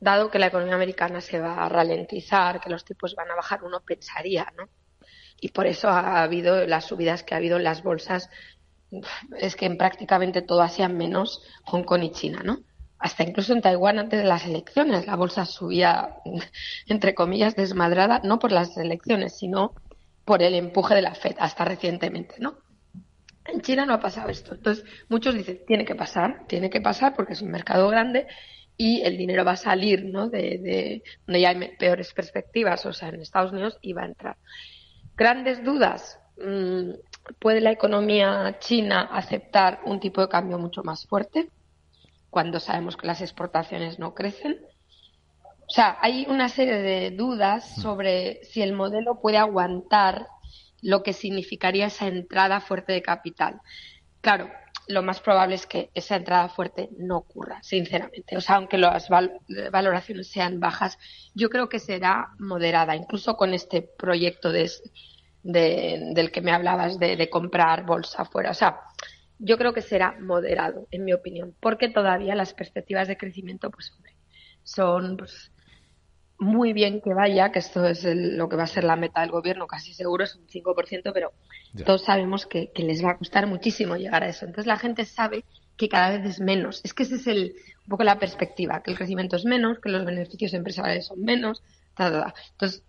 dado 0.00 0.30
que 0.30 0.38
la 0.38 0.46
economía 0.46 0.74
americana 0.74 1.20
se 1.20 1.40
va 1.40 1.64
a 1.64 1.68
ralentizar, 1.68 2.60
que 2.60 2.70
los 2.70 2.84
tipos 2.84 3.14
van 3.14 3.30
a 3.30 3.36
bajar, 3.36 3.64
uno 3.64 3.80
pensaría, 3.80 4.52
¿no? 4.56 4.68
Y 5.40 5.48
por 5.48 5.66
eso 5.66 5.88
ha 5.88 6.22
habido 6.22 6.66
las 6.66 6.86
subidas 6.86 7.22
que 7.22 7.34
ha 7.34 7.36
habido 7.36 7.58
en 7.58 7.64
las 7.64 7.82
bolsas 7.82 8.30
es 9.38 9.56
que 9.56 9.66
en 9.66 9.76
prácticamente 9.76 10.42
todo 10.42 10.62
Asia 10.62 10.88
menos 10.88 11.42
Hong 11.64 11.84
Kong 11.84 12.02
y 12.04 12.10
China, 12.10 12.42
¿no? 12.44 12.60
Hasta 12.98 13.24
incluso 13.24 13.52
en 13.52 13.60
Taiwán 13.60 13.98
antes 13.98 14.20
de 14.20 14.26
las 14.26 14.46
elecciones 14.46 15.06
la 15.06 15.16
bolsa 15.16 15.44
subía, 15.44 16.16
entre 16.86 17.14
comillas, 17.14 17.56
desmadrada, 17.56 18.20
no 18.24 18.38
por 18.38 18.52
las 18.52 18.76
elecciones, 18.76 19.36
sino 19.36 19.74
por 20.24 20.42
el 20.42 20.54
empuje 20.54 20.94
de 20.94 21.02
la 21.02 21.14
Fed, 21.14 21.36
hasta 21.38 21.64
recientemente, 21.64 22.36
¿no? 22.38 22.58
En 23.44 23.60
China 23.60 23.86
no 23.86 23.94
ha 23.94 24.00
pasado 24.00 24.28
esto. 24.28 24.54
Entonces, 24.54 24.84
muchos 25.08 25.34
dicen, 25.34 25.60
tiene 25.66 25.84
que 25.84 25.94
pasar, 25.94 26.46
tiene 26.48 26.68
que 26.68 26.80
pasar 26.80 27.14
porque 27.14 27.34
es 27.34 27.42
un 27.42 27.50
mercado 27.50 27.88
grande 27.88 28.26
y 28.76 29.02
el 29.02 29.16
dinero 29.16 29.44
va 29.44 29.52
a 29.52 29.56
salir, 29.56 30.04
¿no? 30.04 30.28
De, 30.28 30.58
de 30.58 31.02
donde 31.26 31.40
ya 31.40 31.50
hay 31.50 31.76
peores 31.78 32.12
perspectivas, 32.12 32.84
o 32.86 32.92
sea, 32.92 33.08
en 33.08 33.20
Estados 33.20 33.52
Unidos, 33.52 33.78
y 33.80 33.92
va 33.92 34.02
a 34.02 34.06
entrar. 34.06 34.36
Grandes 35.16 35.64
dudas. 35.64 36.18
Mm, 36.38 36.90
¿Puede 37.38 37.60
la 37.60 37.72
economía 37.72 38.58
china 38.60 39.08
aceptar 39.12 39.80
un 39.84 40.00
tipo 40.00 40.20
de 40.20 40.28
cambio 40.28 40.58
mucho 40.58 40.82
más 40.84 41.06
fuerte 41.06 41.48
cuando 42.30 42.60
sabemos 42.60 42.96
que 42.96 43.06
las 43.06 43.20
exportaciones 43.20 43.98
no 43.98 44.14
crecen? 44.14 44.60
O 45.68 45.70
sea, 45.70 45.98
hay 46.00 46.26
una 46.28 46.48
serie 46.48 46.76
de 46.76 47.10
dudas 47.10 47.76
mm. 47.76 47.80
sobre 47.80 48.44
si 48.44 48.62
el 48.62 48.72
modelo 48.72 49.20
puede 49.20 49.38
aguantar 49.38 50.28
lo 50.82 51.02
que 51.02 51.12
significaría 51.12 51.86
esa 51.86 52.06
entrada 52.06 52.60
fuerte 52.60 52.92
de 52.92 53.02
capital. 53.02 53.60
Claro, 54.20 54.48
lo 54.86 55.02
más 55.02 55.20
probable 55.20 55.56
es 55.56 55.66
que 55.66 55.90
esa 55.94 56.16
entrada 56.16 56.48
fuerte 56.48 56.90
no 56.98 57.16
ocurra, 57.16 57.60
sinceramente. 57.62 58.36
O 58.36 58.40
sea, 58.40 58.56
aunque 58.56 58.78
las 58.78 59.08
valoraciones 59.08 60.28
sean 60.28 60.60
bajas, 60.60 60.98
yo 61.34 61.50
creo 61.50 61.68
que 61.68 61.80
será 61.80 62.28
moderada, 62.38 62.94
incluso 62.94 63.36
con 63.36 63.52
este 63.52 63.82
proyecto 63.82 64.52
de, 64.52 64.70
del 65.46 66.30
que 66.32 66.40
me 66.40 66.52
hablabas 66.52 66.98
de, 66.98 67.28
comprar 67.30 67.84
bolsa 67.84 68.22
afuera. 68.22 68.50
O 68.50 68.54
sea, 68.54 68.80
yo 69.38 69.56
creo 69.58 69.72
que 69.72 69.82
será 69.82 70.16
moderado, 70.20 70.86
en 70.90 71.04
mi 71.04 71.12
opinión, 71.12 71.54
porque 71.60 71.88
todavía 71.88 72.34
las 72.34 72.52
perspectivas 72.54 73.08
de 73.08 73.16
crecimiento, 73.16 73.70
pues, 73.70 73.92
hombre, 73.92 74.16
son 74.62 75.16
pues, 75.16 75.52
muy 76.38 76.72
bien 76.72 77.00
que 77.00 77.14
vaya, 77.14 77.52
que 77.52 77.60
esto 77.60 77.86
es 77.86 78.04
lo 78.04 78.48
que 78.48 78.56
va 78.56 78.64
a 78.64 78.68
ser 78.68 78.84
la 78.84 78.96
meta 78.96 79.20
del 79.20 79.30
gobierno, 79.30 79.66
casi 79.66 79.94
seguro 79.94 80.24
es 80.24 80.34
un 80.34 80.46
5%, 80.46 81.12
pero 81.12 81.32
todos 81.84 82.04
sabemos 82.04 82.46
que, 82.46 82.72
les 82.74 83.04
va 83.04 83.12
a 83.12 83.18
costar 83.18 83.46
muchísimo 83.46 83.96
llegar 83.96 84.24
a 84.24 84.28
eso. 84.28 84.44
Entonces 84.44 84.66
la 84.66 84.78
gente 84.78 85.04
sabe 85.04 85.44
que 85.76 85.88
cada 85.88 86.18
vez 86.18 86.26
es 86.26 86.40
menos. 86.40 86.80
Es 86.84 86.92
que 86.92 87.04
esa 87.04 87.16
es 87.16 87.26
el, 87.26 87.54
un 87.84 87.90
poco 87.90 88.02
la 88.02 88.18
perspectiva, 88.18 88.82
que 88.82 88.90
el 88.90 88.96
crecimiento 88.96 89.36
es 89.36 89.44
menos, 89.44 89.78
que 89.78 89.90
los 89.90 90.04
beneficios 90.04 90.54
empresariales 90.54 91.06
son 91.06 91.20
menos. 91.22 91.62
Entonces, 91.98 92.82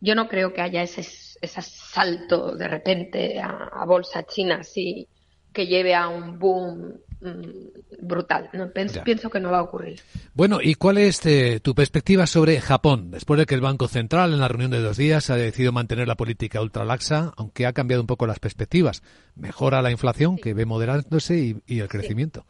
yo 0.00 0.14
no 0.14 0.28
creo 0.28 0.52
que 0.52 0.60
haya 0.60 0.82
ese, 0.82 1.02
ese 1.40 1.62
salto 1.62 2.54
de 2.56 2.68
repente 2.68 3.40
a, 3.40 3.84
bolsa 3.86 4.24
china 4.24 4.58
así 4.60 5.06
que 5.52 5.66
lleve 5.66 5.94
a 5.94 6.08
un 6.08 6.38
boom 6.38 6.94
mm, 7.20 8.06
brutal. 8.06 8.50
No, 8.52 8.70
pienso, 8.70 9.30
que 9.30 9.40
no 9.40 9.50
va 9.50 9.58
a 9.58 9.62
ocurrir. 9.62 10.00
Bueno, 10.34 10.58
¿y 10.60 10.74
cuál 10.74 10.98
es 10.98 11.24
eh, 11.26 11.60
tu 11.62 11.74
perspectiva 11.74 12.26
sobre 12.26 12.60
Japón? 12.60 13.10
Después 13.10 13.38
de 13.38 13.46
que 13.46 13.54
el 13.54 13.60
Banco 13.60 13.88
Central 13.88 14.32
en 14.32 14.40
la 14.40 14.48
reunión 14.48 14.70
de 14.70 14.80
dos 14.80 14.96
días 14.96 15.30
ha 15.30 15.36
decidido 15.36 15.72
mantener 15.72 16.08
la 16.08 16.16
política 16.16 16.60
ultralaxa, 16.60 17.32
aunque 17.36 17.66
ha 17.66 17.72
cambiado 17.72 18.02
un 18.02 18.06
poco 18.06 18.26
las 18.26 18.40
perspectivas. 18.40 19.02
Mejora 19.36 19.82
la 19.82 19.90
inflación, 19.90 20.36
que 20.36 20.54
ve 20.54 20.66
moderándose, 20.66 21.60
y, 21.66 21.78
el 21.78 21.88
crecimiento. 21.88 22.46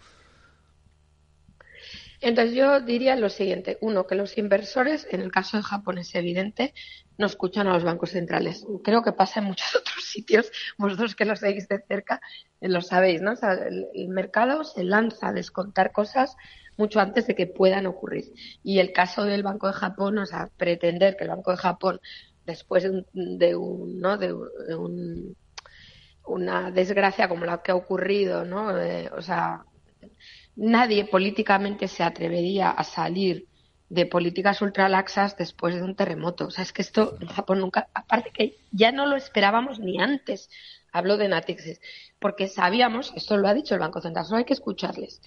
Entonces 2.24 2.54
yo 2.54 2.80
diría 2.80 3.16
lo 3.16 3.28
siguiente. 3.28 3.76
Uno, 3.82 4.06
que 4.06 4.14
los 4.14 4.38
inversores, 4.38 5.06
en 5.10 5.20
el 5.20 5.30
caso 5.30 5.58
de 5.58 5.62
Japón 5.62 5.98
es 5.98 6.14
evidente, 6.14 6.72
no 7.18 7.26
escuchan 7.26 7.66
a 7.66 7.74
los 7.74 7.84
bancos 7.84 8.12
centrales. 8.12 8.66
Creo 8.82 9.02
que 9.02 9.12
pasa 9.12 9.40
en 9.40 9.46
muchos 9.46 9.74
otros 9.76 10.02
sitios. 10.02 10.50
Vosotros 10.78 11.14
que 11.14 11.26
lo 11.26 11.36
seguís 11.36 11.68
de 11.68 11.84
cerca 11.86 12.22
eh, 12.62 12.70
lo 12.70 12.80
sabéis, 12.80 13.20
¿no? 13.20 13.32
el, 13.32 14.08
mercado 14.08 14.64
se 14.64 14.84
lanza 14.84 15.28
a 15.28 15.32
descontar 15.34 15.92
cosas 15.92 16.34
mucho 16.78 16.98
antes 16.98 17.26
de 17.26 17.34
que 17.34 17.46
puedan 17.46 17.84
ocurrir. 17.84 18.32
Y 18.62 18.78
el 18.78 18.92
caso 18.92 19.24
del 19.24 19.42
Banco 19.42 19.66
de 19.66 19.74
Japón, 19.74 20.16
o 20.16 20.24
sea, 20.24 20.48
pretender 20.56 21.16
que 21.18 21.24
el 21.24 21.30
Banco 21.30 21.50
de 21.50 21.58
Japón, 21.58 22.00
después 22.46 22.84
de, 23.12 23.54
un, 23.54 24.00
¿no? 24.00 24.16
de 24.16 24.32
un, 24.32 25.36
una 26.24 26.70
desgracia 26.70 27.28
como 27.28 27.44
la 27.44 27.62
que 27.62 27.72
ha 27.72 27.76
ocurrido, 27.76 28.46
¿no? 28.46 28.76
Eh, 28.80 29.10
o 29.14 29.20
sea, 29.20 29.66
nadie 30.56 31.04
políticamente 31.04 31.88
se 31.88 32.02
atrevería 32.02 32.70
a 32.70 32.84
salir 32.84 33.46
de 33.88 34.06
políticas 34.06 34.62
ultralaxas 34.62 35.36
después 35.36 35.74
de 35.74 35.82
un 35.82 35.94
terremoto. 35.94 36.46
O 36.46 36.50
sea, 36.50 36.64
es 36.64 36.72
que 36.72 36.82
esto 36.82 37.16
en 37.20 37.28
Japón 37.28 37.60
nunca, 37.60 37.88
aparte 37.94 38.30
que 38.30 38.56
ya 38.72 38.92
no 38.92 39.06
lo 39.06 39.16
esperábamos 39.16 39.78
ni 39.78 40.00
antes. 40.00 40.50
Hablo 40.92 41.16
de 41.16 41.28
Natixis, 41.28 41.80
porque 42.20 42.46
sabíamos, 42.46 43.12
esto 43.16 43.36
lo 43.36 43.48
ha 43.48 43.54
dicho 43.54 43.74
el 43.74 43.80
Banco 43.80 44.00
Central, 44.00 44.26
solo 44.26 44.38
hay 44.38 44.44
que 44.44 44.52
escucharles, 44.52 45.20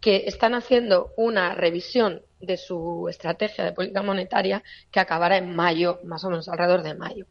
que 0.00 0.24
están 0.26 0.54
haciendo 0.54 1.12
una 1.18 1.54
revisión 1.54 2.22
de 2.40 2.56
su 2.56 3.08
estrategia 3.10 3.62
de 3.62 3.72
política 3.72 4.02
monetaria 4.02 4.62
que 4.90 5.00
acabará 5.00 5.36
en 5.36 5.54
mayo, 5.54 6.00
más 6.04 6.24
o 6.24 6.30
menos 6.30 6.48
alrededor 6.48 6.82
de 6.82 6.94
mayo. 6.94 7.26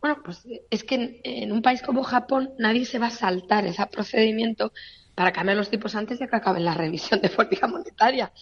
Bueno, 0.00 0.22
pues 0.24 0.46
es 0.70 0.84
que 0.84 1.20
en 1.24 1.50
un 1.50 1.60
país 1.60 1.82
como 1.82 2.04
Japón 2.04 2.52
nadie 2.56 2.84
se 2.84 3.00
va 3.00 3.08
a 3.08 3.10
saltar 3.10 3.66
ese 3.66 3.84
procedimiento 3.86 4.72
para 5.18 5.32
cambiar 5.32 5.56
los 5.56 5.68
tipos 5.68 5.96
antes 5.96 6.20
de 6.20 6.28
que 6.28 6.36
acabe 6.36 6.60
la 6.60 6.74
revisión 6.74 7.20
de 7.20 7.28
política 7.28 7.66
monetaria. 7.66 8.32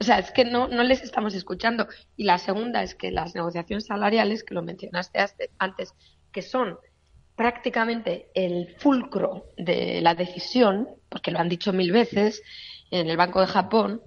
O 0.00 0.02
sea, 0.02 0.18
es 0.18 0.32
que 0.32 0.44
no, 0.44 0.66
no 0.66 0.82
les 0.82 1.04
estamos 1.04 1.34
escuchando. 1.34 1.86
Y 2.16 2.24
la 2.24 2.38
segunda 2.38 2.82
es 2.82 2.96
que 2.96 3.12
las 3.12 3.36
negociaciones 3.36 3.86
salariales, 3.86 4.42
que 4.42 4.52
lo 4.52 4.62
mencionaste 4.62 5.20
antes, 5.56 5.94
que 6.32 6.42
son 6.42 6.78
prácticamente 7.36 8.26
el 8.34 8.74
fulcro 8.76 9.44
de 9.56 10.00
la 10.00 10.16
decisión, 10.16 10.88
porque 11.08 11.30
lo 11.30 11.38
han 11.38 11.48
dicho 11.48 11.72
mil 11.72 11.92
veces 11.92 12.42
en 12.90 13.08
el 13.08 13.16
Banco 13.16 13.40
de 13.40 13.46
Japón, 13.46 14.02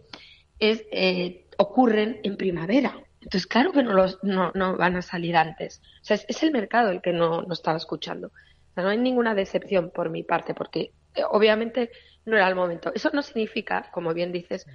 es, 0.60 0.84
eh, 0.91 1.47
ocurren 1.58 2.19
en 2.23 2.36
primavera. 2.36 3.01
Entonces, 3.21 3.47
claro 3.47 3.71
que 3.71 3.82
no, 3.82 3.93
los, 3.93 4.21
no, 4.23 4.51
no 4.55 4.75
van 4.75 4.97
a 4.97 5.01
salir 5.01 5.38
antes. 5.38 5.82
O 6.01 6.03
sea, 6.03 6.17
es, 6.27 6.43
el 6.43 6.51
mercado 6.51 6.89
el 6.89 7.01
que 7.01 7.13
no, 7.13 7.43
no 7.43 7.53
estaba 7.53 7.77
escuchando. 7.77 8.27
O 8.27 8.73
sea, 8.73 8.84
no 8.84 8.89
hay 8.89 8.97
ninguna 8.97 9.36
decepción 9.36 9.89
por 9.89 10.10
mi 10.10 10.23
parte, 10.23 10.53
porque 10.53 10.91
obviamente 11.30 11.91
no 12.26 12.36
era 12.36 12.48
el 12.48 12.56
momento. 12.56 12.91
Eso 12.93 13.10
no 13.13 13.22
significa, 13.22 13.89
como 13.91 14.13
bien 14.13 14.32
dices, 14.32 14.65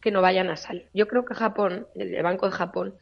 que 0.00 0.10
no 0.10 0.20
vayan 0.20 0.50
a 0.50 0.56
salir. 0.56 0.88
Yo 0.92 1.08
creo 1.08 1.24
que 1.24 1.34
Japón, 1.34 1.86
el 1.94 2.22
Banco 2.22 2.46
de 2.46 2.52
Japón, 2.52 2.94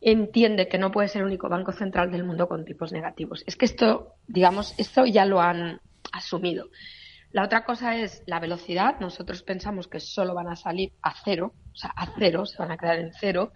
entiende 0.00 0.68
que 0.68 0.78
no 0.78 0.90
puede 0.90 1.08
ser 1.08 1.22
el 1.22 1.28
único 1.28 1.48
banco 1.48 1.72
central 1.72 2.10
del 2.10 2.24
mundo 2.24 2.48
con 2.48 2.64
tipos 2.64 2.92
negativos. 2.92 3.44
Es 3.46 3.56
que 3.56 3.64
esto, 3.64 4.14
digamos, 4.26 4.74
esto 4.78 5.06
ya 5.06 5.24
lo 5.24 5.40
han 5.40 5.80
asumido. 6.12 6.68
La 7.30 7.44
otra 7.44 7.64
cosa 7.64 7.96
es 7.96 8.22
la 8.26 8.40
velocidad. 8.40 8.98
Nosotros 9.00 9.42
pensamos 9.42 9.88
que 9.88 10.00
solo 10.00 10.34
van 10.34 10.48
a 10.48 10.56
salir 10.56 10.92
a 11.02 11.14
cero, 11.24 11.54
o 11.72 11.76
sea, 11.76 11.90
a 11.96 12.12
cero, 12.18 12.44
se 12.44 12.58
van 12.58 12.72
a 12.72 12.76
quedar 12.76 12.98
en 12.98 13.12
cero, 13.18 13.52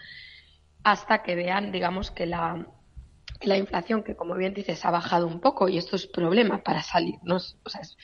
hasta 0.82 1.22
que 1.22 1.34
vean, 1.34 1.72
digamos, 1.72 2.10
que 2.12 2.26
la, 2.26 2.66
la 3.42 3.56
inflación, 3.58 4.02
que 4.02 4.14
como 4.14 4.34
bien 4.36 4.54
dices, 4.54 4.84
ha 4.84 4.90
bajado 4.90 5.26
un 5.26 5.40
poco 5.40 5.68
y 5.68 5.78
esto 5.78 5.96
es 5.96 6.06
problema 6.06 6.62
para 6.62 6.82
salir. 6.82 7.16
¿no? 7.22 7.36
O 7.36 7.68
sea, 7.68 7.80
es, 7.80 7.96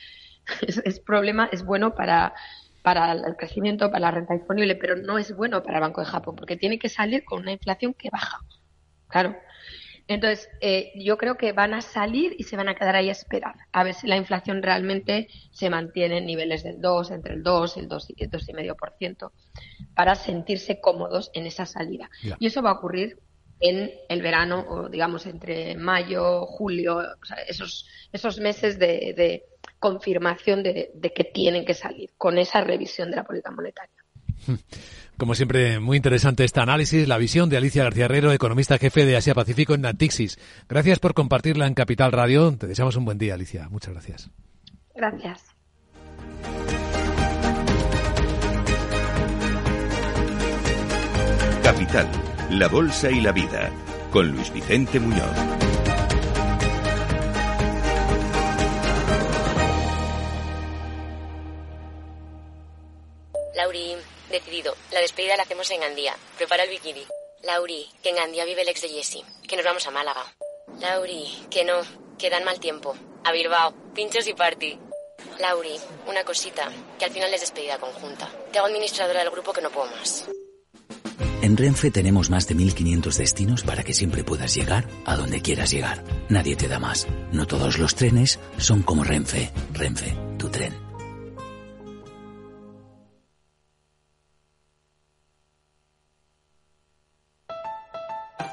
es, 0.61 0.99
problema, 0.99 1.49
es 1.51 1.63
bueno 1.63 1.95
para, 1.95 2.33
para 2.81 3.11
el 3.11 3.35
crecimiento, 3.35 3.89
para 3.89 4.01
la 4.01 4.11
renta 4.11 4.33
disponible, 4.33 4.75
pero 4.75 4.95
no 4.95 5.17
es 5.17 5.35
bueno 5.35 5.63
para 5.63 5.77
el 5.77 5.81
Banco 5.81 6.01
de 6.01 6.07
Japón, 6.07 6.35
porque 6.35 6.57
tiene 6.57 6.79
que 6.79 6.89
salir 6.89 7.23
con 7.23 7.41
una 7.41 7.51
inflación 7.51 7.93
que 7.93 8.09
baja. 8.09 8.39
Claro. 9.07 9.35
Entonces, 10.07 10.49
eh, 10.59 10.91
yo 10.95 11.17
creo 11.17 11.37
que 11.37 11.53
van 11.53 11.73
a 11.73 11.81
salir 11.81 12.35
y 12.37 12.43
se 12.43 12.57
van 12.57 12.67
a 12.67 12.75
quedar 12.75 12.95
ahí 12.95 13.07
a 13.07 13.13
esperar, 13.13 13.55
a 13.71 13.85
ver 13.85 13.93
si 13.93 14.05
la 14.05 14.17
inflación 14.17 14.61
realmente 14.61 15.29
se 15.51 15.69
mantiene 15.69 16.17
en 16.17 16.25
niveles 16.25 16.63
del 16.63 16.81
2, 16.81 17.11
entre 17.11 17.35
el 17.35 17.43
2 17.43 17.77
y 17.77 17.79
el 17.79 17.89
2,5%, 17.89 19.31
para 19.95 20.15
sentirse 20.15 20.81
cómodos 20.81 21.31
en 21.33 21.45
esa 21.45 21.65
salida. 21.65 22.09
Y 22.39 22.47
eso 22.47 22.61
va 22.61 22.71
a 22.71 22.73
ocurrir 22.73 23.17
en 23.61 23.91
el 24.09 24.21
verano 24.21 24.65
o 24.67 24.89
digamos 24.89 25.25
entre 25.25 25.75
mayo, 25.75 26.45
julio, 26.47 27.01
esos, 27.47 27.87
esos 28.11 28.39
meses 28.39 28.77
de, 28.77 29.45
confirmación 29.83 30.63
de, 30.63 30.91
de 30.93 31.11
que 31.11 31.25
tienen 31.25 31.65
que 31.65 31.73
salir 31.73 32.11
con 32.17 32.37
esa 32.37 32.61
revisión 32.61 33.09
de 33.09 33.17
la 33.17 33.25
política 33.25 33.51
monetaria. 33.51 33.97
Como 35.17 35.35
siempre, 35.35 35.79
muy 35.79 35.97
interesante 35.97 36.45
este 36.45 36.61
análisis, 36.61 37.05
la 37.05 37.17
visión 37.17 37.49
de 37.49 37.57
Alicia 37.57 37.83
García 37.83 38.05
Herrero, 38.05 38.31
economista 38.31 38.77
jefe 38.77 39.05
de 39.05 39.17
Asia 39.17 39.35
Pacífico 39.35 39.73
en 39.73 39.81
Natixis. 39.81 40.39
Gracias 40.69 40.99
por 40.99 41.13
compartirla 41.13 41.67
en 41.67 41.73
Capital 41.73 42.13
Radio. 42.13 42.55
Te 42.57 42.65
deseamos 42.65 42.95
un 42.95 43.03
buen 43.03 43.17
día, 43.17 43.33
Alicia. 43.33 43.67
Muchas 43.69 43.93
gracias. 43.93 44.29
Gracias. 44.95 45.43
Capital, 51.61 52.07
la 52.51 52.67
Bolsa 52.69 53.11
y 53.11 53.19
la 53.19 53.33
Vida, 53.33 53.69
con 54.11 54.31
Luis 54.31 54.51
Vicente 54.53 54.99
Muñoz. 54.99 55.62
Decidido. 64.33 64.75
La 64.91 64.99
despedida 64.99 65.37
la 65.37 65.43
hacemos 65.43 65.69
en 65.71 65.79
Gandía. 65.79 66.15
Prepara 66.37 66.63
el 66.63 66.69
bikini. 66.69 67.05
Lauri, 67.43 67.89
que 68.01 68.09
en 68.09 68.15
Gandía 68.15 68.45
vive 68.45 68.61
el 68.61 68.69
ex 68.69 68.81
de 68.81 68.89
Jesse. 68.89 69.23
Que 69.47 69.55
nos 69.55 69.65
vamos 69.65 69.87
a 69.87 69.91
Málaga. 69.91 70.25
Lauri, 70.79 71.25
que 71.49 71.63
no, 71.63 71.81
que 72.17 72.29
dan 72.29 72.43
mal 72.43 72.59
tiempo. 72.59 72.95
A 73.23 73.31
Bilbao, 73.31 73.73
pinchos 73.93 74.27
y 74.27 74.33
party. 74.33 74.77
Lauri, 75.39 75.79
una 76.07 76.23
cosita, 76.23 76.69
que 76.99 77.05
al 77.05 77.11
final 77.11 77.33
es 77.33 77.41
despedida 77.41 77.77
conjunta. 77.79 78.29
Te 78.51 78.59
hago 78.59 78.67
administradora 78.67 79.19
del 79.19 79.29
grupo 79.29 79.53
que 79.53 79.61
no 79.61 79.69
puedo 79.69 79.89
más. 79.91 80.27
En 81.41 81.57
Renfe 81.57 81.91
tenemos 81.91 82.29
más 82.29 82.47
de 82.47 82.55
1500 82.55 83.17
destinos 83.17 83.63
para 83.63 83.83
que 83.83 83.93
siempre 83.93 84.23
puedas 84.23 84.55
llegar 84.55 84.87
a 85.05 85.17
donde 85.17 85.41
quieras 85.41 85.71
llegar. 85.71 86.03
Nadie 86.29 86.55
te 86.55 86.69
da 86.69 86.79
más. 86.79 87.05
No 87.33 87.45
todos 87.45 87.77
los 87.77 87.95
trenes 87.95 88.39
son 88.57 88.81
como 88.81 89.03
Renfe. 89.03 89.51
Renfe, 89.73 90.15
tu 90.37 90.49
tren. 90.49 90.92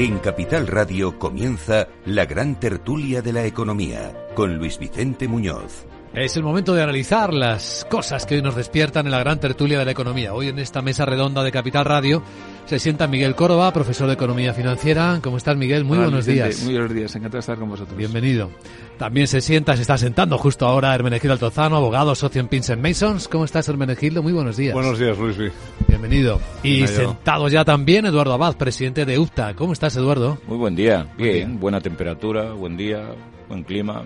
En 0.00 0.18
Capital 0.18 0.66
Radio 0.66 1.18
comienza 1.18 1.86
la 2.06 2.24
gran 2.24 2.58
tertulia 2.58 3.20
de 3.20 3.34
la 3.34 3.44
economía 3.44 4.14
con 4.34 4.56
Luis 4.56 4.78
Vicente 4.78 5.28
Muñoz. 5.28 5.84
Es 6.14 6.38
el 6.38 6.42
momento 6.42 6.74
de 6.74 6.82
analizar 6.82 7.34
las 7.34 7.86
cosas 7.90 8.24
que 8.24 8.36
hoy 8.36 8.42
nos 8.42 8.56
despiertan 8.56 9.04
en 9.04 9.12
la 9.12 9.18
gran 9.18 9.38
tertulia 9.38 9.78
de 9.78 9.84
la 9.84 9.90
economía. 9.90 10.32
Hoy 10.32 10.48
en 10.48 10.58
esta 10.58 10.80
mesa 10.80 11.04
redonda 11.04 11.42
de 11.42 11.52
Capital 11.52 11.84
Radio 11.84 12.22
se 12.64 12.78
sienta 12.78 13.08
Miguel 13.08 13.34
Córdoba, 13.34 13.74
profesor 13.74 14.06
de 14.06 14.14
Economía 14.14 14.54
Financiera. 14.54 15.20
¿Cómo 15.22 15.36
estás, 15.36 15.58
Miguel? 15.58 15.84
Muy 15.84 15.98
buenos 15.98 16.24
días. 16.24 16.62
Muy 16.62 16.72
buenos 16.72 16.94
días, 16.94 17.14
encantado 17.14 17.36
de 17.36 17.40
estar 17.40 17.58
con 17.58 17.68
vosotros. 17.68 17.94
Bienvenido. 17.94 18.50
También 18.96 19.26
se 19.26 19.42
sienta, 19.42 19.76
se 19.76 19.82
está 19.82 19.98
sentando 19.98 20.38
justo 20.38 20.66
ahora 20.66 20.94
Hermenegildo 20.94 21.34
Altozano, 21.34 21.76
abogado, 21.76 22.14
socio 22.14 22.40
en 22.40 22.48
Pinsent 22.48 22.82
Masons. 22.82 23.28
¿Cómo 23.28 23.44
estás, 23.44 23.68
Hermenegildo? 23.68 24.22
Muy 24.22 24.32
buenos 24.32 24.56
días. 24.56 24.72
Buenos 24.72 24.98
días, 24.98 25.18
Luis. 25.18 25.52
Bienvenido. 26.00 26.40
Y 26.62 26.86
sentado 26.86 27.48
ya 27.48 27.62
también 27.62 28.06
Eduardo 28.06 28.32
Abad, 28.32 28.56
presidente 28.56 29.04
de 29.04 29.18
UFTA. 29.18 29.52
¿Cómo 29.54 29.74
estás, 29.74 29.94
Eduardo? 29.96 30.38
Muy 30.46 30.56
buen 30.56 30.74
día. 30.74 31.06
Bien, 31.18 31.60
buena 31.60 31.82
temperatura, 31.82 32.52
buen 32.54 32.74
día, 32.78 33.04
buen 33.48 33.64
clima. 33.64 34.02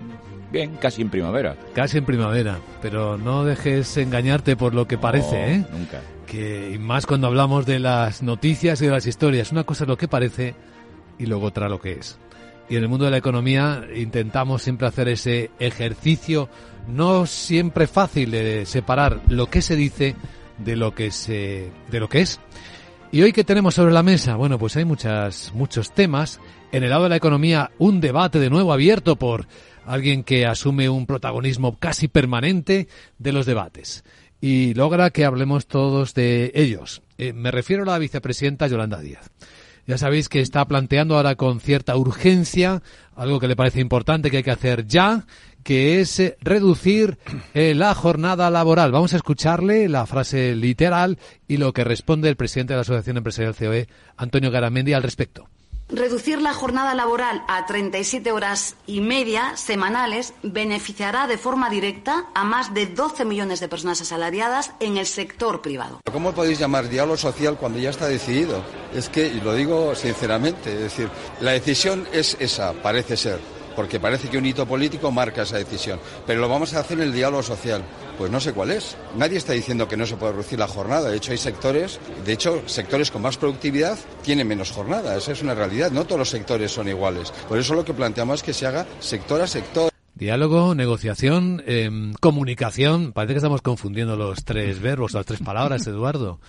Bien, 0.51 0.75
casi 0.75 1.01
en 1.03 1.09
primavera. 1.09 1.55
Casi 1.73 1.97
en 1.97 2.03
primavera, 2.03 2.59
pero 2.81 3.17
no 3.17 3.45
dejes 3.45 3.95
engañarte 3.95 4.57
por 4.57 4.73
lo 4.73 4.89
que 4.89 4.97
parece, 4.97 5.53
¿eh? 5.53 5.65
Nunca 5.71 6.01
que 6.25 6.71
y 6.73 6.79
más 6.79 7.05
cuando 7.05 7.27
hablamos 7.27 7.65
de 7.65 7.79
las 7.79 8.21
noticias 8.21 8.81
y 8.81 8.87
de 8.87 8.91
las 8.91 9.05
historias. 9.05 9.53
Una 9.53 9.63
cosa 9.63 9.85
es 9.85 9.87
lo 9.87 9.97
que 9.97 10.09
parece 10.09 10.53
y 11.17 11.27
luego 11.27 11.45
otra 11.45 11.69
lo 11.69 11.79
que 11.79 11.93
es. 11.93 12.17
Y 12.67 12.75
en 12.75 12.83
el 12.83 12.89
mundo 12.89 13.05
de 13.05 13.11
la 13.11 13.17
economía 13.17 13.85
intentamos 13.95 14.63
siempre 14.63 14.87
hacer 14.87 15.07
ese 15.07 15.51
ejercicio 15.59 16.49
no 16.87 17.25
siempre 17.25 17.87
fácil 17.87 18.31
de 18.31 18.65
separar 18.65 19.21
lo 19.27 19.47
que 19.47 19.61
se 19.61 19.75
dice 19.75 20.15
de 20.57 20.75
lo 20.75 20.93
que 20.93 21.11
se 21.11 21.71
de 21.91 21.99
lo 21.99 22.09
que 22.09 22.21
es. 22.21 22.39
Y 23.11 23.21
hoy 23.21 23.31
que 23.31 23.43
tenemos 23.43 23.75
sobre 23.75 23.93
la 23.93 24.03
mesa, 24.03 24.35
bueno, 24.35 24.59
pues 24.59 24.75
hay 24.75 24.85
muchas 24.85 25.53
muchos 25.53 25.93
temas. 25.93 26.39
En 26.71 26.83
el 26.83 26.89
lado 26.89 27.03
de 27.03 27.09
la 27.09 27.15
economía, 27.15 27.71
un 27.77 28.01
debate 28.01 28.39
de 28.39 28.49
nuevo 28.49 28.73
abierto 28.73 29.15
por 29.15 29.47
alguien 29.85 30.23
que 30.23 30.45
asume 30.45 30.89
un 30.89 31.05
protagonismo 31.05 31.77
casi 31.79 32.07
permanente 32.07 32.87
de 33.17 33.31
los 33.31 33.45
debates 33.45 34.03
y 34.41 34.73
logra 34.73 35.11
que 35.11 35.25
hablemos 35.25 35.67
todos 35.67 36.13
de 36.13 36.51
ellos. 36.55 37.01
Eh, 37.17 37.33
me 37.33 37.51
refiero 37.51 37.83
a 37.83 37.85
la 37.85 37.97
vicepresidenta 37.97 38.67
Yolanda 38.67 38.99
Díaz. 38.99 39.31
Ya 39.87 39.97
sabéis 39.97 40.29
que 40.29 40.39
está 40.39 40.65
planteando 40.65 41.15
ahora 41.15 41.35
con 41.35 41.59
cierta 41.59 41.95
urgencia 41.95 42.81
algo 43.15 43.39
que 43.39 43.47
le 43.47 43.55
parece 43.55 43.79
importante 43.79 44.31
que 44.31 44.37
hay 44.37 44.43
que 44.43 44.51
hacer 44.51 44.87
ya, 44.87 45.25
que 45.65 45.99
es 45.99 46.19
eh, 46.19 46.37
reducir 46.41 47.17
eh, 47.55 47.73
la 47.73 47.95
jornada 47.95 48.51
laboral. 48.51 48.91
Vamos 48.91 49.13
a 49.13 49.17
escucharle 49.17 49.89
la 49.89 50.05
frase 50.05 50.55
literal 50.55 51.17
y 51.47 51.57
lo 51.57 51.73
que 51.73 51.83
responde 51.83 52.29
el 52.29 52.37
presidente 52.37 52.73
de 52.73 52.77
la 52.77 52.81
Asociación 52.81 53.17
Empresarial 53.17 53.55
COE, 53.55 53.87
Antonio 54.15 54.51
Garamendi, 54.51 54.93
al 54.93 55.01
respecto. 55.01 55.49
Reducir 55.89 56.41
la 56.41 56.53
jornada 56.53 56.93
laboral 56.93 57.43
a 57.47 57.65
37 57.65 58.31
horas 58.31 58.75
y 58.85 59.01
media 59.01 59.57
semanales 59.57 60.33
beneficiará 60.43 61.25
de 61.25 61.37
forma 61.37 61.69
directa 61.69 62.25
a 62.35 62.43
más 62.43 62.73
de 62.75 62.85
12 62.85 63.25
millones 63.25 63.59
de 63.59 63.67
personas 63.67 64.01
asalariadas 64.01 64.71
en 64.79 64.97
el 64.97 65.07
sector 65.07 65.63
privado. 65.63 65.99
¿Cómo 66.11 66.31
podéis 66.33 66.59
llamar 66.59 66.89
diálogo 66.89 67.17
social 67.17 67.57
cuando 67.57 67.79
ya 67.79 67.89
está 67.89 68.07
decidido? 68.07 68.63
Es 68.93 69.09
que, 69.09 69.27
y 69.27 69.41
lo 69.41 69.53
digo 69.55 69.95
sinceramente, 69.95 70.73
es 70.73 70.81
decir, 70.81 71.09
la 71.41 71.51
decisión 71.51 72.07
es 72.11 72.37
esa, 72.39 72.73
parece 72.73 73.17
ser 73.17 73.54
porque 73.75 73.99
parece 73.99 74.29
que 74.29 74.37
un 74.37 74.45
hito 74.45 74.65
político 74.65 75.11
marca 75.11 75.43
esa 75.43 75.57
decisión. 75.57 75.99
Pero 76.25 76.41
lo 76.41 76.49
vamos 76.49 76.73
a 76.73 76.79
hacer 76.79 76.99
en 76.99 77.05
el 77.05 77.13
diálogo 77.13 77.43
social. 77.43 77.83
Pues 78.17 78.31
no 78.31 78.39
sé 78.39 78.53
cuál 78.53 78.71
es. 78.71 78.95
Nadie 79.17 79.37
está 79.37 79.53
diciendo 79.53 79.87
que 79.87 79.97
no 79.97 80.05
se 80.05 80.15
puede 80.15 80.33
reducir 80.33 80.59
la 80.59 80.67
jornada. 80.67 81.09
De 81.09 81.17
hecho, 81.17 81.31
hay 81.31 81.37
sectores, 81.37 81.99
de 82.25 82.33
hecho, 82.33 82.63
sectores 82.67 83.11
con 83.11 83.21
más 83.21 83.37
productividad 83.37 83.97
tienen 84.23 84.47
menos 84.47 84.71
jornada. 84.71 85.15
Esa 85.17 85.33
es 85.33 85.41
una 85.41 85.55
realidad. 85.55 85.91
No 85.91 86.05
todos 86.05 86.19
los 86.19 86.29
sectores 86.29 86.71
son 86.71 86.87
iguales. 86.87 87.31
Por 87.47 87.57
eso 87.57 87.73
lo 87.73 87.83
que 87.83 87.93
planteamos 87.93 88.39
es 88.39 88.43
que 88.43 88.53
se 88.53 88.67
haga 88.67 88.85
sector 88.99 89.41
a 89.41 89.47
sector. 89.47 89.91
Diálogo, 90.13 90.75
negociación, 90.75 91.61
em, 91.67 92.13
comunicación. 92.13 93.11
Parece 93.11 93.33
que 93.33 93.39
estamos 93.39 93.61
confundiendo 93.61 94.15
los 94.15 94.45
tres 94.45 94.79
verbos, 94.79 95.13
las 95.13 95.25
tres 95.25 95.41
palabras, 95.41 95.85
Eduardo. 95.87 96.39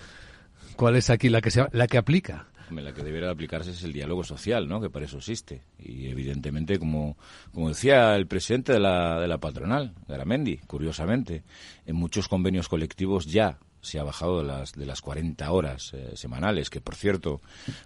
¿Cuál 0.77 0.95
es 0.95 1.09
aquí 1.09 1.27
la 1.27 1.41
que, 1.41 1.51
se, 1.51 1.65
la 1.71 1.87
que 1.87 1.97
aplica? 1.97 2.47
La 2.71 2.93
que 2.93 3.03
debería 3.03 3.29
aplicarse 3.29 3.71
es 3.71 3.83
el 3.83 3.93
diálogo 3.93 4.23
social, 4.23 4.67
¿no? 4.67 4.81
Que 4.81 4.89
para 4.89 5.05
eso 5.05 5.17
existe. 5.17 5.61
Y 5.79 6.07
evidentemente, 6.07 6.79
como, 6.79 7.17
como 7.53 7.69
decía 7.69 8.15
el 8.15 8.27
presidente 8.27 8.73
de 8.73 8.79
la, 8.79 9.19
de 9.19 9.27
la 9.27 9.37
patronal, 9.37 9.93
Garamendi, 10.07 10.57
curiosamente, 10.67 11.43
en 11.85 11.95
muchos 11.95 12.27
convenios 12.27 12.67
colectivos 12.67 13.25
ya 13.25 13.59
se 13.81 13.99
ha 13.99 14.03
bajado 14.03 14.39
de 14.39 14.45
las, 14.45 14.73
de 14.73 14.85
las 14.85 15.01
40 15.01 15.49
horas 15.51 15.93
eh, 15.93 16.11
semanales, 16.15 16.69
que 16.69 16.81
por 16.81 16.95
cierto, 16.95 17.41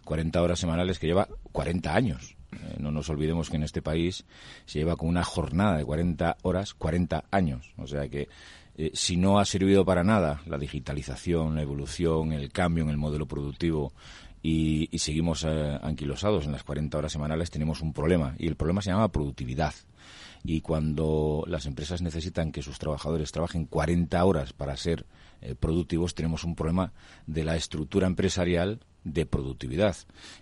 40 0.06 0.42
horas 0.42 0.60
semanales 0.60 1.00
que 1.00 1.08
lleva 1.08 1.28
40 1.52 1.96
años. 1.96 2.36
Eh, 2.52 2.78
no 2.80 2.92
nos 2.92 3.10
olvidemos 3.10 3.50
que 3.50 3.58
en 3.58 3.64
este 3.64 3.82
país 3.82 4.26
se 4.66 4.80
lleva 4.80 4.96
con 4.96 5.10
una 5.10 5.24
jornada 5.24 5.78
de 5.78 5.86
40 5.86 6.38
horas 6.42 6.74
40 6.74 7.26
años. 7.32 7.74
O 7.78 7.88
sea 7.88 8.08
que 8.10 8.28
eh, 8.78 8.92
si 8.94 9.18
no 9.18 9.40
ha 9.40 9.46
servido 9.46 9.86
para 9.86 10.04
nada 10.04 10.42
la 10.46 10.58
digitalización, 10.58 11.56
la 11.56 11.62
evolución, 11.62 12.32
el 12.32 12.52
cambio 12.52 12.84
en 12.84 12.90
el 12.90 12.98
modelo 12.98 13.28
productivo 13.28 13.94
y, 14.44 14.90
seguimos 14.98 15.46
anquilosados 15.46 16.46
en 16.46 16.52
las 16.52 16.64
40 16.64 16.98
horas 16.98 17.12
semanales, 17.12 17.52
tenemos 17.52 17.82
un 17.82 17.94
problema. 17.94 18.36
Y 18.38 18.48
el 18.48 18.56
problema 18.56 18.82
se 18.82 18.92
llama 18.92 19.12
productividad 19.12 19.74
y 20.44 20.62
cuando 20.62 21.44
las 21.48 21.66
empresas 21.66 22.02
necesitan 22.02 22.52
que 22.52 22.64
sus 22.64 22.80
trabajadores 22.80 23.32
trabajen 23.32 23.66
40 23.66 24.24
horas 24.24 24.54
para 24.54 24.76
ser 24.76 25.06
eh, 25.42 25.56
productivos, 25.56 26.16
tenemos 26.16 26.44
un 26.44 26.56
problema 26.56 26.94
de 27.28 27.44
la 27.44 27.56
estructura 27.56 28.08
empresarial 28.08 28.80
de 29.04 29.26
productividad. 29.26 29.96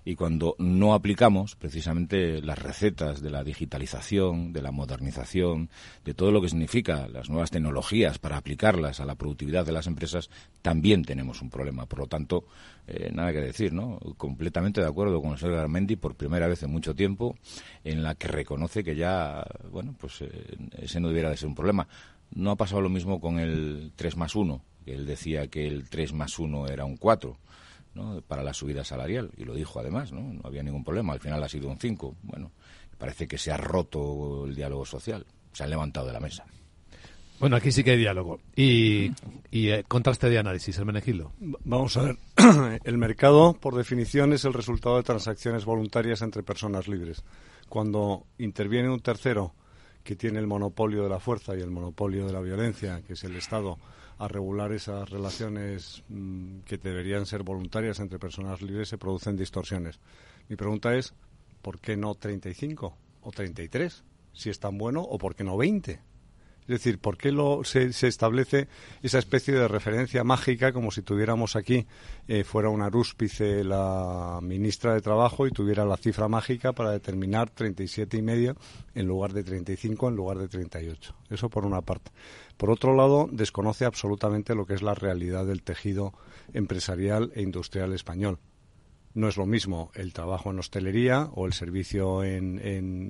Y 0.04 0.16
cuando 0.16 0.56
no 0.60 0.94
aplicamos 0.94 1.56
precisamente 1.56 2.42
las 2.42 2.60
recetas 2.60 3.22
de 3.22 3.30
la 3.30 3.44
digitalización, 3.44 4.52
de 4.52 4.62
la 4.62 4.72
modernización, 4.72 5.70
de 6.04 6.14
todo 6.14 6.32
lo 6.32 6.42
que 6.42 6.50
significa 6.50 7.08
las 7.08 7.30
nuevas 7.30 7.52
tecnologías 7.52 8.20
para 8.20 8.38
aplicarlas 8.38 9.00
a 9.00 9.06
la 9.06 9.16
productividad 9.16 9.66
de 9.66 9.72
las 9.72 9.88
empresas, 9.88 10.30
también 10.62 11.04
tenemos 11.04 11.42
un 11.42 11.50
problema. 11.50 11.86
Por 11.86 12.00
lo 12.00 12.08
tanto, 12.08 12.46
eh, 12.88 13.12
nada 13.14 13.32
que 13.32 13.42
decir, 13.42 13.72
¿no? 13.72 14.00
Completamente 14.18 14.82
de 14.82 14.88
acuerdo 14.88 15.22
con 15.22 15.32
el 15.32 15.38
señor 15.38 15.56
Garmendi 15.56 15.96
por 15.96 16.16
primera 16.16 16.48
vez 16.48 16.64
en 16.64 16.72
mucho 16.72 16.96
tiempo, 16.96 17.38
en 17.84 18.04
la 18.04 18.16
que 18.16 18.28
reconoce 18.28 18.84
que 18.84 18.96
ya, 18.96 19.46
bueno, 19.72 19.96
pues 19.98 20.22
eh, 20.22 20.58
ese 20.78 21.00
no 21.00 21.08
debiera 21.08 21.30
de 21.30 21.38
ser 21.38 21.48
un 21.48 21.56
problema. 21.56 21.88
No 22.32 22.52
ha 22.52 22.56
pasado 22.56 22.82
lo 22.82 22.90
mismo 22.90 23.22
con 23.22 23.40
el 23.40 23.92
3 23.96 24.18
más 24.18 24.36
1, 24.36 24.62
que 24.86 24.94
él 24.94 25.06
decía 25.06 25.48
que 25.48 25.66
el 25.66 25.90
3 25.90 26.14
más 26.14 26.38
1 26.38 26.68
era 26.68 26.86
un 26.86 26.98
4 26.98 27.38
para 28.28 28.44
la 28.44 28.54
subida 28.54 28.84
salarial. 28.84 29.32
Y 29.38 29.46
lo 29.46 29.54
dijo 29.54 29.80
además, 29.80 30.12
¿no? 30.12 30.22
No 30.22 30.42
había 30.44 30.64
ningún 30.64 30.84
problema. 30.84 31.14
Al 31.14 31.20
final 31.20 31.44
ha 31.44 31.50
sido 31.50 31.70
un 31.70 31.78
5. 31.78 32.16
Bueno, 32.24 32.52
parece 32.98 33.28
que 33.28 33.38
se 33.38 33.52
ha 33.52 33.58
roto 33.58 34.46
el 34.46 34.56
diálogo 34.56 34.86
social. 34.86 35.26
Se 35.52 35.64
han 35.64 35.70
levantado 35.70 36.08
de 36.08 36.14
la 36.14 36.20
mesa. 36.20 36.46
Bueno, 37.40 37.56
aquí 37.56 37.72
sí 37.72 37.84
que 37.84 37.92
hay 37.92 37.98
diálogo. 37.98 38.42
Y, 38.56 39.12
y 39.50 39.70
eh, 39.70 39.86
contraste 39.88 40.30
de 40.30 40.40
análisis, 40.40 40.78
el 40.78 40.86
Menegilo. 40.86 41.32
Vamos 41.40 41.96
a 41.96 42.04
ver. 42.04 42.18
El 42.84 42.98
mercado, 42.98 43.54
por 43.54 43.76
definición, 43.76 44.34
es 44.34 44.44
el 44.44 44.54
resultado 44.54 44.98
de 44.98 45.04
transacciones 45.04 45.64
voluntarias 45.64 46.22
entre 46.22 46.44
personas 46.44 46.90
libres. 46.90 47.24
Cuando 47.70 48.26
interviene 48.40 48.90
un 48.90 49.00
tercero 49.00 49.54
que 50.04 50.16
tiene 50.16 50.40
el 50.40 50.48
monopolio 50.48 51.04
de 51.04 51.10
la 51.10 51.20
fuerza 51.20 51.56
y 51.56 51.62
el 51.62 51.70
monopolio 51.70 52.26
de 52.26 52.34
la 52.34 52.42
violencia, 52.42 53.02
que 53.06 53.14
es 53.14 53.24
el 53.24 53.36
Estado, 53.36 53.78
a 54.20 54.28
regular 54.28 54.74
esas 54.74 55.10
relaciones 55.10 56.04
mm, 56.10 56.60
que 56.60 56.78
deberían 56.78 57.26
ser 57.26 57.44
voluntarias 57.44 58.00
entre 58.00 58.20
personas 58.20 58.62
libres, 58.62 58.90
se 58.90 58.98
producen 58.98 59.38
distorsiones. 59.38 60.00
Mi 60.50 60.58
pregunta 60.58 60.94
es, 60.96 61.14
¿por 61.62 61.80
qué 61.80 61.96
no 61.96 62.14
35 62.16 62.98
o 63.22 63.32
33? 63.32 64.04
Si 64.34 64.50
es 64.50 64.60
tan 64.60 64.78
bueno, 64.78 65.02
¿o 65.02 65.18
por 65.18 65.36
qué 65.36 65.46
no 65.46 65.56
20? 65.58 66.02
Es 66.70 66.84
decir, 66.84 67.00
¿por 67.00 67.18
qué 67.18 67.32
lo, 67.32 67.64
se, 67.64 67.88
establece 67.88 68.68
esa 69.02 69.18
especie 69.18 69.56
de 69.56 69.68
referencia 69.68 70.24
mágica 70.24 70.72
como 70.72 70.92
si 70.92 71.02
tuviéramos 71.02 71.56
aquí, 71.56 71.88
eh, 72.28 72.44
fuera 72.44 72.70
una 72.70 72.92
rúspice 72.92 73.64
la 73.64 74.38
ministra 74.44 74.94
de 74.94 75.02
Trabajo 75.02 75.48
y 75.48 75.52
tuviera 75.52 75.84
la 75.84 75.98
cifra 75.98 76.28
mágica 76.28 76.72
para 76.72 76.92
determinar 76.92 77.50
37 77.50 78.18
y 78.18 78.22
medio 78.22 78.56
en 78.94 79.08
lugar 79.08 79.34
de 79.34 79.44
35, 79.44 80.10
en 80.10 80.16
lugar 80.16 80.38
de 80.38 80.48
38? 80.48 81.16
Eso 81.32 81.50
por 81.50 81.66
una 81.66 81.82
parte. 81.82 82.12
Por 82.56 82.70
otro 82.70 82.96
lado, 82.96 83.28
desconoce 83.32 83.86
absolutamente 83.86 84.54
lo 84.54 84.68
que 84.68 84.76
es 84.76 84.84
la 84.84 84.94
realidad 84.94 85.48
del 85.48 85.64
tejido 85.64 86.14
empresarial 86.54 87.32
e 87.34 87.42
industrial 87.42 87.94
español 87.94 88.38
no 89.20 89.28
es 89.28 89.38
lo 89.38 89.46
mismo 89.46 89.92
el 89.94 90.14
trabajo 90.14 90.50
en 90.50 90.60
hostelería 90.60 91.30
o 91.34 91.46
el 91.46 91.54
servicio 91.54 92.24
en, 92.24 92.60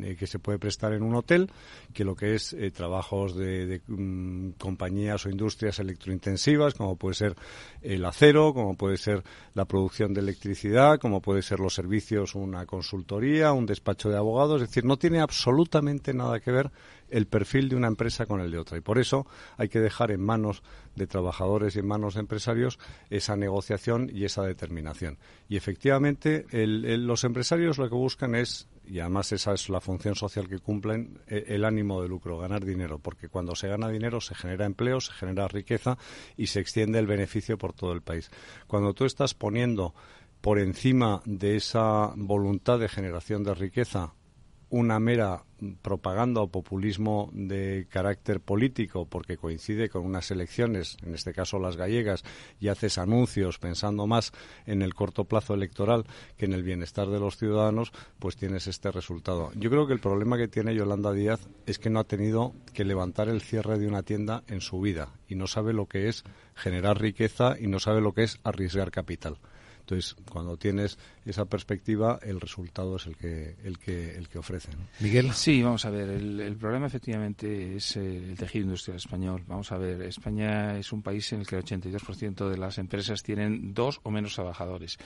eh, 0.04 0.16
que 0.18 0.28
se 0.28 0.40
puede 0.40 0.60
prestar 0.60 0.94
en 0.94 1.04
un 1.04 1.16
hotel 1.16 1.52
que 1.94 2.04
lo 2.04 2.16
que 2.16 2.36
es 2.36 2.54
eh, 2.54 2.72
trabajos 2.72 3.36
de, 3.36 3.82
mm, 3.88 4.52
compañías 4.58 5.26
o 5.26 5.30
industrias 5.30 5.80
electrointensivas, 5.80 6.74
como 6.74 6.96
puede 6.96 7.16
ser 7.16 7.36
el 7.82 8.04
acero, 8.06 8.54
como 8.54 8.76
puede 8.76 8.98
ser 8.98 9.24
la 9.54 9.66
producción 9.66 10.14
de 10.14 10.22
electricidad, 10.22 11.00
como 11.00 11.22
puede 11.22 11.42
ser 11.42 11.60
los 11.60 11.74
servicios, 11.74 12.36
una 12.36 12.66
consultoría, 12.66 13.54
un 13.54 13.66
despacho 13.66 14.10
de 14.10 14.18
abogados. 14.18 14.62
Es 14.62 14.70
decir, 14.70 14.86
no 14.86 14.98
tiene 14.98 15.20
absolutamente 15.20 16.14
nada 16.14 16.40
que 16.40 16.52
ver 16.52 16.72
el 17.12 17.28
perfil 17.28 17.70
de 17.70 17.76
una 17.76 17.88
empresa 17.88 18.26
con 18.26 18.42
el 18.42 18.52
de 18.52 18.58
otra. 18.58 18.78
Y 18.78 18.82
por 18.82 19.00
eso 19.00 19.28
hay 19.58 19.70
que 19.70 19.80
dejar 19.80 20.12
en 20.12 20.22
manos 20.22 20.64
de 20.96 21.08
trabajadores 21.08 21.76
y 21.76 21.80
en 21.80 21.88
manos 21.88 22.16
de 22.16 22.22
empresarios 22.22 22.80
esa 23.10 23.36
negociación 23.36 24.10
y 24.14 24.26
esa 24.26 24.44
determinación. 24.44 25.18
Y 25.48 25.58
efectivamente, 25.58 26.46
los 26.52 27.24
empresarios 27.24 27.78
lo 27.78 27.90
que 27.90 27.96
buscan 27.96 28.36
es, 28.36 28.68
y 28.86 29.00
además 29.00 29.32
esa 29.32 29.54
es 29.54 29.70
la 29.70 29.82
función 29.82 30.16
social 30.16 30.48
que 30.48 30.60
cumplen, 30.60 31.20
e, 31.28 31.46
el 31.48 31.66
ánimo 31.66 32.02
de 32.02 32.10
lucro, 32.10 32.38
ganar 32.38 32.66
dinero, 32.66 33.00
porque 33.00 33.30
cuando 33.30 33.56
se 33.56 33.68
gana 33.68 33.90
dinero 33.90 34.22
se 34.22 34.36
genera 34.36 34.66
empleo, 34.66 35.00
se 35.00 35.14
genera 35.14 35.48
riqueza 35.48 35.98
y 36.38 36.48
se 36.48 36.60
extiende 36.60 37.00
el 37.00 37.08
beneficio 37.08 37.58
por 37.58 37.74
todo 37.74 37.94
el 37.94 38.02
país. 38.02 38.30
Cuando 38.68 38.94
tú 38.94 39.06
estás 39.06 39.34
poniendo 39.34 39.94
por 40.42 40.60
encima 40.60 41.22
de 41.26 41.58
esa 41.58 42.14
voluntad 42.16 42.80
de 42.80 42.88
generación 42.88 43.44
de 43.44 43.54
riqueza 43.54 44.14
una 44.70 45.00
mera 45.00 45.44
propaganda 45.82 46.42
o 46.42 46.48
populismo 46.48 47.30
de 47.34 47.88
carácter 47.90 48.40
político 48.40 49.06
porque 49.06 49.38
coincide 49.38 49.90
con 49.90 50.06
unas 50.06 50.32
elecciones, 50.32 50.98
en 51.04 51.16
este 51.16 51.34
caso 51.34 51.60
las 51.60 51.76
gallegas, 51.76 52.24
y 52.60 52.70
haces 52.70 52.98
anuncios 52.98 53.60
pensando 53.60 54.08
más 54.08 54.32
en 54.66 54.82
el 54.82 54.94
corto 54.94 55.26
plazo 55.26 55.54
electoral 55.54 56.06
que 56.38 56.46
en 56.46 56.54
el 56.54 56.64
bienestar 56.64 57.08
de 57.10 57.20
los 57.20 57.38
ciudadanos, 57.38 57.92
pues 58.20 58.36
tienes 58.38 58.68
este 58.68 58.92
resultado. 58.92 59.52
Yo 59.56 59.70
creo 59.70 59.88
que 59.88 59.94
el 59.94 60.00
problema 60.00 60.38
que 60.38 60.48
tiene 60.48 60.76
Yolanda 60.76 61.12
Díaz 61.12 61.48
es 61.66 61.80
que 61.80 61.90
no 61.90 62.00
ha 62.00 62.06
tenido 62.06 62.54
que 62.74 62.86
levantar 62.86 63.30
el 63.30 63.42
cierre 63.42 63.78
de 63.80 63.88
una 63.88 64.04
tienda 64.04 64.44
en 64.48 64.62
su 64.62 64.80
vida 64.80 65.14
y 65.28 65.36
no 65.36 65.48
sabe 65.48 65.74
lo 65.74 65.88
que 65.88 66.08
es 66.08 66.24
generar 66.56 67.00
riqueza 67.02 67.56
y 67.60 67.68
no 67.68 67.80
sabe 67.80 68.02
lo 68.02 68.14
que 68.14 68.24
es 68.24 68.40
arriesgar 68.44 68.92
capital. 68.92 69.38
Entonces, 69.90 70.16
cuando 70.32 70.56
tienes 70.56 71.00
esa 71.32 71.46
perspectiva, 71.46 72.20
el 72.22 72.40
resultado 72.40 72.96
es 72.96 73.08
el 73.08 73.16
que 73.16 73.56
el 73.64 73.78
que 73.78 74.16
el 74.16 74.28
que 74.28 74.40
ofrece. 74.40 74.70
Miguel. 75.00 75.32
Sí, 75.34 75.62
vamos 75.62 75.86
a 75.86 75.90
ver. 75.90 76.10
El, 76.10 76.56
problema 76.58 76.88
efectivamente 76.88 77.76
es 77.76 77.96
el 77.96 78.36
tejido 78.38 78.66
industrial 78.66 78.98
español. 78.98 79.44
Vamos 79.48 79.72
a 79.72 79.78
ver. 79.78 80.02
España 80.02 80.78
es 80.78 80.92
un 80.92 81.02
país 81.02 81.32
en 81.34 81.42
el 81.42 81.48
que 81.48 81.56
el 81.56 81.64
82% 81.64 82.50
de 82.50 82.58
las 82.58 82.78
empresas 82.78 83.24
tienen 83.24 83.74
dos 83.74 84.00
o 84.04 84.12
menos 84.12 84.36
trabajadores. 84.36 84.98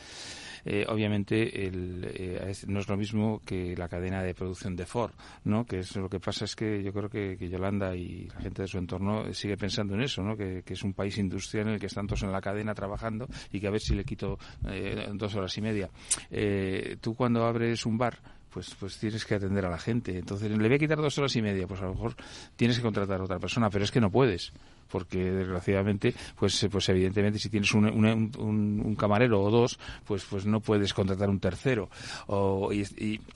Eh, 0.66 0.86
obviamente 0.88 1.68
el, 1.68 2.08
eh, 2.14 2.54
no 2.68 2.80
es 2.80 2.88
lo 2.88 2.96
mismo 2.96 3.42
que 3.46 3.76
la 3.76 3.90
cadena 3.90 4.24
de 4.24 4.34
producción 4.34 4.76
de 4.76 4.86
Ford, 4.86 5.12
¿no? 5.44 5.66
Que 5.66 5.80
es 5.80 5.96
lo 5.96 6.10
que 6.10 6.20
pasa 6.20 6.46
es 6.46 6.56
que 6.56 6.82
yo 6.82 6.94
creo 6.94 7.10
que, 7.10 7.38
Yolanda 7.50 7.96
y 7.96 8.28
la 8.28 8.40
gente 8.40 8.62
de 8.62 8.68
su 8.68 8.78
entorno 8.78 9.34
sigue 9.34 9.58
pensando 9.58 9.94
en 9.96 10.02
eso, 10.02 10.24
¿no? 10.24 10.38
Que, 10.38 10.64
es 10.66 10.84
un 10.84 10.94
país 10.94 11.18
industrial 11.20 11.68
en 11.68 11.74
el 11.76 11.80
que 11.80 11.86
están 11.86 12.08
todos 12.08 12.24
en 12.24 12.32
la 12.32 12.42
cadena 12.42 12.74
trabajando 12.74 13.28
y 13.52 13.60
que 13.60 13.68
a 13.68 13.70
ver 13.70 13.80
si 13.80 13.94
le 13.94 14.04
quito 14.04 14.40
eh, 14.68 15.08
dos 15.14 15.36
horas 15.36 15.56
y 15.58 15.62
media. 15.62 15.90
Tú 17.02 17.16
cuando 17.16 17.46
abres 17.46 17.86
un 17.86 17.98
bar 17.98 18.20
pues, 18.54 18.76
pues 18.80 18.98
tienes 19.00 19.26
que 19.26 19.36
atender 19.36 19.66
a 19.66 19.70
la 19.70 19.80
gente. 19.80 20.16
Entonces, 20.18 20.52
le 20.52 20.58
voy 20.58 20.76
a 20.76 20.80
quitar 20.80 21.00
dos 21.00 21.18
horas 21.18 21.36
y 21.36 21.42
media, 21.42 21.66
pues 21.68 21.82
a 21.82 21.86
lo 21.86 21.96
mejor 21.96 22.16
tienes 22.56 22.78
que 22.78 22.84
contratar 22.84 23.20
a 23.20 23.24
otra 23.24 23.40
persona, 23.40 23.70
pero 23.72 23.84
es 23.84 23.92
que 23.92 24.00
no 24.00 24.12
puedes 24.12 24.54
porque 24.90 25.32
desgraciadamente, 25.32 26.14
pues, 26.38 26.68
pues 26.72 26.90
evidentemente 26.90 27.40
si 27.40 27.50
tienes 27.50 27.74
un, 27.74 27.86
un, 27.86 28.96
camarero 28.96 29.42
o 29.42 29.52
dos, 29.52 29.80
pues, 30.06 30.24
pues 30.26 30.46
no 30.46 30.60
puedes 30.60 30.94
contratar 30.94 31.30
un 31.30 31.40
tercero. 31.40 31.90
O, 32.28 32.72
y, 32.72 32.84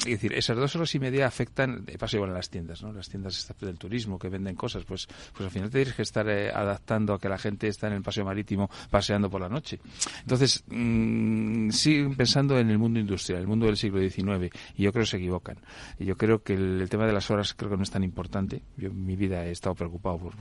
decir, 0.06 0.34
esas 0.34 0.58
dos 0.58 0.76
horas 0.76 0.94
y 0.96 1.00
media 1.00 1.28
afectan, 1.28 1.86
de 1.86 1.98
paso 1.98 2.18
igual 2.18 2.32
a 2.32 2.36
las 2.36 2.50
tiendas, 2.50 2.84
¿no? 2.84 2.94
Las 2.94 3.10
tiendas 3.10 3.54
del 3.60 3.78
turismo 3.78 4.20
que 4.20 4.30
venden 4.30 4.56
cosas, 4.56 4.84
pues, 4.86 5.08
pues 5.34 5.46
al 5.46 5.52
final 5.52 5.70
tienes 5.70 5.94
que 5.94 6.02
estar 6.02 6.28
eh, 6.30 6.52
adaptando 6.52 7.14
a 7.14 7.20
que 7.20 7.30
la 7.30 7.38
gente 7.38 7.68
está 7.68 7.88
en 7.88 7.94
el 7.94 8.02
paseo 8.02 8.26
marítimo 8.26 8.70
paseando 8.90 9.30
por 9.30 9.42
la 9.42 9.50
noche. 9.50 9.80
Entonces, 10.22 10.64
mmm, 10.68 11.70
siguen 11.70 12.16
pensando 12.16 12.58
en 12.60 12.70
el 12.70 12.78
mundo 12.78 13.00
industrial, 13.00 13.42
el 13.42 13.48
mundo 13.48 13.66
del 13.66 13.78
siglo 13.78 14.00
XIX, 14.00 14.54
y 14.76 14.84
yo 14.84 14.92
creo 14.92 15.04
que 15.04 15.10
se 15.10 15.18
equivocan. 15.18 15.58
Y 16.00 16.06
yo 16.06 16.16
creo 16.18 16.44
que 16.44 16.54
el, 16.54 16.88
tema 16.90 17.06
de 17.06 17.14
las 17.14 17.30
horas 17.32 17.54
creo 17.54 17.72
que 17.72 17.78
no 17.78 17.84
es 17.84 17.92
tan 17.92 18.04
importante. 18.04 18.62
Yo 18.78 18.90
en 18.90 19.06
mi 19.06 19.16
vida 19.16 19.46
he 19.46 19.52
estado 19.52 19.76
preocupado 19.76 20.18
por 20.18 20.36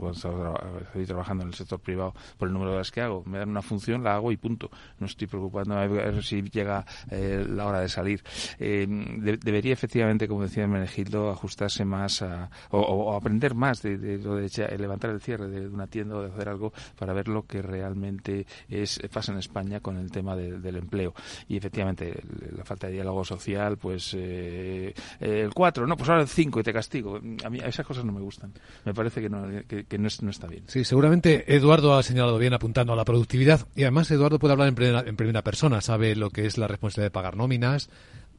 estoy 0.96 1.06
trabajando 1.06 1.42
en 1.42 1.48
el 1.48 1.54
sector 1.54 1.80
privado 1.80 2.14
por 2.38 2.48
el 2.48 2.54
número 2.54 2.72
de 2.72 2.76
horas 2.76 2.90
que 2.90 3.00
hago. 3.00 3.22
Me 3.26 3.38
dan 3.38 3.50
una 3.50 3.62
función, 3.62 4.02
la 4.02 4.14
hago 4.14 4.32
y 4.32 4.36
punto. 4.36 4.70
No 4.98 5.06
estoy 5.06 5.26
preocupando 5.26 5.76
a 5.76 5.86
ver 5.86 6.22
si 6.22 6.42
llega 6.42 6.84
eh, 7.10 7.44
la 7.48 7.66
hora 7.66 7.80
de 7.80 7.88
salir. 7.88 8.22
Eh, 8.58 8.86
debería 8.88 9.72
efectivamente, 9.72 10.28
como 10.28 10.42
decía 10.42 10.66
Menegildo, 10.66 11.30
ajustarse 11.30 11.84
más 11.84 12.22
a, 12.22 12.50
o, 12.70 13.14
aprender 13.14 13.54
más 13.54 13.82
de, 13.82 14.18
lo 14.18 14.36
de 14.36 14.48
levantar 14.78 15.10
el 15.10 15.20
cierre 15.20 15.48
de 15.48 15.68
una 15.68 15.86
tienda 15.86 16.16
o 16.16 16.22
de 16.22 16.28
hacer 16.28 16.48
algo 16.48 16.72
para 16.98 17.12
ver 17.12 17.28
lo 17.28 17.46
que 17.46 17.62
realmente 17.62 18.46
es 18.68 19.00
pasa 19.12 19.32
en 19.32 19.38
España 19.38 19.80
con 19.80 19.96
el 19.96 20.10
tema 20.10 20.36
del 20.36 20.76
empleo. 20.76 21.14
Y 21.48 21.56
efectivamente, 21.56 22.22
la 22.56 22.64
falta 22.64 22.86
de 22.86 22.94
diálogo 22.94 23.24
social, 23.24 23.76
pues 23.76 24.14
eh, 24.14 24.94
el 25.20 25.52
4, 25.52 25.86
no, 25.86 25.96
pues 25.96 26.08
ahora 26.08 26.22
el 26.22 26.28
5 26.28 26.60
y 26.60 26.62
te 26.62 26.72
castigo. 26.72 27.16
A 27.44 27.50
mí 27.50 27.58
esas 27.64 27.86
cosas 27.86 28.04
no 28.04 28.12
me 28.12 28.20
gustan. 28.20 28.52
Me 28.84 28.94
parece 28.94 29.20
que 29.20 29.28
no, 29.28 29.46
que, 29.66 29.98
no, 29.98 30.08
está 30.08 30.46
bien. 30.46 30.64
Sí, 30.66 30.84
seguramente 30.86 31.54
Eduardo 31.54 31.94
ha 31.94 32.02
señalado 32.02 32.38
bien 32.38 32.54
apuntando 32.54 32.92
a 32.92 32.96
la 32.96 33.04
productividad 33.04 33.66
y 33.74 33.82
además 33.82 34.10
Eduardo 34.10 34.38
puede 34.38 34.52
hablar 34.52 34.68
en 34.68 34.74
primera, 34.74 35.04
en 35.06 35.16
primera 35.16 35.42
persona, 35.42 35.80
sabe 35.80 36.14
lo 36.16 36.30
que 36.30 36.46
es 36.46 36.56
la 36.58 36.68
responsabilidad 36.68 37.06
de 37.06 37.10
pagar 37.10 37.36
nóminas, 37.36 37.90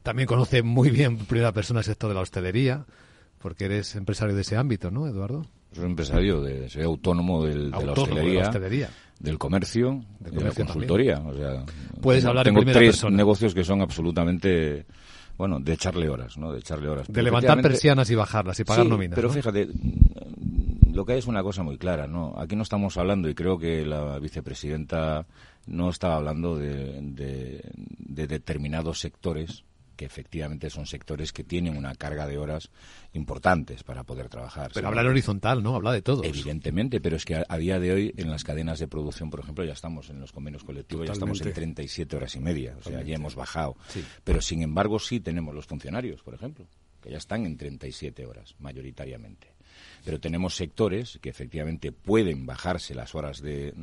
también 0.02 0.26
conoce 0.26 0.62
muy 0.62 0.90
bien 0.90 1.12
en 1.12 1.26
primera 1.26 1.52
persona 1.52 1.80
el 1.80 1.84
sector 1.84 2.08
de 2.08 2.14
la 2.14 2.22
hostelería, 2.22 2.86
porque 3.38 3.66
eres 3.66 3.94
empresario 3.94 4.34
de 4.34 4.40
ese 4.40 4.56
ámbito, 4.56 4.90
¿no, 4.90 5.06
Eduardo? 5.06 5.46
Soy 5.72 5.84
empresario, 5.84 6.40
de, 6.40 6.68
soy 6.70 6.82
autónomo, 6.82 7.44
del, 7.44 7.70
de, 7.70 7.84
la 7.84 7.92
hostelería, 7.92 8.90
del 9.20 9.38
comercio, 9.38 10.02
de, 10.18 10.40
la 10.40 10.50
consultoría. 10.50 11.18
O 11.18 11.34
sea, 11.34 11.64
Puedes 12.00 12.24
hablar 12.24 12.44
tengo 12.44 12.60
en 12.60 12.64
primera 12.64 12.80
tres 12.80 12.96
persona. 12.96 13.16
negocios 13.16 13.54
que 13.54 13.64
son 13.64 13.82
absolutamente 13.82 14.86
bueno, 15.38 15.60
de 15.60 15.72
echarle 15.72 16.10
horas, 16.10 16.36
¿no? 16.36 16.52
De 16.52 16.58
echarle 16.58 16.88
horas. 16.88 17.06
De 17.08 17.22
levantar 17.22 17.62
persianas 17.62 18.10
y 18.10 18.14
bajarlas 18.14 18.60
y 18.60 18.64
pagar 18.64 18.84
sí, 18.84 18.90
nóminas. 18.90 19.14
Pero 19.14 19.30
fíjate, 19.30 19.68
lo 20.92 21.06
que 21.06 21.12
hay 21.12 21.20
es 21.20 21.26
una 21.26 21.42
cosa 21.42 21.62
muy 21.62 21.78
clara, 21.78 22.06
¿no? 22.06 22.34
Aquí 22.36 22.56
no 22.56 22.62
estamos 22.62 22.98
hablando, 22.98 23.30
y 23.30 23.34
creo 23.34 23.58
que 23.58 23.86
la 23.86 24.18
vicepresidenta 24.18 25.26
no 25.66 25.88
estaba 25.88 26.16
hablando 26.16 26.56
de 26.56 27.62
determinados 28.06 29.00
sectores 29.00 29.64
que 29.98 30.04
efectivamente 30.04 30.70
son 30.70 30.86
sectores 30.86 31.32
que 31.32 31.42
tienen 31.42 31.76
una 31.76 31.92
carga 31.96 32.28
de 32.28 32.38
horas 32.38 32.70
importantes 33.14 33.82
para 33.82 34.04
poder 34.04 34.28
trabajar. 34.28 34.70
Pero 34.72 34.86
habla 34.86 35.00
en 35.00 35.08
horizontal, 35.08 35.60
¿no? 35.60 35.74
Habla 35.74 35.90
de 35.90 36.02
todos. 36.02 36.24
Evidentemente, 36.24 37.00
pero 37.00 37.16
es 37.16 37.24
que 37.24 37.42
a, 37.46 37.58
día 37.58 37.80
de 37.80 37.92
hoy 37.92 38.14
en 38.16 38.30
las 38.30 38.44
cadenas 38.44 38.78
de 38.78 38.86
producción, 38.86 39.28
por 39.28 39.40
ejemplo, 39.40 39.64
ya 39.64 39.72
estamos 39.72 40.08
en 40.08 40.20
los 40.20 40.30
convenios 40.30 40.62
colectivos, 40.62 41.04
ya 41.04 41.14
estamos 41.14 41.40
en 41.40 41.52
37 41.52 42.14
horas 42.14 42.36
y 42.36 42.38
media, 42.38 42.76
o 42.78 42.82
sea, 42.82 43.02
ya 43.02 43.16
hemos 43.16 43.34
bajado. 43.34 43.76
Pero 44.22 44.40
sin 44.40 44.62
embargo 44.62 45.00
sí 45.00 45.18
tenemos 45.18 45.52
los 45.52 45.66
funcionarios, 45.66 46.22
por 46.22 46.34
ejemplo, 46.34 46.68
que 47.02 47.10
ya 47.10 47.18
están 47.18 47.44
en 47.44 47.56
37 47.56 48.24
horas, 48.24 48.54
mayoritariamente 48.60 49.57
pero 50.08 50.20
tenemos 50.20 50.56
sectores 50.56 51.18
que 51.20 51.28
efectivamente 51.28 51.92
pueden 51.92 52.46
bajarse 52.46 52.94
las 52.94 53.14
horas 53.14 53.42
de, 53.42 53.74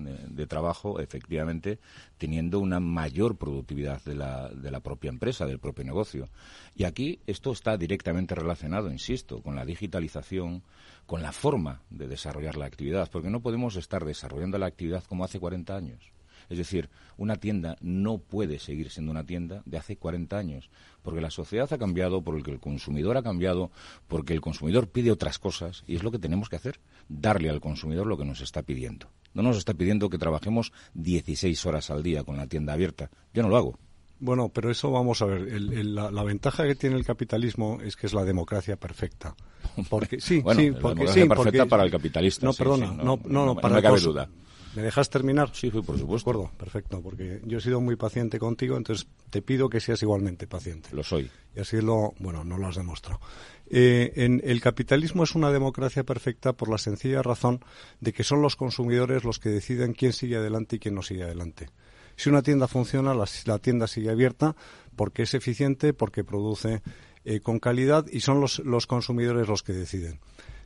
trabajo, 0.50 1.00
efectivamente, 1.00 1.78
teniendo 2.18 2.60
una 2.60 2.80
mayor 2.80 3.38
productividad 3.38 4.04
de 4.06 4.16
la, 4.16 4.50
de 4.50 4.72
la 4.72 4.80
propia 4.80 5.10
empresa, 5.10 5.46
del 5.46 5.60
propio 5.60 5.86
negocio. 5.86 6.30
Y 6.76 6.86
aquí 6.86 7.20
esto 7.28 7.52
está 7.52 7.78
directamente 7.78 8.34
relacionado, 8.34 8.92
insisto, 8.92 9.44
con 9.44 9.56
la 9.56 9.66
digitalización, 9.66 10.64
con 11.06 11.22
la 11.22 11.32
forma 11.32 11.84
de 11.92 12.08
desarrollar 12.08 12.58
la 12.58 12.66
actividad, 12.66 13.08
porque 13.12 13.30
no 13.30 13.42
podemos 13.42 13.76
estar 13.76 14.04
desarrollando 14.04 14.58
la 14.58 14.66
actividad 14.66 15.04
como 15.04 15.26
hace 15.26 15.40
40 15.40 15.76
años. 15.76 16.15
Es 16.50 16.58
decir, 16.58 16.90
una 17.18 17.36
tienda 17.36 17.78
no 17.82 18.18
puede 18.18 18.60
seguir 18.60 18.90
siendo 18.90 19.12
una 19.12 19.26
tienda 19.26 19.62
de 19.66 19.78
hace 19.78 19.98
40 19.98 20.38
años, 20.38 20.70
porque 21.02 21.22
la 21.22 21.32
sociedad 21.32 21.72
ha 21.72 21.78
cambiado, 21.78 22.22
porque 22.22 22.52
el 22.52 22.60
consumidor 22.60 23.18
ha 23.18 23.24
cambiado, 23.24 23.72
porque 24.08 24.34
el 24.34 24.42
consumidor 24.42 24.88
pide 24.88 25.12
otras 25.12 25.40
cosas, 25.40 25.84
y 25.88 25.96
es 25.96 26.04
lo 26.04 26.12
que 26.12 26.20
tenemos 26.20 26.50
que 26.50 26.56
hacer, 26.56 26.80
darle 27.08 27.50
al 27.50 27.62
consumidor 27.62 28.08
lo 28.08 28.18
que 28.18 28.26
nos 28.26 28.42
está 28.42 28.64
pidiendo. 28.64 29.08
No 29.34 29.44
nos 29.44 29.58
está 29.58 29.74
pidiendo 29.74 30.10
que 30.10 30.18
trabajemos 30.18 30.72
16 30.94 31.66
horas 31.66 31.90
al 31.90 32.04
día 32.04 32.24
con 32.24 32.38
la 32.38 32.48
tienda 32.48 32.74
abierta. 32.74 33.10
Yo 33.34 33.44
no 33.44 33.50
lo 33.50 33.58
hago. 33.58 33.80
Bueno, 34.20 34.50
pero 34.50 34.72
eso 34.72 34.92
vamos 34.92 35.22
a 35.22 35.26
ver. 35.26 35.62
la, 35.62 36.24
ventaja 36.24 36.64
que 36.66 36.76
tiene 36.76 36.96
el 36.96 37.06
capitalismo 37.06 37.80
es 37.84 37.98
que 37.98 38.08
es 38.08 38.14
la 38.14 38.24
democracia 38.24 38.78
perfecta. 38.78 39.36
Porque 39.90 40.22
sí, 40.22 40.42
sí, 40.56 40.72
porque 40.80 41.04
la 41.04 41.12
democracia 41.12 41.28
perfecta 41.28 41.66
para 41.66 41.84
el 41.84 41.92
capitalista. 41.92 42.46
No, 42.46 42.54
perdona, 42.54 42.94
no, 42.94 43.20
no, 43.26 43.46
no, 43.46 43.56
para 43.56 43.76
no 43.76 43.82
cabe 43.82 44.00
duda. 44.00 44.30
¿Me 44.76 44.82
dejas 44.82 45.10
terminar? 45.10 45.52
Sí, 45.54 45.70
por 45.70 45.98
supuesto. 45.98 46.16
De 46.16 46.22
acuerdo, 46.22 46.52
perfecto, 46.58 47.02
porque 47.02 47.42
yo 47.46 47.60
he 47.60 47.62
sido 47.62 47.80
muy 47.80 47.96
paciente 47.96 48.40
contigo, 48.40 48.76
entonces 48.76 49.08
te 49.30 49.42
pido 49.42 49.70
que 49.70 49.80
seas 49.80 50.02
igualmente 50.02 50.48
paciente. 50.48 50.90
Lo 50.92 51.04
soy. 51.04 51.32
Y 51.56 51.60
así 51.62 51.82
lo, 51.82 52.14
bueno, 52.20 52.44
no 52.44 52.58
lo 52.58 52.68
has 52.68 52.76
demostrado. 52.76 53.22
Eh, 53.68 54.12
en, 54.16 54.42
el 54.44 54.62
capitalismo 54.62 55.24
es 55.24 55.34
una 55.34 55.52
democracia 55.52 56.04
perfecta 56.04 56.54
por 56.54 56.70
la 56.70 56.78
sencilla 56.78 57.22
razón 57.22 57.64
de 58.02 58.12
que 58.12 58.24
son 58.24 58.42
los 58.42 58.56
consumidores 58.56 59.24
los 59.24 59.40
que 59.40 59.50
deciden 59.50 59.94
quién 59.94 60.14
sigue 60.14 60.36
adelante 60.36 60.76
y 60.76 60.80
quién 60.80 60.96
no 60.96 61.02
sigue 61.02 61.24
adelante. 61.24 61.70
Si 62.18 62.30
una 62.30 62.42
tienda 62.42 62.68
funciona, 62.68 63.14
la, 63.14 63.60
tienda 63.60 63.88
sigue 63.88 64.10
abierta 64.10 64.56
porque 64.96 65.24
es 65.24 65.34
eficiente, 65.34 65.94
porque 65.94 66.24
produce 66.24 66.82
eh, 67.24 67.40
con 67.40 67.60
calidad 67.60 68.06
y 68.12 68.22
son 68.22 68.40
los, 68.42 68.60
los 68.60 68.88
consumidores 68.88 69.48
los 69.48 69.64
que 69.64 69.74
deciden. 69.74 70.20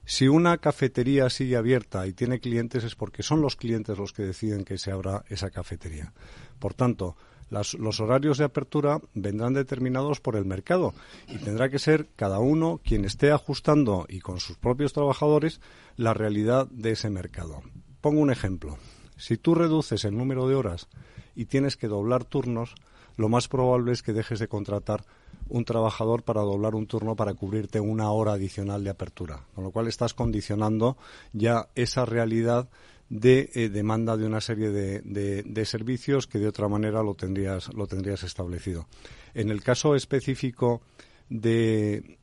Si 0.09 0.27
una 0.27 0.57
cafetería 0.57 1.29
sigue 1.29 1.55
abierta 1.55 2.07
y 2.07 2.13
tiene 2.13 2.39
clientes 2.39 2.83
es 2.83 2.95
porque 2.95 3.21
son 3.21 3.41
los 3.41 3.55
clientes 3.55 3.95
los 3.95 4.11
que 4.11 4.23
deciden 4.23 4.65
que 4.65 4.79
se 4.79 4.91
abra 4.91 5.23
esa 5.29 5.51
cafetería. 5.51 6.13
Por 6.57 6.73
tanto, 6.73 7.15
los 7.51 7.99
horarios 7.99 8.39
de 8.39 8.45
apertura 8.45 8.99
vendrán 9.13 9.53
determinados 9.53 10.19
por 10.19 10.35
el 10.35 10.45
mercado 10.45 10.95
y 11.27 11.37
tendrá 11.37 11.69
que 11.69 11.77
ser 11.77 12.09
cada 12.15 12.39
uno 12.39 12.81
quien 12.83 13.05
esté 13.05 13.29
ajustando 13.31 14.07
y 14.09 14.19
con 14.19 14.39
sus 14.39 14.57
propios 14.57 14.93
trabajadores 14.93 15.61
la 15.95 16.15
realidad 16.15 16.67
de 16.71 16.93
ese 16.93 17.11
mercado. 17.11 17.61
Pongo 18.01 18.19
un 18.19 18.31
ejemplo. 18.31 18.79
Si 19.15 19.37
tú 19.37 19.53
reduces 19.53 20.05
el 20.05 20.17
número 20.17 20.47
de 20.47 20.55
horas 20.55 20.87
y 21.35 21.45
tienes 21.45 21.77
que 21.77 21.87
doblar 21.87 22.23
turnos, 22.23 22.73
lo 23.15 23.29
más 23.29 23.47
probable 23.47 23.91
es 23.91 24.01
que 24.01 24.13
dejes 24.13 24.39
de 24.39 24.47
contratar 24.47 25.05
un 25.49 25.65
trabajador 25.65 26.23
para 26.23 26.41
doblar 26.41 26.75
un 26.75 26.87
turno 26.87 27.15
para 27.15 27.33
cubrirte 27.33 27.79
una 27.79 28.11
hora 28.11 28.33
adicional 28.33 28.83
de 28.83 28.89
apertura, 28.89 29.45
con 29.55 29.63
lo 29.63 29.71
cual 29.71 29.87
estás 29.87 30.13
condicionando 30.13 30.97
ya 31.33 31.67
esa 31.75 32.05
realidad 32.05 32.69
de 33.09 33.49
eh, 33.55 33.69
demanda 33.69 34.17
de 34.17 34.25
una 34.25 34.39
serie 34.39 34.69
de, 34.69 35.01
de, 35.01 35.65
servicios 35.65 36.27
que 36.27 36.37
de 36.37 36.47
otra 36.47 36.67
manera 36.67 37.01
lo 37.01 37.15
tendrías, 37.15 37.73
lo 37.73 37.87
tendrías 37.87 38.23
establecido. 38.23 38.87
En 39.33 39.49
el 39.49 39.63
caso 39.63 39.95
específico 39.95 40.81
de 41.27 42.19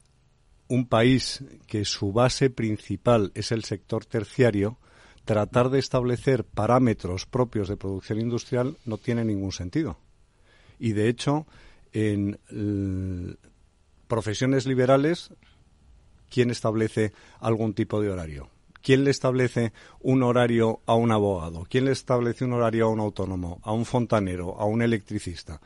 un 0.68 0.86
país 0.86 1.44
que 1.66 1.84
su 1.84 2.12
base 2.12 2.50
principal 2.50 3.32
es 3.34 3.50
el 3.52 3.64
sector 3.64 4.04
terciario, 4.04 4.78
tratar 5.24 5.70
de 5.70 5.80
establecer 5.80 6.44
parámetros 6.44 7.26
propios 7.26 7.68
de 7.68 7.76
producción 7.76 8.20
industrial 8.20 8.76
no 8.84 8.96
tiene 8.96 9.24
ningún 9.24 9.52
sentido. 9.52 9.98
Y 10.78 10.92
de 10.92 11.08
hecho, 11.08 11.46
en 11.96 13.38
profesiones 14.06 14.66
liberales, 14.66 15.30
¿quién 16.30 16.50
establece 16.50 17.12
algún 17.40 17.72
tipo 17.72 18.02
de 18.02 18.10
horario? 18.10 18.50
¿Quién 18.82 19.04
le 19.04 19.10
establece 19.10 19.72
un 20.00 20.22
horario 20.22 20.80
a 20.86 20.94
un 20.94 21.10
abogado? 21.10 21.66
¿Quién 21.68 21.86
le 21.86 21.92
establece 21.92 22.44
un 22.44 22.52
horario 22.52 22.86
a 22.86 22.90
un 22.90 23.00
autónomo, 23.00 23.60
a 23.64 23.72
un 23.72 23.86
fontanero, 23.86 24.60
a 24.60 24.66
un 24.66 24.82
electricista? 24.82 25.60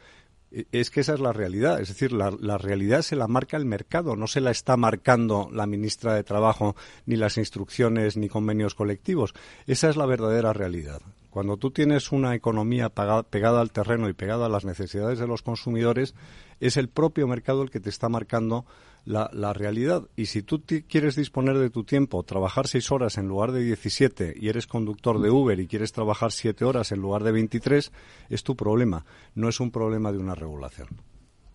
E, 0.53 0.67
es 0.73 0.91
que 0.91 1.01
esa 1.01 1.15
es 1.15 1.21
la 1.21 1.33
realidad. 1.33 1.81
Es 1.81 1.89
decir, 1.89 2.13
la, 2.13 2.33
la, 2.41 2.57
realidad 2.59 3.03
se 3.03 3.17
la 3.17 3.27
marca 3.27 3.57
el 3.57 3.67
mercado, 3.67 4.15
no 4.15 4.29
se 4.29 4.41
la 4.41 4.53
está 4.53 4.77
marcando 4.77 5.51
la 5.53 5.67
ministra 5.67 6.15
de 6.15 6.23
Trabajo, 6.23 6.77
ni 7.07 7.17
las 7.17 7.37
instrucciones, 7.39 8.17
ni 8.17 8.29
convenios 8.29 8.75
colectivos. 8.75 9.35
Esa 9.67 9.91
es 9.91 9.97
la 9.97 10.07
verdadera 10.07 10.53
realidad. 10.53 11.03
Cuando 11.31 11.57
tú 11.57 11.71
tienes 11.71 12.13
una 12.13 12.35
economía 12.35 12.89
pegada 12.91 13.61
al 13.61 13.73
terreno 13.73 14.09
y 14.09 14.13
pegada 14.13 14.47
a 14.47 14.49
las 14.49 14.65
necesidades 14.65 15.19
de 15.19 15.29
los 15.29 15.43
consumidores, 15.43 16.15
es 16.59 16.77
el 16.77 16.89
propio 16.89 17.27
mercado 17.29 17.63
el 17.63 17.71
que 17.71 17.81
te 17.81 17.89
está 17.89 18.09
marcando 18.09 18.67
la, 19.05 19.53
realidad. 19.53 20.09
Y 20.17 20.27
si 20.27 20.43
tú 20.43 20.63
quieres 20.89 21.17
disponer 21.17 21.59
de 21.59 21.71
tu 21.71 21.85
tiempo, 21.85 22.23
trabajar 22.23 22.67
seis 22.67 22.91
horas 22.91 23.17
en 23.19 23.29
lugar 23.29 23.53
de 23.53 23.63
17 23.63 24.35
y 24.37 24.49
eres 24.49 24.67
conductor 24.67 25.21
de 25.21 25.31
Uber 25.31 25.59
y 25.61 25.67
quieres 25.67 25.93
trabajar 25.93 26.33
siete 26.33 26.65
horas 26.65 26.93
en 26.93 27.01
lugar 27.01 27.25
de 27.25 27.33
23, 27.33 27.93
es 28.29 28.43
tu 28.43 28.57
problema, 28.57 29.05
no 29.35 29.49
es 29.49 29.61
un 29.61 29.71
problema 29.71 30.13
de 30.13 30.19
una 30.19 30.35
regulación. 30.35 30.89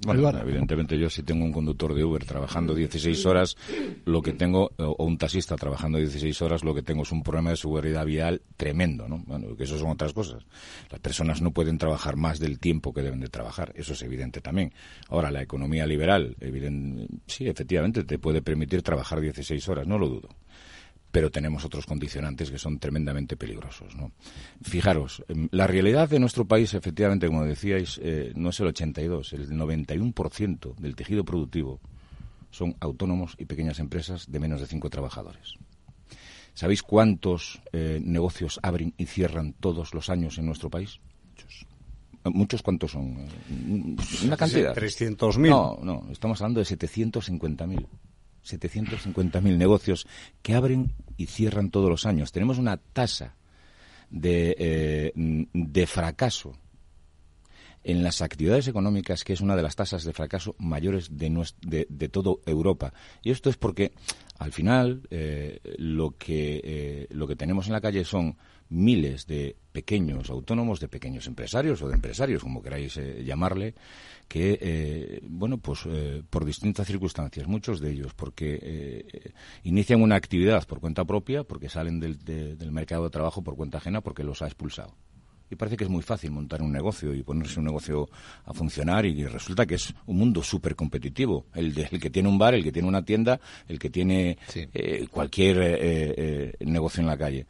Bueno, 0.03 0.29
evidentemente 0.39 0.97
yo 0.99 1.09
si 1.09 1.23
tengo 1.23 1.45
un 1.45 1.53
conductor 1.53 1.93
de 1.93 2.03
Uber 2.03 2.25
trabajando 2.25 2.75
16 2.75 3.25
horas, 3.25 3.55
lo 4.03 4.21
que 4.21 4.33
tengo, 4.33 4.71
o 4.77 5.05
un 5.05 5.17
taxista 5.17 5.55
trabajando 5.55 5.97
16 5.97 6.41
horas, 6.41 6.63
lo 6.63 6.75
que 6.75 6.83
tengo 6.83 7.03
es 7.03 7.11
un 7.11 7.23
problema 7.23 7.51
de 7.51 7.57
seguridad 7.57 8.05
vial 8.05 8.41
tremendo, 8.57 9.07
¿no? 9.07 9.23
Bueno, 9.25 9.55
que 9.55 9.63
eso 9.63 9.77
son 9.77 9.91
otras 9.91 10.13
cosas. 10.13 10.43
Las 10.91 10.99
personas 10.99 11.41
no 11.41 11.51
pueden 11.51 11.77
trabajar 11.77 12.17
más 12.17 12.39
del 12.39 12.59
tiempo 12.59 12.93
que 12.93 13.01
deben 13.01 13.21
de 13.21 13.29
trabajar, 13.29 13.71
eso 13.75 13.93
es 13.93 14.01
evidente 14.01 14.41
también. 14.41 14.73
Ahora, 15.09 15.31
la 15.31 15.41
economía 15.41 15.85
liberal, 15.85 16.35
sí, 17.25 17.47
efectivamente, 17.47 18.03
te 18.03 18.19
puede 18.19 18.41
permitir 18.41 18.81
trabajar 18.81 19.21
16 19.21 19.67
horas, 19.69 19.87
no 19.87 19.97
lo 19.97 20.09
dudo 20.09 20.29
pero 21.15 21.31
tenemos 21.31 21.63
otros 21.63 21.85
condicionantes 21.85 22.51
que 22.51 22.59
son 22.59 22.77
tremendamente 22.77 23.37
peligrosos. 23.37 23.95
¿no? 23.95 24.11
Fijaros, 24.61 25.23
em, 25.29 25.47
la 25.51 25.65
realidad 25.65 26.09
de 26.09 26.19
nuestro 26.19 26.43
país, 26.43 26.73
efectivamente, 26.73 27.27
como 27.27 27.45
decíais, 27.45 28.01
eh, 28.03 28.33
no 28.35 28.49
es 28.49 28.59
el 28.59 28.67
82, 28.67 29.31
el 29.31 29.49
91% 29.49 30.75
del 30.77 30.97
tejido 30.97 31.23
productivo 31.23 31.79
son 32.51 32.75
autónomos 32.81 33.37
y 33.37 33.45
pequeñas 33.45 33.79
empresas 33.79 34.29
de 34.29 34.39
menos 34.41 34.59
de 34.59 34.67
cinco 34.67 34.89
trabajadores. 34.89 35.53
¿Sabéis 36.53 36.83
cuántos 36.83 37.61
eh, 37.71 38.01
negocios 38.03 38.59
abren 38.61 38.93
y 38.97 39.05
cierran 39.05 39.53
todos 39.53 39.93
los 39.93 40.09
años 40.09 40.37
en 40.37 40.47
nuestro 40.47 40.69
país? 40.69 40.99
Muchos. 41.29 41.65
¿Muchos 42.25 42.61
cuántos 42.61 42.91
son? 42.91 43.25
Una 44.25 44.35
cantidad. 44.35 44.75
300.000. 44.75 45.49
No, 45.49 45.79
no, 45.81 46.11
estamos 46.11 46.41
hablando 46.41 46.59
de 46.59 46.65
750.000. 46.65 47.87
750.000 48.45 49.57
negocios 49.57 50.07
que 50.41 50.53
abren 50.53 50.93
y 51.17 51.25
cierran 51.27 51.71
todos 51.71 51.89
los 51.89 52.05
años. 52.05 52.31
Tenemos 52.31 52.57
una 52.57 52.77
tasa 52.77 53.35
de, 54.09 54.55
eh, 54.57 55.11
de 55.15 55.87
fracaso 55.87 56.55
en 57.83 58.03
las 58.03 58.21
actividades 58.21 58.67
económicas, 58.67 59.23
que 59.23 59.33
es 59.33 59.41
una 59.41 59.55
de 59.55 59.61
las 59.61 59.75
tasas 59.75 60.03
de 60.03 60.13
fracaso 60.13 60.55
mayores 60.57 61.17
de, 61.17 61.29
de, 61.61 61.85
de 61.87 62.09
toda 62.09 62.33
Europa. 62.47 62.93
Y 63.21 63.29
esto 63.29 63.49
es 63.49 63.57
porque, 63.57 63.93
al 64.37 64.51
final, 64.51 65.01
eh, 65.09 65.59
lo, 65.77 66.17
que, 66.17 66.61
eh, 66.63 67.07
lo 67.11 67.27
que 67.27 67.35
tenemos 67.35 67.67
en 67.67 67.73
la 67.73 67.81
calle 67.81 68.03
son 68.03 68.37
miles 68.69 69.27
de 69.27 69.55
pequeños 69.71 70.29
autónomos, 70.29 70.79
de 70.79 70.87
pequeños 70.87 71.27
empresarios 71.27 71.81
o 71.81 71.87
de 71.87 71.95
empresarios, 71.95 72.41
como 72.41 72.61
queráis 72.61 72.97
eh, 72.97 73.23
llamarle, 73.23 73.75
que, 74.27 74.57
eh, 74.61 75.19
bueno, 75.23 75.57
pues 75.57 75.81
eh, 75.85 76.23
por 76.29 76.45
distintas 76.45 76.87
circunstancias, 76.87 77.47
muchos 77.47 77.79
de 77.79 77.91
ellos, 77.91 78.13
porque 78.13 79.23
inician 79.63 80.01
una 80.01 80.15
actividad 80.15 80.65
por 80.65 80.79
cuenta 80.79 81.05
propia, 81.05 81.43
porque 81.43 81.69
salen 81.69 81.99
del, 81.99 82.23
del 82.23 82.71
mercado 82.71 83.03
de 83.03 83.09
trabajo 83.11 83.43
por 83.43 83.55
cuenta 83.55 83.77
ajena, 83.77 84.01
porque 84.01 84.23
los 84.23 84.41
ha 84.41 84.47
expulsado 84.47 84.95
y 85.49 85.55
parece 85.55 85.77
que 85.77 85.83
es 85.83 85.89
muy 85.89 86.01
fácil 86.01 86.31
montar 86.31 86.61
un 86.61 86.71
negocio 86.71 87.13
y 87.13 87.23
ponerse 87.23 87.59
un 87.59 87.65
negocio 87.65 88.09
a 88.45 88.53
funcionar 88.53 89.05
y 89.05 89.25
resulta 89.25 89.65
que 89.65 89.75
es 89.75 89.93
un 90.05 90.17
mundo 90.17 90.43
súper 90.43 90.75
competitivo. 90.75 91.45
El, 91.53 91.77
el 91.77 91.99
que 91.99 92.09
tiene 92.09 92.29
un 92.29 92.37
bar, 92.37 92.55
el 92.55 92.63
que 92.63 92.71
tiene 92.71 92.87
una 92.87 93.03
tienda, 93.03 93.39
el 93.67 93.79
que 93.79 93.89
tiene 93.89 94.37
cualquier 95.11 96.55
negocio 96.59 97.01
en 97.01 97.07
la 97.07 97.17
calle. 97.17 97.45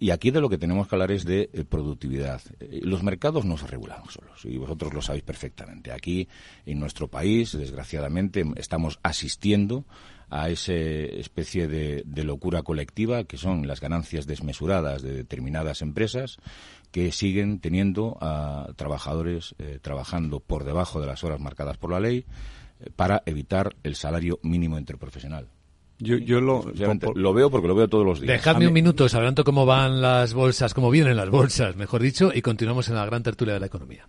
Y 0.00 0.10
aquí 0.10 0.30
de 0.30 0.40
lo 0.40 0.48
que 0.48 0.58
tenemos 0.58 0.86
que 0.86 0.94
hablar 0.94 1.10
es 1.10 1.24
de 1.24 1.50
eh, 1.52 1.64
productividad. 1.64 2.40
Eh, 2.60 2.80
los 2.82 3.02
mercados 3.02 3.44
no 3.44 3.56
se 3.56 3.66
regulan 3.66 4.04
solos, 4.08 4.44
y 4.44 4.56
vosotros 4.56 4.94
lo 4.94 5.02
sabéis 5.02 5.24
perfectamente. 5.24 5.90
Aquí, 5.90 6.28
en 6.66 6.78
nuestro 6.78 7.08
país, 7.08 7.52
desgraciadamente, 7.52 8.44
estamos 8.56 9.00
asistiendo 9.02 9.84
a 10.30 10.48
esa 10.50 10.74
especie 10.74 11.68
de, 11.68 12.04
locura 12.24 12.62
colectiva 12.62 13.24
que 13.24 13.36
son 13.36 13.66
las 13.66 13.80
ganancias 13.80 14.26
desmesuradas 14.26 15.02
de 15.02 15.12
determinadas 15.12 15.82
empresas 15.82 16.36
que 16.90 17.12
siguen 17.12 17.60
teniendo 17.60 18.18
a 18.20 18.68
trabajadores 18.76 19.54
eh, 19.58 19.78
trabajando 19.80 20.40
por 20.40 20.64
debajo 20.64 21.00
de 21.00 21.06
las 21.06 21.24
horas 21.24 21.40
marcadas 21.40 21.78
por 21.78 21.92
la 21.92 22.00
ley 22.00 22.26
para 22.96 23.22
evitar 23.26 23.76
el 23.82 23.96
salario 23.96 24.38
mínimo 24.42 24.78
interprofesional. 24.78 25.48
Yo, 26.00 26.16
yo 26.16 26.40
lo, 26.40 26.64
lo 27.14 27.34
veo 27.34 27.50
porque 27.50 27.66
lo 27.66 27.74
veo 27.74 27.88
todos 27.88 28.06
los 28.06 28.20
días. 28.20 28.32
Dejadme 28.32 28.68
un 28.68 28.72
minuto 28.72 29.08
sabiendo 29.08 29.42
cómo 29.42 29.66
van 29.66 30.00
las 30.00 30.32
bolsas, 30.32 30.72
cómo 30.72 30.90
vienen 30.90 31.16
las 31.16 31.28
bolsas, 31.28 31.74
mejor 31.76 32.02
dicho, 32.02 32.30
y 32.32 32.40
continuamos 32.40 32.88
en 32.88 32.94
la 32.94 33.04
gran 33.04 33.24
tertulia 33.24 33.54
de 33.54 33.60
la 33.60 33.66
economía. 33.66 34.08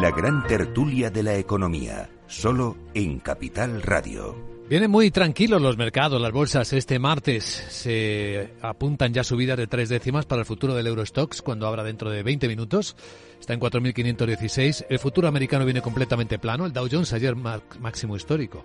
La 0.00 0.12
gran 0.12 0.46
tertulia 0.46 1.10
de 1.10 1.24
la 1.24 1.34
economía, 1.34 2.08
solo 2.28 2.76
en 2.94 3.18
Capital 3.18 3.82
Radio. 3.82 4.36
Vienen 4.68 4.92
muy 4.92 5.10
tranquilos 5.10 5.60
los 5.60 5.76
mercados, 5.76 6.20
las 6.20 6.30
bolsas. 6.30 6.72
Este 6.72 7.00
martes 7.00 7.42
se 7.44 8.54
apuntan 8.62 9.12
ya 9.12 9.24
subidas 9.24 9.58
de 9.58 9.66
tres 9.66 9.88
décimas 9.88 10.24
para 10.24 10.42
el 10.42 10.46
futuro 10.46 10.74
del 10.76 10.86
Eurostox 10.86 11.42
cuando 11.42 11.66
abra 11.66 11.82
dentro 11.82 12.10
de 12.10 12.22
20 12.22 12.46
minutos. 12.46 12.94
Está 13.40 13.54
en 13.54 13.60
4.516. 13.60 14.86
El 14.88 15.00
futuro 15.00 15.26
americano 15.26 15.64
viene 15.64 15.82
completamente 15.82 16.38
plano. 16.38 16.64
El 16.64 16.72
Dow 16.72 16.86
Jones 16.88 17.12
ayer 17.12 17.34
máximo 17.34 18.14
histórico. 18.14 18.64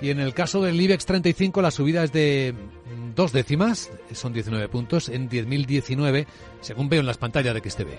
Y 0.00 0.10
en 0.10 0.20
el 0.20 0.32
caso 0.32 0.62
del 0.62 0.80
IBEX 0.80 1.06
35 1.06 1.60
la 1.60 1.72
subida 1.72 2.04
es 2.04 2.12
de 2.12 2.54
dos 3.16 3.32
décimas, 3.32 3.90
son 4.12 4.32
19 4.32 4.68
puntos, 4.68 5.08
en 5.08 5.28
10.019, 5.28 6.26
según 6.60 6.88
veo 6.88 7.00
en 7.00 7.06
las 7.06 7.18
pantallas 7.18 7.52
de 7.52 7.62
que 7.62 7.68
esté 7.68 7.82
ve. 7.82 7.98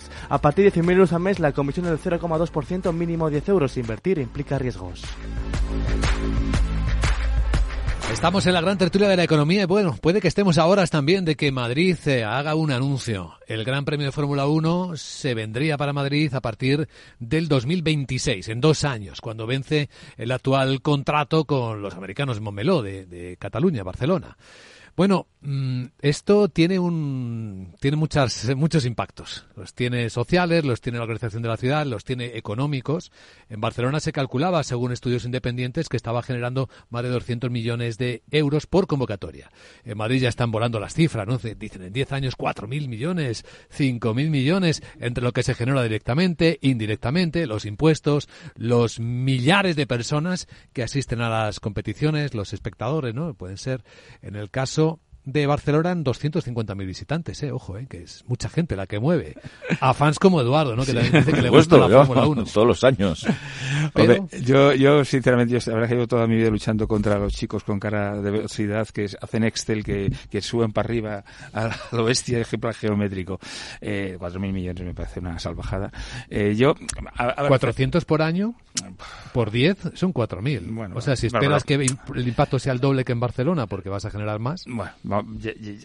A 0.29 0.39
partir 0.39 0.65
de 0.65 0.81
100.000 0.81 0.91
euros 0.91 1.13
al 1.13 1.21
mes, 1.21 1.39
la 1.39 1.51
comisión 1.51 1.85
del 1.85 1.99
0,2%, 1.99 2.93
mínimo 2.93 3.29
10 3.29 3.49
euros. 3.49 3.77
Invertir 3.77 4.19
implica 4.19 4.57
riesgos. 4.57 5.03
Estamos 8.11 8.45
en 8.45 8.53
la 8.53 8.61
gran 8.61 8.77
tertulia 8.77 9.07
de 9.07 9.15
la 9.15 9.23
economía 9.23 9.63
y 9.63 9.65
bueno, 9.65 9.95
puede 10.01 10.19
que 10.19 10.27
estemos 10.27 10.57
a 10.57 10.65
horas 10.65 10.89
también 10.89 11.23
de 11.23 11.35
que 11.35 11.49
Madrid 11.53 11.97
eh, 12.05 12.25
haga 12.25 12.55
un 12.55 12.69
anuncio. 12.71 13.35
El 13.47 13.63
Gran 13.63 13.85
Premio 13.85 14.05
de 14.05 14.11
Fórmula 14.11 14.47
1 14.47 14.97
se 14.97 15.33
vendría 15.33 15.77
para 15.77 15.93
Madrid 15.93 16.31
a 16.35 16.41
partir 16.41 16.89
del 17.19 17.47
2026, 17.47 18.49
en 18.49 18.59
dos 18.59 18.83
años, 18.83 19.21
cuando 19.21 19.47
vence 19.47 19.89
el 20.17 20.31
actual 20.31 20.81
contrato 20.81 21.45
con 21.45 21.81
los 21.81 21.93
americanos 21.95 22.41
Montmeló 22.41 22.81
de, 22.81 23.05
de 23.05 23.37
Cataluña, 23.37 23.83
Barcelona. 23.83 24.37
Bueno, 24.97 25.27
esto 26.01 26.49
tiene 26.49 26.77
un 26.77 27.73
tiene 27.79 27.97
muchas 27.97 28.53
muchos 28.55 28.85
impactos. 28.85 29.47
Los 29.55 29.73
tiene 29.73 30.11
sociales, 30.11 30.63
los 30.65 30.81
tiene 30.81 30.99
la 30.99 31.03
organización 31.03 31.41
de 31.41 31.49
la 31.49 31.57
ciudad, 31.57 31.85
los 31.87 32.03
tiene 32.03 32.37
económicos. 32.37 33.11
En 33.49 33.59
Barcelona 33.59 33.99
se 33.99 34.11
calculaba, 34.11 34.63
según 34.63 34.91
estudios 34.91 35.25
independientes, 35.25 35.89
que 35.89 35.97
estaba 35.97 36.21
generando 36.21 36.69
más 36.91 37.01
de 37.01 37.09
200 37.09 37.49
millones 37.49 37.97
de 37.97 38.21
euros 38.29 38.67
por 38.67 38.85
convocatoria. 38.85 39.51
En 39.83 39.97
Madrid 39.97 40.21
ya 40.21 40.29
están 40.29 40.51
volando 40.51 40.79
las 40.79 40.93
cifras, 40.93 41.27
¿no? 41.27 41.39
Dicen 41.39 41.81
en 41.81 41.93
10 41.93 42.11
años 42.11 42.37
4.000 42.37 42.87
millones, 42.87 43.43
5.000 43.75 44.29
millones, 44.29 44.83
entre 44.99 45.23
lo 45.23 45.31
que 45.31 45.41
se 45.41 45.55
genera 45.55 45.81
directamente, 45.81 46.59
indirectamente, 46.61 47.47
los 47.47 47.65
impuestos, 47.65 48.29
los 48.55 48.99
millares 48.99 49.75
de 49.75 49.87
personas 49.87 50.47
que 50.71 50.83
asisten 50.83 51.21
a 51.21 51.29
las 51.29 51.59
competiciones, 51.59 52.35
los 52.35 52.53
espectadores, 52.53 53.15
¿no? 53.15 53.33
Pueden 53.33 53.57
ser, 53.57 53.83
en 54.21 54.35
el 54.35 54.51
caso 54.51 54.99
de 55.23 55.45
Barcelona 55.45 55.91
en 55.91 56.03
250.000 56.03 56.85
visitantes, 56.85 57.43
eh, 57.43 57.51
ojo, 57.51 57.77
eh, 57.77 57.85
que 57.87 58.03
es 58.03 58.23
mucha 58.27 58.49
gente 58.49 58.75
la 58.75 58.87
que 58.87 58.99
mueve. 58.99 59.35
A 59.79 59.93
fans 59.93 60.17
como 60.17 60.41
Eduardo, 60.41 60.75
¿no? 60.75 60.83
Que 60.83 60.93
también 60.93 61.13
dice 61.13 61.31
que 61.31 61.41
le 61.41 61.49
gusta 61.49 61.77
la 61.77 61.87
Fórmula 62.05 62.27
1. 62.27 62.43
Todos 62.45 62.67
los 62.67 62.83
años. 62.83 63.25
yo, 64.43 64.73
yo, 64.73 65.05
sinceramente, 65.05 65.59
yo, 65.59 65.77
la 65.77 65.87
que 65.87 65.93
llevo 65.93 66.07
toda 66.07 66.25
mi 66.27 66.35
vida 66.35 66.49
luchando 66.49 66.87
contra 66.87 67.19
los 67.19 67.33
chicos 67.33 67.63
con 67.63 67.79
cara 67.79 68.19
de 68.19 68.31
velocidad 68.31 68.87
que 68.89 69.09
hacen 69.21 69.43
Excel, 69.43 69.83
que, 69.83 70.11
que 70.29 70.41
suben 70.41 70.71
para 70.71 70.87
arriba 70.87 71.23
a 71.53 71.69
lo 71.91 72.05
bestia, 72.05 72.39
ejemplo 72.39 72.71
geométrico. 72.73 73.39
Eh, 73.79 74.17
4.000 74.19 74.51
millones 74.51 74.83
me 74.83 74.93
parece 74.93 75.19
una 75.19 75.37
salvajada. 75.39 75.91
Eh, 76.29 76.55
yo... 76.55 76.75
A, 77.17 77.47
400 77.47 78.05
por 78.05 78.21
año, 78.21 78.55
por 79.33 79.51
10, 79.51 79.91
son 79.93 80.13
4.000. 80.13 80.73
Bueno, 80.73 80.95
o 80.95 81.01
sea, 81.01 81.15
si 81.15 81.27
esperas 81.27 81.63
que 81.63 81.75
el 81.75 82.27
impacto 82.27 82.59
sea 82.59 82.73
el 82.73 82.79
doble 82.79 83.03
que 83.03 83.11
en 83.11 83.19
Barcelona, 83.19 83.67
porque 83.67 83.89
vas 83.89 84.05
a 84.05 84.09
generar 84.09 84.39
más. 84.39 84.65
Bueno, 84.65 84.91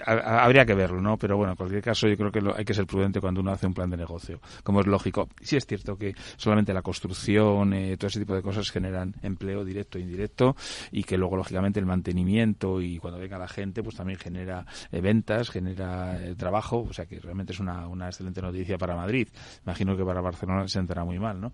habría 0.05 0.65
que 0.65 0.75
verlo, 0.75 1.01
¿no? 1.01 1.17
Pero 1.17 1.37
bueno, 1.37 1.53
en 1.53 1.57
cualquier 1.57 1.83
caso 1.83 2.09
yo 2.09 2.17
creo 2.17 2.31
que 2.31 2.41
hay 2.57 2.65
que 2.65 2.75
ser 2.75 2.87
prudente 2.87 3.21
cuando 3.21 3.41
uno 3.41 3.51
hace 3.51 3.67
un 3.67 3.75
plan 3.75 3.91
de 3.91 3.97
negocio, 3.97 4.41
como 4.63 4.81
es 4.81 4.87
lógico. 4.87 5.29
Sí 5.41 5.57
es 5.57 5.67
cierto 5.67 5.97
que 5.97 6.15
solamente 6.37 6.73
la 6.73 6.83
construcción, 6.83 7.73
eh, 7.73 7.97
todo 7.97 8.09
ese 8.09 8.21
tipo 8.21 8.35
de 8.35 8.43
cosas 8.43 8.71
generan 8.71 9.15
empleo 9.23 9.65
directo 9.65 9.99
e 9.99 10.03
indirecto 10.03 10.57
y 10.91 11.05
que 11.05 11.17
luego 11.17 11.37
lógicamente 11.37 11.81
el 11.81 11.87
mantenimiento 11.87 12.81
y 12.81 12.99
cuando 12.99 13.19
venga 13.19 13.39
la 13.39 13.49
gente 13.49 13.83
pues 13.83 13.97
también 13.97 14.19
genera 14.19 14.67
eh, 14.93 15.01
ventas, 15.01 15.51
genera 15.51 16.19
eh, 16.23 16.35
trabajo, 16.35 16.87
o 16.89 16.93
sea 16.93 17.07
que 17.07 17.21
realmente 17.21 17.53
es 17.53 17.61
una, 17.61 17.89
una 17.89 18.07
excelente 18.07 18.41
noticia 18.43 18.79
para 18.79 18.97
Madrid. 18.97 19.29
Imagino 19.65 19.97
que 19.97 20.05
para 20.05 20.21
Barcelona 20.21 20.69
se 20.69 20.79
entrará 20.79 21.05
muy 21.05 21.19
mal, 21.19 21.41
¿no? 21.41 21.53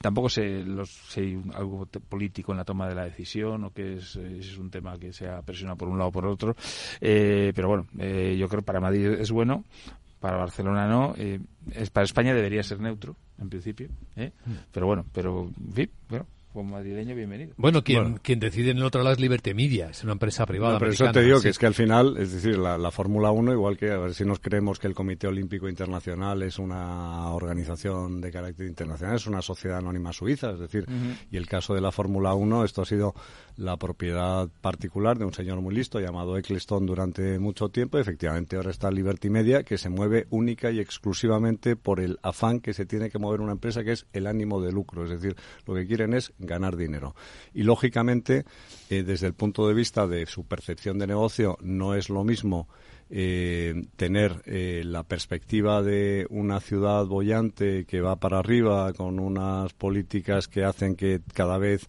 tampoco 0.00 0.28
sé, 0.28 0.62
los, 0.62 0.90
si 0.90 1.20
hay 1.20 1.42
algo 1.54 1.86
político 2.08 2.52
en 2.52 2.58
la 2.58 2.64
toma 2.64 2.88
de 2.88 2.94
la 2.94 3.04
decisión 3.04 3.64
o 3.64 3.70
que 3.72 3.94
es, 3.94 4.16
es 4.16 4.58
un 4.58 4.70
tema 4.70 4.98
que 4.98 5.12
sea 5.12 5.42
presionado 5.42 5.76
por 5.76 5.88
un 5.88 5.98
lado 5.98 6.08
o 6.08 6.12
por 6.12 6.26
otro, 6.26 6.56
pero 7.00 7.68
bueno, 7.68 7.86
yo 7.92 8.48
creo 8.48 8.60
que 8.60 8.66
para 8.66 8.80
Madrid 8.80 9.06
es 9.06 9.30
bueno, 9.30 9.64
para 10.20 10.36
Barcelona 10.36 10.88
no, 10.88 11.14
es, 11.16 11.90
para 11.90 12.04
España 12.04 12.34
debería 12.34 12.62
ser 12.62 12.80
neutro 12.80 13.16
en 13.38 13.48
principio, 13.48 13.88
¿eh? 14.16 14.32
Mm. 14.44 14.52
pero 14.72 14.86
bueno, 14.86 15.04
pero 15.12 15.50
bueno, 16.08 16.26
como 16.56 16.72
madrileño, 16.72 17.14
bienvenido. 17.14 17.52
Bueno, 17.58 17.84
quien, 17.84 18.16
quien 18.16 18.40
decide 18.40 18.70
en 18.70 18.78
el 18.78 18.84
otro 18.84 19.02
lado 19.02 19.12
es 19.12 19.20
Liberty 19.20 19.52
Media, 19.52 19.90
es 19.90 20.02
una 20.02 20.12
empresa 20.12 20.46
privada. 20.46 20.78
pero 20.78 20.90
eso 20.90 21.12
te 21.12 21.22
digo 21.22 21.38
que 21.42 21.50
es 21.50 21.58
que 21.58 21.66
al 21.66 21.74
final, 21.74 22.16
es 22.16 22.32
decir, 22.32 22.56
la, 22.56 22.90
Fórmula 22.90 23.30
1, 23.30 23.52
igual 23.52 23.76
que 23.76 23.90
a 23.90 23.98
ver 23.98 24.14
si 24.14 24.24
nos 24.24 24.40
creemos 24.40 24.78
que 24.78 24.86
el 24.86 24.94
Comité 24.94 25.26
Olímpico 25.26 25.68
Internacional 25.68 26.42
es 26.42 26.58
una 26.58 27.30
organización 27.30 28.22
de 28.22 28.32
carácter 28.32 28.66
internacional, 28.66 29.16
es 29.16 29.26
una 29.26 29.42
sociedad 29.42 29.78
anónima 29.78 30.14
suiza, 30.14 30.52
es 30.52 30.58
decir, 30.58 30.86
y 31.30 31.36
el 31.36 31.46
caso 31.46 31.74
de 31.74 31.82
la 31.82 31.92
Fórmula 31.92 32.32
1, 32.32 32.64
esto 32.64 32.80
ha 32.80 32.86
sido 32.86 33.14
la 33.56 33.76
propiedad 33.76 34.48
particular 34.60 35.18
de 35.18 35.24
un 35.24 35.32
señor 35.32 35.60
muy 35.60 35.74
listo 35.74 36.00
llamado 36.00 36.36
Eccleston 36.36 36.86
durante 36.86 37.38
mucho 37.38 37.68
tiempo. 37.68 37.98
Efectivamente, 37.98 38.56
ahora 38.56 38.70
está 38.70 38.90
Liberty 38.90 39.30
Media, 39.30 39.62
que 39.62 39.78
se 39.78 39.88
mueve 39.88 40.26
única 40.30 40.70
y 40.70 40.80
exclusivamente 40.80 41.76
por 41.76 42.00
el 42.00 42.18
afán 42.22 42.60
que 42.60 42.74
se 42.74 42.86
tiene 42.86 43.10
que 43.10 43.18
mover 43.18 43.40
una 43.40 43.52
empresa, 43.52 43.84
que 43.84 43.92
es 43.92 44.06
el 44.12 44.26
ánimo 44.26 44.60
de 44.60 44.72
lucro. 44.72 45.04
Es 45.04 45.10
decir, 45.10 45.36
lo 45.66 45.74
que 45.74 45.86
quieren 45.86 46.14
es 46.14 46.32
ganar 46.46 46.76
dinero. 46.76 47.14
Y 47.52 47.62
lógicamente, 47.62 48.44
eh, 48.90 49.02
desde 49.02 49.26
el 49.26 49.34
punto 49.34 49.66
de 49.68 49.74
vista 49.74 50.06
de 50.06 50.26
su 50.26 50.44
percepción 50.44 50.98
de 50.98 51.06
negocio, 51.06 51.58
no 51.60 51.94
es 51.94 52.08
lo 52.08 52.24
mismo 52.24 52.68
eh, 53.08 53.86
tener 53.94 54.42
eh, 54.46 54.82
la 54.84 55.04
perspectiva 55.04 55.80
de 55.80 56.26
una 56.28 56.58
ciudad 56.58 57.06
bollante 57.06 57.84
que 57.84 58.00
va 58.00 58.16
para 58.16 58.40
arriba 58.40 58.92
con 58.94 59.20
unas 59.20 59.72
políticas 59.74 60.48
que 60.48 60.64
hacen 60.64 60.96
que 60.96 61.20
cada 61.32 61.56
vez 61.56 61.86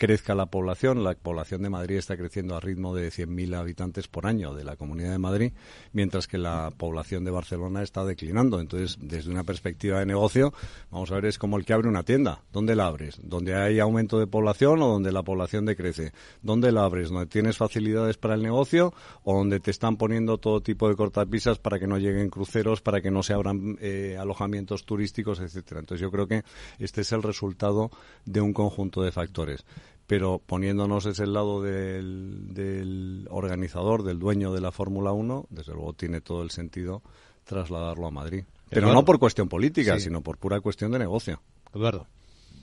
crezca 0.00 0.34
la 0.34 0.46
población. 0.46 1.04
La 1.04 1.12
población 1.12 1.60
de 1.60 1.68
Madrid 1.68 1.98
está 1.98 2.16
creciendo 2.16 2.56
a 2.56 2.60
ritmo 2.60 2.94
de 2.94 3.10
100.000 3.10 3.54
habitantes 3.54 4.08
por 4.08 4.26
año 4.26 4.54
de 4.54 4.64
la 4.64 4.76
Comunidad 4.76 5.10
de 5.10 5.18
Madrid, 5.18 5.52
mientras 5.92 6.26
que 6.26 6.38
la 6.38 6.72
población 6.74 7.22
de 7.22 7.30
Barcelona 7.30 7.82
está 7.82 8.02
declinando. 8.06 8.60
Entonces, 8.60 8.96
desde 8.98 9.30
una 9.30 9.44
perspectiva 9.44 9.98
de 9.98 10.06
negocio, 10.06 10.54
vamos 10.90 11.12
a 11.12 11.16
ver, 11.16 11.26
es 11.26 11.38
como 11.38 11.58
el 11.58 11.66
que 11.66 11.74
abre 11.74 11.86
una 11.86 12.02
tienda. 12.02 12.42
¿Dónde 12.50 12.76
la 12.76 12.86
abres? 12.86 13.20
¿Donde 13.22 13.54
hay 13.54 13.78
aumento 13.78 14.18
de 14.18 14.26
población 14.26 14.80
o 14.80 14.88
donde 14.88 15.12
la 15.12 15.22
población 15.22 15.66
decrece? 15.66 16.12
¿Dónde 16.40 16.72
la 16.72 16.84
abres? 16.84 17.10
¿Donde 17.10 17.26
tienes 17.26 17.58
facilidades 17.58 18.16
para 18.16 18.34
el 18.34 18.42
negocio 18.42 18.94
o 19.24 19.36
donde 19.36 19.60
te 19.60 19.70
están 19.70 19.98
poniendo 19.98 20.38
todo 20.38 20.62
tipo 20.62 20.88
de 20.88 20.96
cortapisas 20.96 21.58
para 21.58 21.78
que 21.78 21.86
no 21.86 21.98
lleguen 21.98 22.30
cruceros, 22.30 22.80
para 22.80 23.02
que 23.02 23.10
no 23.10 23.22
se 23.22 23.34
abran 23.34 23.76
eh, 23.82 24.16
alojamientos 24.18 24.86
turísticos, 24.86 25.40
etcétera? 25.40 25.80
Entonces, 25.80 26.00
yo 26.00 26.10
creo 26.10 26.26
que 26.26 26.42
este 26.78 27.02
es 27.02 27.12
el 27.12 27.22
resultado 27.22 27.90
de 28.24 28.40
un 28.40 28.54
conjunto 28.54 29.02
de 29.02 29.12
factores 29.12 29.62
pero 30.06 30.40
poniéndonos 30.44 31.04
desde 31.04 31.24
el 31.24 31.32
lado 31.32 31.62
del, 31.62 33.28
organizador, 33.30 34.02
del 34.02 34.18
dueño 34.18 34.52
de 34.52 34.60
la 34.60 34.72
Fórmula 34.72 35.12
1, 35.12 35.46
desde 35.50 35.72
luego 35.72 35.92
tiene 35.92 36.20
todo 36.20 36.42
el 36.42 36.50
sentido 36.50 37.02
trasladarlo 37.44 38.06
a 38.06 38.10
Madrid. 38.10 38.44
Pero 38.68 38.92
no 38.92 39.04
por 39.04 39.18
cuestión 39.18 39.48
política, 39.48 39.98
sino 40.00 40.20
por 40.20 40.36
pura 40.38 40.60
cuestión 40.60 40.90
de 40.92 40.98
negocio. 40.98 41.40
Eduardo. 41.74 42.06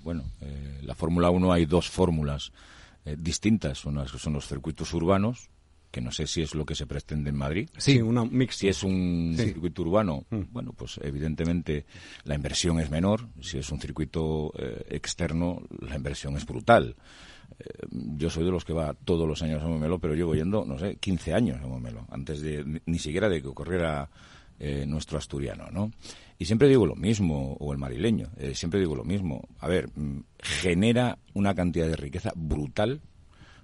Bueno, 0.03 0.23
eh, 0.41 0.79
la 0.83 0.95
Fórmula 0.95 1.29
1 1.29 1.51
hay 1.51 1.65
dos 1.65 1.89
fórmulas 1.89 2.51
eh, 3.05 3.15
distintas. 3.17 3.85
Unas 3.85 4.11
que 4.11 4.19
son 4.19 4.33
los 4.33 4.47
circuitos 4.47 4.93
urbanos, 4.93 5.49
que 5.91 6.01
no 6.01 6.11
sé 6.11 6.27
si 6.27 6.41
es 6.41 6.55
lo 6.55 6.65
que 6.65 6.75
se 6.75 6.85
pretende 6.85 7.29
en 7.29 7.35
Madrid. 7.35 7.69
Sí, 7.77 8.01
una 8.01 8.25
mix. 8.25 8.57
Si 8.57 8.67
es 8.67 8.83
un 8.83 9.35
circuito 9.37 9.81
urbano, 9.83 10.25
mm. 10.29 10.41
bueno, 10.51 10.73
pues 10.73 10.99
evidentemente 11.03 11.85
la 12.23 12.35
inversión 12.35 12.79
es 12.79 12.89
menor. 12.89 13.27
Si 13.41 13.57
es 13.57 13.71
un 13.71 13.79
circuito 13.79 14.53
eh, 14.57 14.85
externo, 14.89 15.63
la 15.79 15.95
inversión 15.95 16.35
es 16.37 16.45
brutal. 16.45 16.95
Eh, 17.59 17.65
yo 17.91 18.29
soy 18.29 18.45
de 18.45 18.51
los 18.51 18.65
que 18.65 18.73
va 18.73 18.93
todos 18.93 19.27
los 19.27 19.41
años 19.41 19.63
a 19.63 19.67
Momelo, 19.67 19.99
pero 19.99 20.13
llevo 20.13 20.35
yendo, 20.35 20.65
no 20.65 20.77
sé, 20.77 20.97
15 20.97 21.33
años 21.33 21.61
a 21.61 21.67
Momelo, 21.67 22.05
antes 22.09 22.41
de 22.41 22.81
ni 22.85 22.99
siquiera 22.99 23.29
de 23.29 23.41
que 23.41 23.47
ocurriera 23.47 24.09
eh, 24.59 24.85
nuestro 24.87 25.17
asturiano, 25.17 25.69
¿no? 25.71 25.91
Y 26.39 26.45
siempre 26.45 26.67
digo 26.67 26.85
lo 26.85 26.95
mismo, 26.95 27.55
o 27.59 27.71
el 27.71 27.77
marileño, 27.77 28.29
eh, 28.37 28.53
siempre 28.53 28.79
digo 28.79 28.95
lo 28.95 29.03
mismo. 29.03 29.47
A 29.59 29.67
ver, 29.67 29.89
mm, 29.95 30.19
genera 30.39 31.17
una 31.33 31.55
cantidad 31.55 31.87
de 31.87 31.95
riqueza 31.95 32.31
brutal 32.35 33.01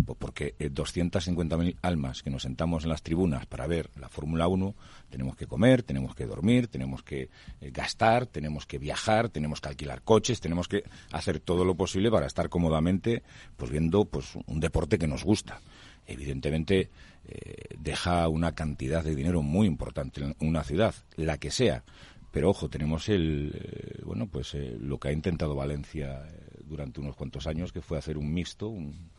porque 0.05 0.55
250.000 0.57 1.69
eh, 1.69 1.75
almas 1.81 2.23
que 2.23 2.29
nos 2.29 2.43
sentamos 2.43 2.83
en 2.83 2.89
las 2.89 3.01
tribunas 3.01 3.45
para 3.45 3.67
ver 3.67 3.89
la 3.99 4.09
Fórmula 4.09 4.47
1, 4.47 4.75
tenemos 5.09 5.35
que 5.35 5.47
comer, 5.47 5.83
tenemos 5.83 6.15
que 6.15 6.25
dormir, 6.25 6.67
tenemos 6.67 7.03
que 7.03 7.29
eh, 7.61 7.71
gastar, 7.71 8.25
tenemos 8.25 8.65
que 8.65 8.77
viajar, 8.77 9.29
tenemos 9.29 9.61
que 9.61 9.69
alquilar 9.69 10.01
coches, 10.01 10.39
tenemos 10.41 10.67
que 10.67 10.83
hacer 11.11 11.39
todo 11.39 11.65
lo 11.65 11.75
posible 11.75 12.11
para 12.11 12.27
estar 12.27 12.49
cómodamente 12.49 13.23
pues 13.55 13.71
viendo 13.71 14.05
pues 14.05 14.35
un 14.45 14.59
deporte 14.59 14.97
que 14.97 15.07
nos 15.07 15.23
gusta. 15.23 15.61
Evidentemente 16.05 16.89
eh, 17.25 17.75
deja 17.77 18.27
una 18.27 18.53
cantidad 18.53 19.03
de 19.03 19.15
dinero 19.15 19.41
muy 19.41 19.67
importante 19.67 20.21
en 20.21 20.35
una 20.39 20.63
ciudad, 20.63 20.93
la 21.15 21.37
que 21.37 21.51
sea. 21.51 21.83
Pero 22.31 22.49
ojo, 22.49 22.67
tenemos 22.67 23.09
el 23.09 24.01
bueno, 24.03 24.27
pues 24.27 24.55
lo 24.55 24.99
que 24.99 25.09
ha 25.09 25.11
intentado 25.11 25.55
Valencia 25.55 26.25
durante 26.65 26.99
unos 26.99 27.15
cuantos 27.15 27.45
años, 27.45 27.71
que 27.71 27.81
fue 27.81 27.99
hacer 27.99 28.17
un 28.17 28.33
mixto, 28.33 28.67
un, 28.67 29.11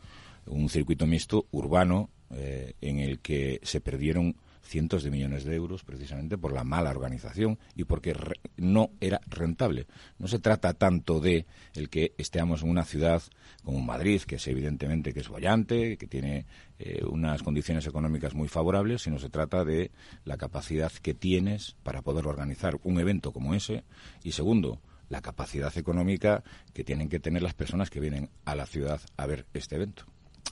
un 0.47 0.69
circuito 0.69 1.07
mixto 1.07 1.47
urbano 1.51 2.09
eh, 2.31 2.73
en 2.81 2.99
el 2.99 3.19
que 3.19 3.59
se 3.63 3.81
perdieron 3.81 4.35
cientos 4.65 5.03
de 5.03 5.11
millones 5.11 5.43
de 5.43 5.55
euros 5.55 5.83
precisamente 5.83 6.37
por 6.37 6.51
la 6.51 6.63
mala 6.63 6.89
organización 6.89 7.59
y 7.75 7.83
porque 7.83 8.15
no 8.57 8.91
era 8.99 9.21
rentable. 9.27 9.87
No 10.17 10.27
se 10.27 10.39
trata 10.39 10.73
tanto 10.73 11.19
de 11.19 11.45
el 11.75 11.89
que 11.89 12.13
estemos 12.17 12.63
en 12.63 12.69
una 12.69 12.83
ciudad 12.83 13.21
como 13.63 13.79
Madrid, 13.79 14.21
que 14.23 14.35
es 14.35 14.47
evidentemente 14.47 15.13
que 15.13 15.19
es 15.19 15.29
bollante, 15.29 15.97
que 15.97 16.07
tiene 16.07 16.45
eh, 16.79 17.03
unas 17.07 17.43
condiciones 17.43 17.85
económicas 17.85 18.33
muy 18.33 18.47
favorables, 18.47 19.03
sino 19.03 19.19
se 19.19 19.29
trata 19.29 19.63
de 19.63 19.91
la 20.23 20.37
capacidad 20.37 20.91
que 20.91 21.13
tienes 21.13 21.75
para 21.83 22.01
poder 22.01 22.27
organizar 22.27 22.79
un 22.83 22.99
evento 22.99 23.31
como 23.31 23.53
ese 23.53 23.83
y 24.23 24.31
segundo, 24.31 24.81
la 25.09 25.21
capacidad 25.21 25.75
económica 25.77 26.43
que 26.73 26.83
tienen 26.83 27.09
que 27.09 27.19
tener 27.19 27.43
las 27.43 27.53
personas 27.53 27.91
que 27.91 27.99
vienen 27.99 28.31
a 28.43 28.55
la 28.55 28.65
ciudad 28.65 28.99
a 29.17 29.27
ver 29.27 29.45
este 29.53 29.75
evento 29.75 30.05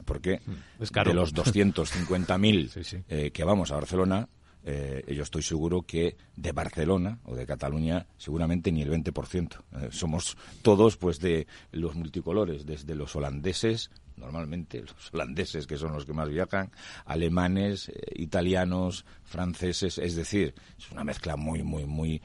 porque 0.06 0.42
de 0.42 1.14
los 1.14 1.34
250.000 1.34 3.04
eh, 3.10 3.32
que 3.32 3.44
vamos 3.44 3.72
a 3.72 3.76
Barcelona, 3.76 4.28
eh, 4.66 5.04
yo 5.14 5.24
estoy 5.24 5.42
seguro 5.42 5.82
que 5.82 6.16
de 6.36 6.52
Barcelona 6.52 7.20
o 7.26 7.36
de 7.36 7.46
Cataluña 7.46 8.08
seguramente 8.18 8.72
ni 8.72 8.82
el 8.82 8.92
20%. 8.92 9.58
Eh, 9.82 9.90
somos 9.92 10.38
todos 10.62 10.98
pues 10.98 11.20
de 11.20 11.48
los 11.72 11.96
multicolores, 11.96 12.66
desde 12.66 12.96
los 12.96 13.16
holandeses, 13.16 13.92
normalmente 14.16 14.82
los 14.82 15.14
holandeses 15.14 15.68
que 15.68 15.78
son 15.78 15.94
los 15.94 16.06
que 16.06 16.14
más 16.14 16.30
viajan, 16.30 16.72
alemanes, 17.06 17.92
italianos, 18.16 19.06
franceses, 19.24 19.98
es 19.98 20.16
decir, 20.16 20.54
es 20.78 20.92
una 20.92 21.04
mezcla 21.04 21.36
muy 21.36 21.64
muy 21.64 21.86
muy 21.86 22.22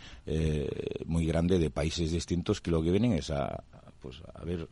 muy 1.06 1.26
grande 1.26 1.58
de 1.58 1.70
países 1.70 2.12
distintos 2.12 2.60
que 2.60 2.70
lo 2.70 2.82
que 2.82 2.90
vienen 2.90 3.12
es 3.12 3.30
a 3.30 3.64
pues 4.00 4.22
a 4.34 4.44
ver 4.44 4.68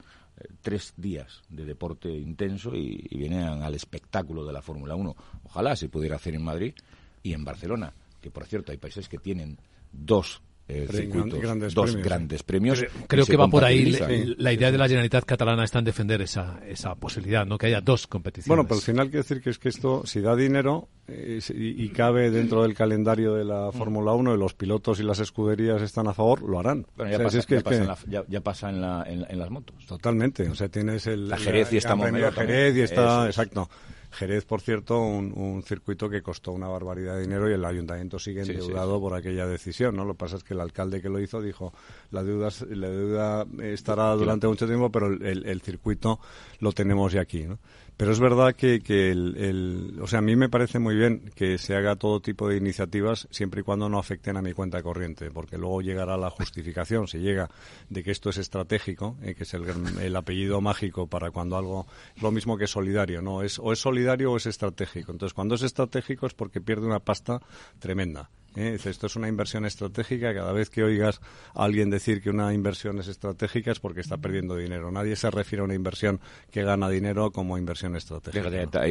tres 0.61 0.95
días 0.97 1.43
de 1.49 1.65
deporte 1.65 2.09
intenso 2.09 2.75
y, 2.75 3.09
vienen 3.17 3.63
al 3.63 3.75
espectáculo 3.75 4.45
de 4.45 4.53
la 4.53 4.63
Fórmula 4.63 4.95
1. 4.95 5.15
Ojalá 5.45 5.77
se 5.77 5.89
pudiera 5.89 6.17
hacer 6.17 6.35
en 6.35 6.45
Madrid 6.45 6.75
y 7.23 7.33
en 7.33 7.45
Barcelona, 7.45 7.95
que 8.21 8.31
por 8.31 8.47
cierto 8.47 8.73
hay 8.73 8.79
países 8.79 9.09
que 9.09 9.19
tienen 9.19 9.59
dos 9.93 10.43
eh, 10.69 10.89
circuitos, 10.91 11.41
grandes 11.41 11.75
dos 11.75 11.91
premios, 11.91 12.09
grandes 12.09 12.43
premios. 12.43 12.85
Creo, 13.07 13.25
que 13.25 13.37
va 13.37 13.47
por 13.47 13.65
ahí 13.65 13.97
la, 14.37 14.53
idea 14.53 14.73
de 14.73 14.79
la 14.79 14.89
Generalitat 14.89 15.25
catalana 15.25 15.63
está 15.63 15.79
en 15.79 15.85
defender 15.85 16.21
esa, 16.23 16.61
esa 16.67 16.95
posibilidad, 16.97 17.47
¿no? 17.47 17.57
Que 17.57 17.67
haya 17.67 17.81
dos 17.81 18.09
competiciones. 18.09 18.49
Bueno, 18.49 18.65
pero 18.65 18.77
al 18.77 18.83
final 18.83 19.07
quiero 19.07 19.23
decir 19.23 19.41
que 19.41 19.51
es 19.51 19.59
que 19.59 19.69
esto, 19.69 20.05
si 20.05 20.21
da 20.21 20.35
dinero 20.35 20.89
eh, 21.07 21.41
y, 21.51 21.89
cabe 21.91 22.33
dentro 22.33 22.63
del 22.63 22.75
calendario 22.75 23.35
de 23.35 23.45
la 23.45 23.71
Fórmula 23.71 24.13
1 24.13 24.35
y 24.35 24.39
los 24.39 24.55
pilotos 24.55 24.99
y 24.99 25.05
las 25.05 25.21
escuderías 25.21 25.81
están 25.83 26.09
a 26.09 26.15
favor, 26.15 26.43
lo 26.43 26.59
harán. 26.59 26.85
ya, 26.99 27.23
pasa, 27.23 27.97
ya, 28.27 28.41
pasa 28.41 28.71
en, 28.71 28.81
la, 28.81 29.05
en, 29.07 29.39
las 29.39 29.51
motos. 29.51 29.87
Totalmente. 29.87 30.49
O 30.49 30.55
sea, 30.57 30.69
tienes 30.69 31.07
el. 31.07 31.29
La 31.29 31.37
Jerez 31.37 31.73
y 31.73 31.77
está 31.77 31.97
Jerez 32.33 32.77
y 32.77 32.81
está, 32.81 33.27
exacto. 33.27 33.71
Jerez, 34.17 34.47
por 34.47 34.63
cierto, 34.63 34.99
un, 34.99 35.63
circuito 35.63 36.09
que 36.09 36.23
costó 36.23 36.53
una 36.53 36.69
barbaridad 36.69 37.17
de 37.17 37.23
dinero 37.23 37.51
y 37.51 37.53
el 37.53 37.65
ayuntamiento 37.65 38.19
sigue 38.19 38.41
endeudado 38.41 38.99
por 38.99 39.13
aquella 39.15 39.47
decisión, 39.47 39.95
¿no? 39.95 40.07
Lo 40.07 40.15
que 40.15 40.19
pasa 40.19 40.37
es 40.37 40.45
que 40.45 40.55
el 40.55 40.61
alcalde 40.61 41.03
que 41.03 41.11
lo 41.11 41.21
hizo 41.21 41.43
dijo, 41.43 41.75
la 42.11 42.25
deuda, 42.25 42.49
la 42.71 42.89
deuda 42.89 43.47
estará 43.63 44.13
durante 44.15 44.47
mucho 44.47 44.67
tiempo, 44.67 44.91
pero 44.91 45.09
el, 45.09 45.47
el 45.47 45.61
circuito 45.61 46.19
lo 46.61 46.73
tenemos 46.73 47.13
ya 47.13 47.21
aquí, 47.21 47.45
¿no? 47.45 47.59
Pero 47.97 48.13
es 48.13 48.21
verdad 48.21 48.55
que, 48.55 48.81
que 48.81 49.11
el, 49.11 49.99
o 50.03 50.07
sea, 50.07 50.19
a 50.19 50.23
mí 50.23 50.37
me 50.37 50.51
parece 50.51 50.79
muy 50.79 50.95
bien 50.97 51.31
que 51.35 51.57
se 51.57 51.75
haga 51.75 51.97
todo 51.97 52.21
tipo 52.21 52.47
de 52.47 52.59
iniciativas 52.59 53.27
siempre 53.31 53.63
y 53.63 53.65
cuando 53.65 53.89
no 53.89 53.99
afecten 53.99 54.37
a 54.37 54.43
mi 54.43 54.53
cuenta 54.53 54.83
corriente, 54.83 55.31
porque 55.31 55.57
luego 55.57 55.81
llegará 55.81 56.19
la 56.19 56.29
justificación, 56.29 57.09
si 57.09 57.19
llega 57.19 57.49
de 57.89 58.03
que 58.05 58.11
esto 58.11 58.29
es 58.29 58.37
estratégico, 58.37 59.17
eh, 59.23 59.35
que 59.35 59.45
es 59.45 59.55
el, 59.55 59.65
el, 60.03 60.15
apellido 60.15 60.61
mágico 60.61 61.07
para 61.07 61.31
cuando 61.31 61.57
algo, 61.57 61.87
lo 62.21 62.31
mismo 62.31 62.59
que 62.59 62.67
solidario, 62.67 63.23
¿no? 63.23 63.43
Es, 63.43 63.59
o 63.59 63.73
es 63.73 63.79
solidario 63.79 64.33
o 64.33 64.37
es 64.37 64.45
estratégico. 64.45 65.13
Entonces, 65.13 65.33
cuando 65.33 65.55
es 65.55 65.63
estratégico 65.63 66.27
es 66.27 66.35
porque 66.35 66.61
pierde 66.61 66.87
una 66.87 67.01
pasta 67.01 67.41
tremenda. 67.79 68.29
¿Eh? 68.57 68.79
esto 68.85 69.07
es 69.07 69.17
una 69.17 69.29
inversión 69.29 69.65
estratégica. 69.65 70.35
Cada 70.35 70.53
vez 70.53 70.71
que 70.71 70.83
oigas 70.83 71.21
a 71.55 71.65
alguien 71.65 71.91
decir 71.91 72.23
que 72.23 72.31
una 72.31 72.53
inversión 72.53 72.99
es 72.99 73.09
estratégica 73.09 73.73
es 73.73 73.81
porque 73.81 74.01
está 74.01 74.17
perdiendo 74.17 74.57
dinero. 74.57 74.91
Nadie 74.91 75.17
se 75.17 75.31
refiere 75.31 75.63
a 75.63 75.65
una 75.65 75.75
inversión 75.75 76.21
que 76.51 76.63
gana 76.63 76.89
dinero 76.89 77.31
como 77.31 77.59
inversión 77.59 77.97
estratégica. 77.97 78.49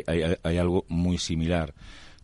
hay, 0.07 0.57
algo 0.57 0.85
muy 0.87 1.17
similar, 1.17 1.73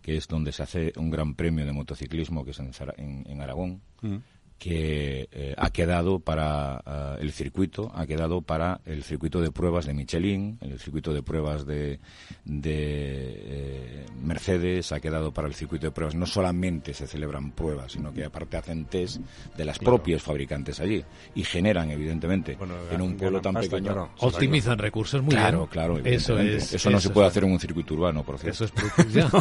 que 0.02 0.18
es 0.18 0.28
donde 0.28 0.52
se 0.52 0.64
hace 0.64 0.94
un 0.96 1.10
gran 1.10 1.36
premio 1.36 1.66
de 1.66 1.74
motociclismo, 1.74 2.46
que 2.46 2.52
es 2.52 2.60
en, 2.60 3.42
Aragón. 3.42 3.82
Mm 4.02 4.18
que 4.62 5.28
eh, 5.32 5.55
ha 5.57 5.72
quedado 5.72 6.20
para 6.20 6.84
eh, 6.86 7.22
el 7.22 7.32
circuito, 7.32 7.91
ha 7.95 8.05
quedado 8.05 8.43
para 8.43 8.80
el 8.86 9.03
circuito 9.03 9.41
de 9.41 9.51
pruebas 9.51 9.88
de 9.88 9.95
Michelin, 9.95 10.59
el 10.62 10.78
circuito 10.78 11.16
de 11.16 11.24
pruebas 11.24 11.66
de, 11.66 11.99
de 12.45 13.41
eh, 13.43 14.05
Mercedes, 14.22 14.91
ha 14.91 14.99
quedado 14.99 15.34
para 15.34 15.47
el 15.47 15.55
circuito 15.55 15.88
de 15.88 15.91
pruebas. 15.91 16.14
No 16.14 16.28
solamente 16.28 16.93
se 16.93 17.07
celebran 17.07 17.53
pruebas, 17.53 17.93
sino 17.93 18.14
que 18.14 18.24
aparte 18.24 18.55
hacen 18.55 18.86
test 18.86 19.20
de 19.57 19.66
las 19.66 19.80
propias 19.80 20.22
fabricantes 20.22 20.80
allí 20.80 21.03
y 21.34 21.43
generan, 21.43 21.89
evidentemente, 21.89 22.55
en 22.91 23.01
un 23.01 23.18
pueblo 23.18 23.41
tan 23.41 23.55
pequeño. 23.55 24.12
Optimizan 24.20 24.78
recursos 24.78 25.24
muy 25.24 25.34
claro, 25.34 25.68
Claro, 25.72 25.97
Eso, 26.03 26.38
es, 26.38 26.72
eso 26.72 26.91
no 26.91 26.99
se 26.99 27.09
puede 27.09 27.26
hacer 27.26 27.45
en 27.45 27.53
un 27.53 27.59
circuito 27.59 27.95
urbano, 27.95 28.24
por 28.24 28.38
cierto. 28.38 28.64
Eso 28.64 28.66
es 28.66 29.32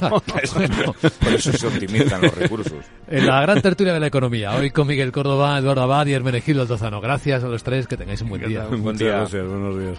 Por 1.13 1.35
eso 1.35 1.53
se 1.53 1.67
optimizan 1.67 2.23
los 2.23 2.35
recursos. 2.35 2.87
En 3.07 3.27
la 3.27 3.43
gran 3.43 3.61
tertulia 3.61 3.93
de 3.93 4.01
la 4.01 4.07
economía, 4.07 4.57
hoy 4.57 4.71
con 4.71 4.87
Miguel 4.87 5.10
Córdoba, 5.13 5.59
Eduardo 5.59 5.83
Abad 5.83 6.07
y 6.07 6.13
Hermenegildo 6.13 6.67
Tozano. 6.67 7.01
Gracias 7.01 7.45
a 7.45 7.49
los 7.49 7.63
tres, 7.63 7.87
que 7.87 7.97
tengáis 7.97 8.21
un 8.23 8.29
buen 8.31 8.47
día. 8.47 8.67
Un 8.71 8.83
buen 8.83 8.97
día. 8.97 9.17
Gracias, 9.17 9.47
buenos 9.47 9.79
días. 9.79 9.99